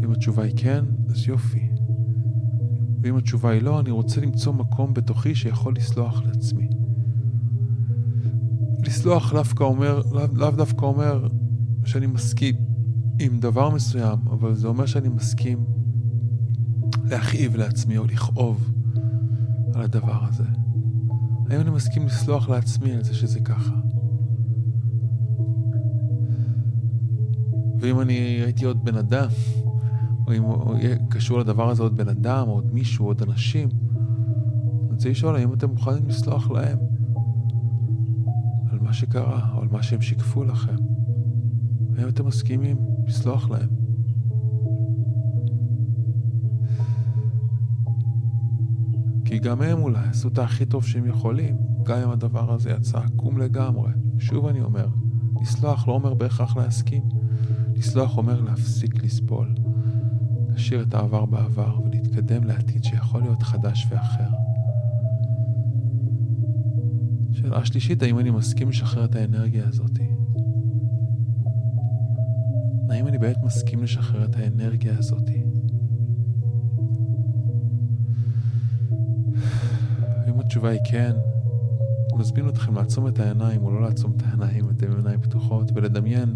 ואם 0.00 0.12
התשובה 0.12 0.42
היא 0.42 0.52
כן, 0.56 0.84
אז 1.08 1.28
יופי. 1.28 1.71
ואם 3.02 3.16
התשובה 3.16 3.50
היא 3.50 3.62
לא, 3.62 3.80
אני 3.80 3.90
רוצה 3.90 4.20
למצוא 4.20 4.52
מקום 4.52 4.94
בתוכי 4.94 5.34
שיכול 5.34 5.74
לסלוח 5.76 6.22
לעצמי. 6.24 6.68
לסלוח 8.86 9.32
דווקא 9.32 9.64
אומר, 9.64 10.02
לאו 10.12 10.26
לא 10.32 10.50
דווקא 10.50 10.84
אומר 10.84 11.28
שאני 11.84 12.06
מסכים 12.06 12.54
עם 13.18 13.40
דבר 13.40 13.70
מסוים, 13.70 14.18
אבל 14.30 14.54
זה 14.54 14.68
אומר 14.68 14.86
שאני 14.86 15.08
מסכים 15.08 15.64
להכאיב 17.04 17.56
לעצמי 17.56 17.98
או 17.98 18.04
לכאוב 18.04 18.72
על 19.74 19.82
הדבר 19.82 20.24
הזה. 20.28 20.44
האם 21.50 21.60
אני 21.60 21.70
מסכים 21.70 22.06
לסלוח 22.06 22.48
לעצמי 22.48 22.92
על 22.92 23.04
זה 23.04 23.14
שזה 23.14 23.40
ככה? 23.40 23.74
ואם 27.80 28.00
אני 28.00 28.12
הייתי 28.12 28.64
עוד 28.64 28.84
בן 28.84 28.96
אדם, 28.96 29.28
אם 30.32 30.44
יהיה 30.78 30.96
קשור 31.10 31.38
לדבר 31.38 31.70
הזה 31.70 31.82
עוד 31.82 31.96
בן 31.96 32.08
אדם, 32.08 32.48
עוד 32.48 32.74
מישהו, 32.74 33.06
עוד 33.06 33.22
אנשים. 33.22 33.68
אני 33.68 34.92
רוצה 34.92 35.08
לשאול 35.08 35.36
האם 35.36 35.52
אתם 35.52 35.70
מוכנים 35.70 36.08
לסלוח 36.08 36.50
להם 36.50 36.78
על 38.70 38.78
מה 38.80 38.92
שקרה, 38.92 39.54
או 39.54 39.62
על 39.62 39.68
מה 39.72 39.82
שהם 39.82 40.00
שיקפו 40.00 40.44
לכם. 40.44 40.76
האם 41.98 42.08
אתם 42.08 42.26
מסכימים 42.26 42.76
לסלוח 43.06 43.50
להם? 43.50 43.68
כי 49.24 49.38
גם 49.38 49.62
הם 49.62 49.82
אולי 49.82 50.08
עשו 50.10 50.28
את 50.28 50.38
הכי 50.38 50.66
טוב 50.66 50.84
שהם 50.84 51.06
יכולים, 51.06 51.56
גם 51.82 51.98
אם 51.98 52.10
הדבר 52.10 52.52
הזה 52.52 52.70
יצא 52.70 52.98
עקום 52.98 53.38
לגמרי. 53.38 53.92
שוב 54.18 54.46
אני 54.46 54.60
אומר, 54.60 54.86
לסלוח 55.42 55.88
לא 55.88 55.92
אומר 55.92 56.14
בהכרח 56.14 56.56
להסכים. 56.56 57.02
לסלוח 57.76 58.16
אומר 58.16 58.40
להפסיק 58.40 59.04
לסבול. 59.04 59.54
להשאיר 60.52 60.82
את 60.82 60.94
העבר 60.94 61.24
בעבר 61.24 61.80
ולהתקדם 61.84 62.44
לעתיד 62.44 62.84
שיכול 62.84 63.22
להיות 63.22 63.42
חדש 63.42 63.86
ואחר. 63.90 64.30
שאלה 67.32 67.64
שלישית, 67.64 68.02
האם 68.02 68.18
אני 68.18 68.30
מסכים 68.30 68.68
לשחרר 68.68 69.04
את 69.04 69.14
האנרגיה 69.14 69.68
הזאת? 69.68 69.98
האם 72.90 73.06
אני 73.06 73.18
באמת 73.18 73.36
מסכים 73.42 73.82
לשחרר 73.82 74.24
את 74.24 74.36
האנרגיה 74.36 74.98
הזאת? 74.98 75.30
אם 80.28 80.40
התשובה 80.40 80.70
היא 80.70 80.80
כן, 80.90 81.12
אני 82.12 82.20
מזמין 82.20 82.48
אתכם 82.48 82.74
לעצום 82.74 83.08
את 83.08 83.18
העיניים 83.18 83.64
או 83.64 83.70
לא 83.70 83.82
לעצום 83.82 84.12
את 84.16 84.22
העיניים, 84.22 84.70
אתם 84.70 84.90
עם 84.90 84.96
עיניים 84.96 85.20
פתוחות, 85.20 85.70
ולדמיין 85.74 86.34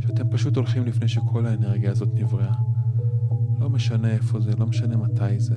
שאתם 0.00 0.30
פשוט 0.30 0.56
הולכים 0.56 0.86
לפני 0.86 1.08
שכל 1.08 1.46
האנרגיה 1.46 1.90
הזאת 1.90 2.08
נבראה. 2.14 2.73
משנה 3.74 4.10
איפה 4.10 4.40
זה, 4.40 4.50
לא 4.58 4.66
משנה 4.66 4.96
מתי 4.96 5.40
זה. 5.40 5.54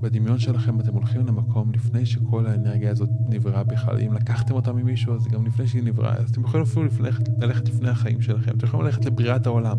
בדמיון 0.00 0.38
שלכם 0.38 0.80
אתם 0.80 0.94
הולכים 0.94 1.26
למקום 1.26 1.72
לפני 1.72 2.06
שכל 2.06 2.46
האנרגיה 2.46 2.90
הזאת 2.90 3.08
נבראה 3.28 3.64
בכלל. 3.64 4.00
אם 4.00 4.12
לקחתם 4.12 4.54
אותה 4.54 4.72
ממישהו, 4.72 5.14
אז 5.14 5.26
גם 5.26 5.46
לפני 5.46 5.66
שהיא 5.66 5.82
נבראה. 5.82 6.14
אז 6.14 6.30
אתם 6.30 6.40
יכולים 6.40 6.66
אפילו 6.66 6.86
ללכת, 7.00 7.28
ללכת 7.38 7.68
לפני 7.68 7.88
החיים 7.88 8.22
שלכם. 8.22 8.56
אתם 8.56 8.66
יכולים 8.66 8.86
ללכת 8.86 9.04
לבריאת 9.04 9.46
העולם. 9.46 9.76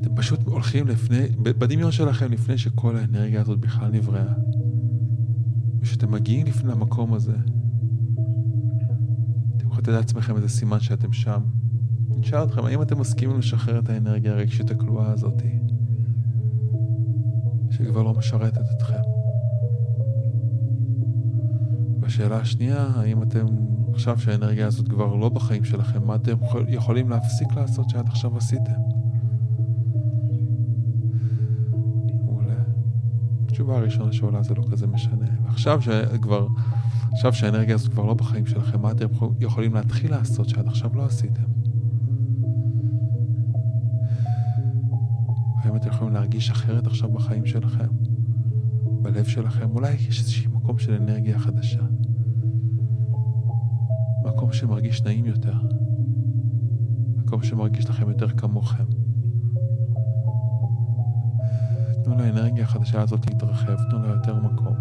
אתם 0.00 0.14
פשוט 0.14 0.40
הולכים 0.44 0.88
לפני, 0.88 1.26
בדמיון 1.42 1.92
שלכם 1.92 2.32
לפני 2.32 2.58
שכל 2.58 2.96
האנרגיה 2.96 3.40
הזאת 3.40 3.58
בכלל 3.58 3.90
נבראה. 3.90 4.32
וכשאתם 5.80 6.10
מגיעים 6.10 6.46
לפני 6.46 6.72
המקום 6.72 7.14
הזה, 7.14 7.36
אתם 9.56 9.66
יכולים 9.66 9.78
לתת 9.78 9.88
לעצמכם 9.88 10.36
איזה 10.36 10.48
סימן 10.48 10.80
שאתם 10.80 11.12
שם. 11.12 11.40
אני 12.10 12.20
אשאל 12.20 12.44
אתכם, 12.44 12.64
האם 12.64 12.82
אתם 12.82 13.00
מסכימים 13.00 13.38
לשחרר 13.38 13.78
את 13.78 13.88
האנרגיה 13.88 14.32
הרגשית 14.32 14.70
הכלואה 14.70 15.12
הזאתי? 15.12 15.71
שכבר 17.72 18.02
לא 18.02 18.14
משרתת 18.14 18.64
אתכם. 18.76 19.02
והשאלה 22.00 22.36
השנייה, 22.36 22.86
האם 22.94 23.22
אתם, 23.22 23.46
עכשיו 23.92 24.18
שהאנרגיה 24.18 24.66
הזאת 24.66 24.88
כבר 24.88 25.14
לא 25.14 25.28
בחיים 25.28 25.64
שלכם, 25.64 26.06
מה 26.06 26.14
אתם 26.14 26.36
יכולים 26.68 27.10
להפסיק 27.10 27.48
לעשות 27.56 27.90
שעד 27.90 28.08
עכשיו 28.08 28.36
עשיתם? 28.36 28.80
מעולה. 32.24 32.54
התשובה 33.44 33.76
הראשונה 33.76 34.12
שעולה 34.12 34.42
זה 34.42 34.54
לא 34.54 34.62
כזה 34.70 34.86
משנה. 34.86 35.26
ועכשיו 35.44 35.82
שכבר, 35.82 36.46
עכשיו 37.12 37.32
שהאנרגיה 37.32 37.74
הזאת 37.74 37.92
כבר 37.92 38.04
לא 38.04 38.14
בחיים 38.14 38.46
שלכם, 38.46 38.82
מה 38.82 38.90
אתם 38.90 39.06
יכולים 39.40 39.74
להתחיל 39.74 40.10
לעשות 40.10 40.48
שעד 40.48 40.66
עכשיו 40.68 40.90
לא 40.94 41.04
עשיתם? 41.04 41.61
האם 45.72 45.80
אתם 45.80 45.88
יכולים 45.88 46.14
להרגיש 46.14 46.50
אחרת 46.50 46.86
עכשיו 46.86 47.12
בחיים 47.12 47.46
שלכם? 47.46 47.88
בלב 49.02 49.24
שלכם? 49.24 49.70
אולי 49.70 49.92
יש 49.92 50.20
איזשהו 50.20 50.52
מקום 50.52 50.78
של 50.78 50.94
אנרגיה 50.94 51.38
חדשה. 51.38 51.82
מקום 54.24 54.52
שמרגיש 54.52 55.02
נעים 55.02 55.24
יותר. 55.26 55.54
מקום 57.16 57.42
שמרגיש 57.42 57.90
לכם 57.90 58.08
יותר 58.08 58.28
כמוכם. 58.28 58.84
תנו 62.04 62.16
לאנרגיה 62.18 62.64
החדשה 62.64 63.00
הזאת 63.00 63.26
להתרחב, 63.26 63.76
תנו 63.90 64.02
לה 64.02 64.08
יותר 64.08 64.36
מקום. 64.36 64.76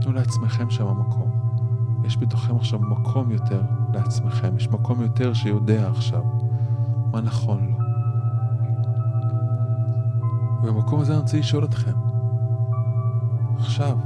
תנו 0.00 0.12
לעצמכם 0.12 0.70
שם 0.70 0.86
המקום. 0.86 1.30
יש 2.04 2.16
בתוככם 2.16 2.56
עכשיו 2.56 2.80
מקום 2.80 3.30
יותר 3.30 3.62
לעצמכם, 3.94 4.56
יש 4.56 4.68
מקום 4.68 5.02
יותר 5.02 5.32
שיודע 5.32 5.88
עכשיו 5.88 6.22
מה 7.12 7.20
נכון. 7.20 7.71
ובמקום 10.62 11.00
הזה 11.00 11.12
אני 11.12 11.20
רוצה 11.20 11.38
לשאול 11.38 11.64
אתכם, 11.64 11.92
עכשיו, 13.56 13.98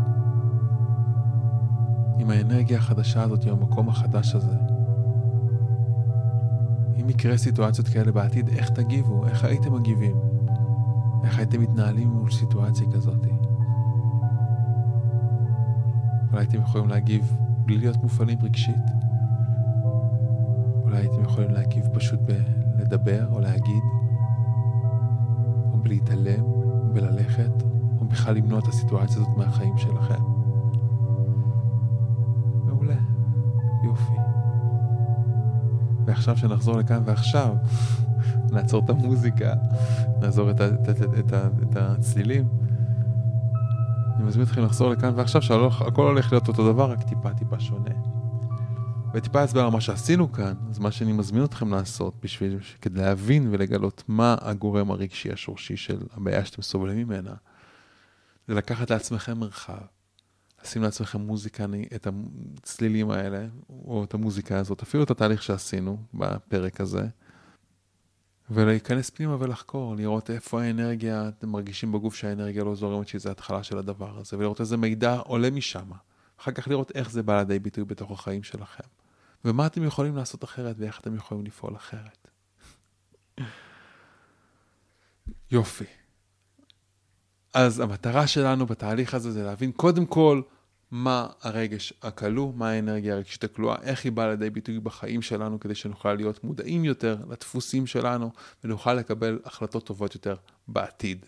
עם 2.18 2.30
האנרגיה 2.30 2.78
החדשה 2.78 3.22
הזאת, 3.22 3.44
עם 3.44 3.52
המקום 3.52 3.88
החדש 3.88 4.34
הזה, 4.34 4.56
אם 7.00 7.10
יקרה 7.10 7.36
סיטואציות 7.36 7.88
כאלה 7.88 8.12
בעתיד, 8.12 8.48
איך 8.48 8.70
תגיבו? 8.70 9.26
איך 9.26 9.44
הייתם 9.44 9.74
מגיבים? 9.74 10.16
איך 11.24 11.38
הייתם 11.38 11.60
מתנהלים 11.60 12.08
מול 12.08 12.30
סיטואציה 12.30 12.86
כזאת? 12.92 13.26
אולי 16.30 16.44
הייתם 16.44 16.60
יכולים 16.60 16.88
להגיב 16.88 17.36
בלי 17.66 17.78
להיות 17.78 17.96
מופעלים 18.02 18.38
רגשית? 18.42 18.86
אולי 20.82 20.96
הייתם 20.96 21.22
יכולים 21.22 21.50
להגיב 21.50 21.84
פשוט 21.94 22.20
בלדבר 22.76 23.26
או 23.32 23.40
להגיד? 23.40 23.82
להתעלם 25.86 26.44
וללכת, 26.94 27.62
או 28.00 28.04
בכלל 28.04 28.34
למנוע 28.34 28.58
את 28.58 28.66
הסיטואציה 28.66 29.16
הזאת 29.16 29.36
מהחיים 29.36 29.78
שלכם. 29.78 30.22
מעולה, 32.64 32.96
יופי. 33.84 34.16
ועכשיו 36.06 36.36
שנחזור 36.36 36.76
לכאן 36.76 37.02
ועכשיו, 37.04 37.54
נעצור 38.52 38.84
את 38.84 38.90
המוזיקה, 38.90 39.54
נעזור 40.20 40.50
את, 40.50 40.60
את, 40.60 40.88
את, 40.88 41.02
את, 41.18 41.34
את 41.62 41.76
הצלילים. 41.76 42.48
אני 44.16 44.24
מזמין 44.24 44.46
אתכם 44.46 44.62
לחזור 44.62 44.90
לכאן 44.90 45.12
ועכשיו, 45.16 45.42
שהכל 45.42 46.06
הולך 46.06 46.32
להיות 46.32 46.48
אותו 46.48 46.72
דבר, 46.72 46.90
רק 46.90 47.02
טיפה 47.02 47.34
טיפה 47.34 47.60
שונה. 47.60 48.15
וטיפה 49.16 49.42
הסבר 49.42 49.64
על 49.64 49.70
מה 49.70 49.80
שעשינו 49.80 50.32
כאן, 50.32 50.54
אז 50.70 50.78
מה 50.78 50.90
שאני 50.92 51.12
מזמין 51.12 51.44
אתכם 51.44 51.74
לעשות 51.74 52.14
בשביל, 52.22 52.58
כדי 52.82 53.00
להבין 53.00 53.48
ולגלות 53.50 54.02
מה 54.08 54.36
הגורם 54.40 54.90
הרגשי 54.90 55.32
השורשי 55.32 55.76
של 55.76 55.98
הבעיה 56.12 56.44
שאתם 56.44 56.62
סובלים 56.62 56.98
ממנה, 56.98 57.34
זה 58.48 58.54
לקחת 58.54 58.90
לעצמכם 58.90 59.38
מרחב, 59.38 59.78
לשים 60.64 60.82
לעצמכם 60.82 61.20
מוזיקה, 61.20 61.64
את 61.94 62.06
הצלילים 62.60 63.10
האלה, 63.10 63.46
או 63.70 64.04
את 64.04 64.14
המוזיקה 64.14 64.58
הזאת, 64.58 64.82
אפילו 64.82 65.04
את 65.04 65.10
התהליך 65.10 65.42
שעשינו 65.42 65.98
בפרק 66.14 66.80
הזה, 66.80 67.06
ולהיכנס 68.50 69.10
פנימה 69.10 69.36
ולחקור, 69.40 69.96
לראות 69.96 70.30
איפה 70.30 70.62
האנרגיה, 70.62 71.28
אתם 71.28 71.48
מרגישים 71.48 71.92
בגוף 71.92 72.14
שהאנרגיה 72.14 72.64
לא 72.64 72.74
זורמת, 72.74 73.08
שזה 73.08 73.30
התחלה 73.30 73.62
של 73.62 73.78
הדבר 73.78 74.18
הזה, 74.18 74.38
ולראות 74.38 74.60
איזה 74.60 74.76
מידע 74.76 75.16
עולה 75.16 75.50
משם. 75.50 75.90
אחר 76.40 76.52
כך 76.52 76.68
לראות 76.68 76.92
איך 76.94 77.10
זה 77.10 77.22
בא 77.22 77.38
לידי 77.38 77.58
ביטוי 77.58 77.84
בתוך 77.84 78.10
החיים 78.10 78.42
שלכם. 78.42 79.05
ומה 79.44 79.66
אתם 79.66 79.84
יכולים 79.84 80.16
לעשות 80.16 80.44
אחרת 80.44 80.76
ואיך 80.78 81.00
אתם 81.00 81.14
יכולים 81.14 81.44
לפעול 81.44 81.76
אחרת. 81.76 82.28
יופי. 85.50 85.84
אז 87.54 87.80
המטרה 87.80 88.26
שלנו 88.26 88.66
בתהליך 88.66 89.14
הזה 89.14 89.32
זה 89.32 89.42
להבין 89.42 89.72
קודם 89.72 90.06
כל 90.06 90.42
מה 90.90 91.26
הרגש 91.42 91.92
הכלוא, 92.02 92.52
מה 92.56 92.70
האנרגיה 92.70 93.14
הרגשית 93.14 93.44
הכלואה, 93.44 93.76
איך 93.82 94.04
היא 94.04 94.12
באה 94.12 94.28
לידי 94.28 94.50
ביטוי 94.50 94.80
בחיים 94.80 95.22
שלנו 95.22 95.60
כדי 95.60 95.74
שנוכל 95.74 96.14
להיות 96.14 96.44
מודעים 96.44 96.84
יותר 96.84 97.16
לדפוסים 97.30 97.86
שלנו 97.86 98.30
ונוכל 98.64 98.94
לקבל 98.94 99.38
החלטות 99.44 99.86
טובות 99.86 100.14
יותר 100.14 100.36
בעתיד. 100.68 101.26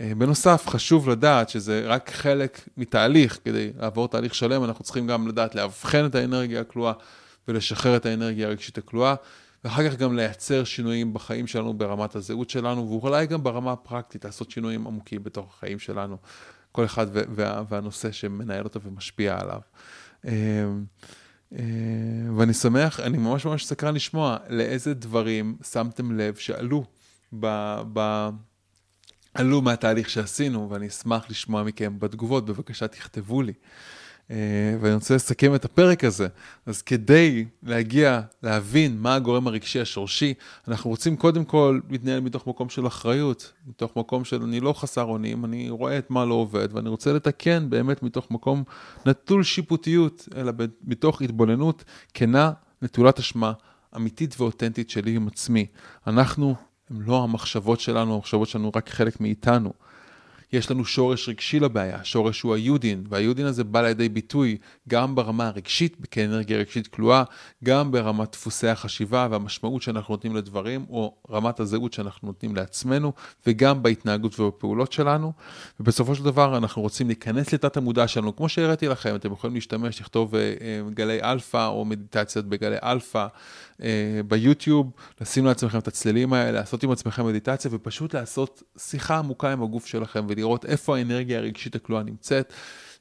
אה, 0.00 0.12
בנוסף, 0.18 0.64
חשוב 0.68 1.08
לדעת 1.08 1.48
שזה 1.48 1.82
רק 1.86 2.10
חלק 2.10 2.68
מתהליך, 2.76 3.38
כדי 3.44 3.72
לעבור 3.78 4.08
תהליך 4.08 4.34
שלם 4.34 4.64
אנחנו 4.64 4.84
צריכים 4.84 5.06
גם 5.06 5.28
לדעת 5.28 5.54
לאבחן 5.54 6.06
את 6.06 6.14
האנרגיה 6.14 6.60
הכלואה 6.60 6.92
ולשחרר 7.48 7.96
את 7.96 8.06
האנרגיה 8.06 8.46
הרגשית 8.46 8.78
הכלואה, 8.78 9.14
ואחר 9.64 9.90
כך 9.90 9.96
גם 9.96 10.16
לייצר 10.16 10.64
שינויים 10.64 11.14
בחיים 11.14 11.46
שלנו 11.46 11.74
ברמת 11.74 12.14
הזהות 12.14 12.50
שלנו, 12.50 12.90
ואולי 12.90 13.26
גם 13.26 13.42
ברמה 13.42 13.72
הפרקטית 13.72 14.24
לעשות 14.24 14.50
שינויים 14.50 14.86
עמוקים 14.86 15.24
בתוך 15.24 15.54
החיים 15.54 15.78
שלנו, 15.78 16.16
כל 16.72 16.84
אחד 16.84 17.06
וה, 17.12 17.62
והנושא 17.68 18.12
שמנהל 18.12 18.64
אותו 18.64 18.80
ומשפיע 18.82 19.40
עליו. 19.40 19.60
אה, 20.26 20.32
אה, 21.52 21.60
ואני 22.36 22.54
שמח, 22.54 23.00
אני 23.00 23.18
ממש 23.18 23.46
ממש 23.46 23.66
סקרן 23.66 23.94
לשמוע 23.94 24.36
לאיזה 24.48 24.94
דברים 24.94 25.56
שמתם 25.72 26.18
לב 26.18 26.34
שעלו 26.34 26.84
ב... 27.40 27.46
ב 27.92 28.28
עלו 29.34 29.62
מהתהליך 29.62 30.10
שעשינו, 30.10 30.70
ואני 30.70 30.88
אשמח 30.88 31.30
לשמוע 31.30 31.62
מכם 31.62 31.98
בתגובות, 31.98 32.46
בבקשה 32.46 32.88
תכתבו 32.88 33.42
לי. 33.42 33.52
Uh, 34.28 34.30
ואני 34.80 34.94
רוצה 34.94 35.14
לסכם 35.14 35.54
את 35.54 35.64
הפרק 35.64 36.04
הזה. 36.04 36.28
אז 36.66 36.82
כדי 36.82 37.44
להגיע, 37.62 38.20
להבין 38.42 38.98
מה 38.98 39.14
הגורם 39.14 39.46
הרגשי 39.46 39.80
השורשי, 39.80 40.34
אנחנו 40.68 40.90
רוצים 40.90 41.16
קודם 41.16 41.44
כל 41.44 41.80
להתנהל 41.90 42.20
מתוך 42.20 42.46
מקום 42.46 42.68
של 42.68 42.86
אחריות, 42.86 43.52
מתוך 43.66 43.96
מקום 43.96 44.24
של 44.24 44.42
אני 44.42 44.60
לא 44.60 44.72
חסר 44.72 45.04
אונים, 45.04 45.44
אני 45.44 45.70
רואה 45.70 45.98
את 45.98 46.10
מה 46.10 46.24
לא 46.24 46.34
עובד, 46.34 46.68
ואני 46.72 46.88
רוצה 46.88 47.12
לתקן 47.12 47.70
באמת 47.70 48.02
מתוך 48.02 48.30
מקום 48.30 48.64
נטול 49.06 49.42
שיפוטיות, 49.42 50.28
אלא 50.36 50.52
מתוך 50.84 51.22
התבוננות 51.22 51.84
כנה, 52.14 52.52
נטולת 52.82 53.18
אשמה, 53.18 53.52
אמיתית 53.96 54.40
ואותנטית 54.40 54.90
שלי 54.90 55.16
עם 55.16 55.26
עצמי. 55.26 55.66
אנחנו 56.06 56.54
הם 56.90 57.00
לא 57.00 57.22
המחשבות 57.22 57.80
שלנו, 57.80 58.14
המחשבות 58.14 58.48
שלנו 58.48 58.70
רק 58.74 58.88
חלק 58.88 59.20
מאיתנו. 59.20 59.72
יש 60.52 60.70
לנו 60.70 60.84
שורש 60.84 61.28
רגשי 61.28 61.60
לבעיה, 61.60 61.96
השורש 61.96 62.40
הוא 62.40 62.54
ה 62.54 62.62
UDIN, 62.62 63.04
וה 63.08 63.21
UDIN 63.21 63.46
הזה 63.46 63.64
בא 63.64 63.82
לידי 63.82 64.08
ביטוי 64.08 64.58
גם 64.88 65.14
ברמה 65.14 65.46
הרגשית, 65.46 65.96
כאנרגיה 66.10 66.58
רגשית 66.58 66.86
כלואה, 66.86 67.22
גם 67.64 67.92
ברמת 67.92 68.32
דפוסי 68.32 68.68
החשיבה 68.68 69.28
והמשמעות 69.30 69.82
שאנחנו 69.82 70.14
נותנים 70.14 70.36
לדברים, 70.36 70.86
או 70.90 71.14
רמת 71.30 71.60
הזהות 71.60 71.92
שאנחנו 71.92 72.28
נותנים 72.28 72.56
לעצמנו, 72.56 73.12
וגם 73.46 73.82
בהתנהגות 73.82 74.40
ובפעולות 74.40 74.92
שלנו. 74.92 75.32
ובסופו 75.80 76.14
של 76.14 76.24
דבר 76.24 76.56
אנחנו 76.56 76.82
רוצים 76.82 77.06
להיכנס 77.06 77.52
לתת 77.52 77.76
המודע 77.76 78.08
שלנו, 78.08 78.36
כמו 78.36 78.48
שהראיתי 78.48 78.88
לכם, 78.88 79.14
אתם 79.14 79.32
יכולים 79.32 79.54
להשתמש, 79.54 80.00
לכתוב 80.00 80.34
אה, 80.34 80.36
אה, 80.36 80.94
גלי 80.94 81.22
אלפא 81.22 81.66
או 81.66 81.84
מדיטציות 81.84 82.44
בגלי 82.44 82.76
אלפא 82.82 83.26
uh, 83.76 83.82
ביוטיוב, 84.28 84.90
לשים 85.20 85.44
לעצמכם 85.44 85.78
את 85.78 85.88
הצלילים 85.88 86.32
האלה, 86.32 86.52
לעשות 86.52 86.82
עם 86.82 86.90
עצמכם 86.90 87.26
מדיטציה 87.26 87.70
ופשוט 87.74 88.14
לעשות 88.14 88.62
שיחה 88.78 89.18
עמוקה 89.18 89.52
עם 89.52 89.62
הגוף 89.62 89.86
שלכם 89.86 90.26
ולראות 90.38 90.64
איפה 90.64 90.96
האנרגיה 90.96 91.38
הרגשית 91.38 91.74
הכלואה 91.74 92.02
נמצאת. 92.02 92.52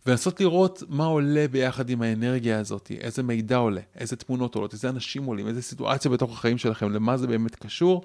ולנסות 0.05 0.41
לראות 0.41 0.83
מה 0.89 1.05
עולה 1.05 1.45
ביחד 1.51 1.89
עם 1.89 2.01
האנרגיה 2.01 2.59
הזאת, 2.59 2.91
איזה 2.99 3.23
מידע 3.23 3.55
עולה, 3.57 3.81
איזה 3.95 4.15
תמונות 4.15 4.55
עולות, 4.55 4.73
איזה 4.73 4.89
אנשים 4.89 5.23
עולים, 5.23 5.47
איזה 5.47 5.61
סיטואציה 5.61 6.11
בתוך 6.11 6.33
החיים 6.33 6.57
שלכם, 6.57 6.91
למה 6.91 7.17
זה 7.17 7.27
באמת 7.27 7.55
קשור. 7.55 8.03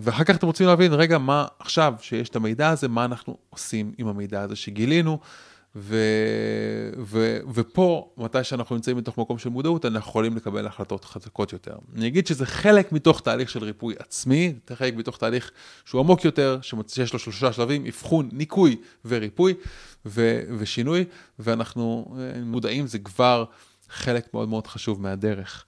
ואחר 0.00 0.24
כך 0.24 0.36
אתם 0.36 0.46
רוצים 0.46 0.66
להבין, 0.66 0.92
רגע, 0.92 1.18
מה 1.18 1.46
עכשיו 1.58 1.94
שיש 2.00 2.28
את 2.28 2.36
המידע 2.36 2.68
הזה, 2.68 2.88
מה 2.88 3.04
אנחנו 3.04 3.36
עושים 3.50 3.92
עם 3.98 4.08
המידע 4.08 4.42
הזה 4.42 4.56
שגילינו, 4.56 5.18
ו, 5.76 5.96
ו, 6.98 7.38
ופה, 7.54 8.10
מתי 8.16 8.44
שאנחנו 8.44 8.76
נמצאים 8.76 8.96
בתוך 8.96 9.18
מקום 9.18 9.38
של 9.38 9.48
מודעות, 9.48 9.84
אנחנו 9.84 10.10
יכולים 10.10 10.36
לקבל 10.36 10.66
החלטות 10.66 11.04
חזקות 11.04 11.52
יותר. 11.52 11.76
אני 11.96 12.06
אגיד 12.06 12.26
שזה 12.26 12.46
חלק 12.46 12.92
מתוך 12.92 13.20
תהליך 13.20 13.50
של 13.50 13.64
ריפוי 13.64 13.94
עצמי, 13.98 14.54
זה 14.68 14.76
חלק 14.76 14.94
מתוך 14.94 15.18
תהליך 15.18 15.50
שהוא 15.84 16.00
עמוק 16.00 16.24
יותר, 16.24 16.58
שיש 16.88 17.12
לו 17.12 17.18
שלושה 17.18 17.52
שלבים, 17.52 17.86
אבחון, 17.86 18.28
ניקוי 18.32 18.76
וריפוי 19.04 19.54
ו, 20.06 20.40
ושינוי, 20.58 21.04
ואנחנו 21.38 22.16
מודעים, 22.42 22.86
זה 22.86 22.98
כבר 22.98 23.44
חלק 23.88 24.34
מאוד 24.34 24.48
מאוד 24.48 24.66
חשוב 24.66 25.02
מהדרך. 25.02 25.64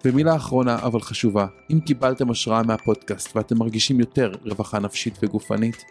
ומילה 0.05 0.37
אחרונה 0.37 0.79
אבל 0.83 1.01
חשובה, 1.01 1.47
אם 1.71 1.81
קיבלתם 1.81 2.31
השראה 2.31 2.63
מהפודקאסט 2.63 3.37
ואתם 3.37 3.59
מרגישים 3.59 4.01
יותר 4.01 4.33
רווחה 4.45 4.79
נפשית 4.79 5.19
וגופנית, 5.23 5.85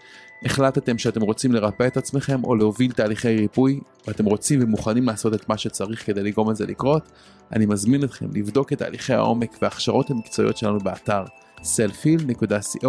החלטתם 0.46 0.98
שאתם 0.98 1.22
רוצים 1.22 1.52
לרפא 1.52 1.88
את 1.88 1.98
עצמכם 1.98 2.44
או 2.44 2.56
להוביל 2.56 2.92
תהליכי 2.92 3.36
ריפוי, 3.36 3.80
ואתם 4.08 4.26
רוצים 4.26 4.64
ומוכנים 4.64 5.06
לעשות 5.06 5.34
את 5.34 5.50
מה 5.50 5.58
שצריך 5.58 6.06
כדי 6.06 6.24
לגרום 6.24 6.52
לזה 6.52 6.66
לקרות, 6.66 7.12
אני 7.52 7.66
מזמין 7.66 8.04
אתכם 8.04 8.28
לבדוק 8.34 8.74
את 8.74 8.78
תהליכי 8.78 9.14
העומק 9.14 9.58
וההכשרות 9.62 10.12
המקצועיות 10.12 10.58
שלנו 10.58 10.80
באתר 10.80 11.24
selfil.co.il. 11.64 12.86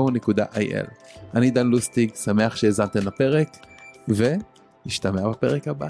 אני 1.35 1.51
דן 1.51 1.67
לוסטיג, 1.67 2.15
שמח 2.15 2.57
שהאזנתם 2.57 3.01
לפרק, 3.07 3.57
ונשתמע 4.09 5.29
בפרק 5.29 5.69
הבא. 5.69 5.89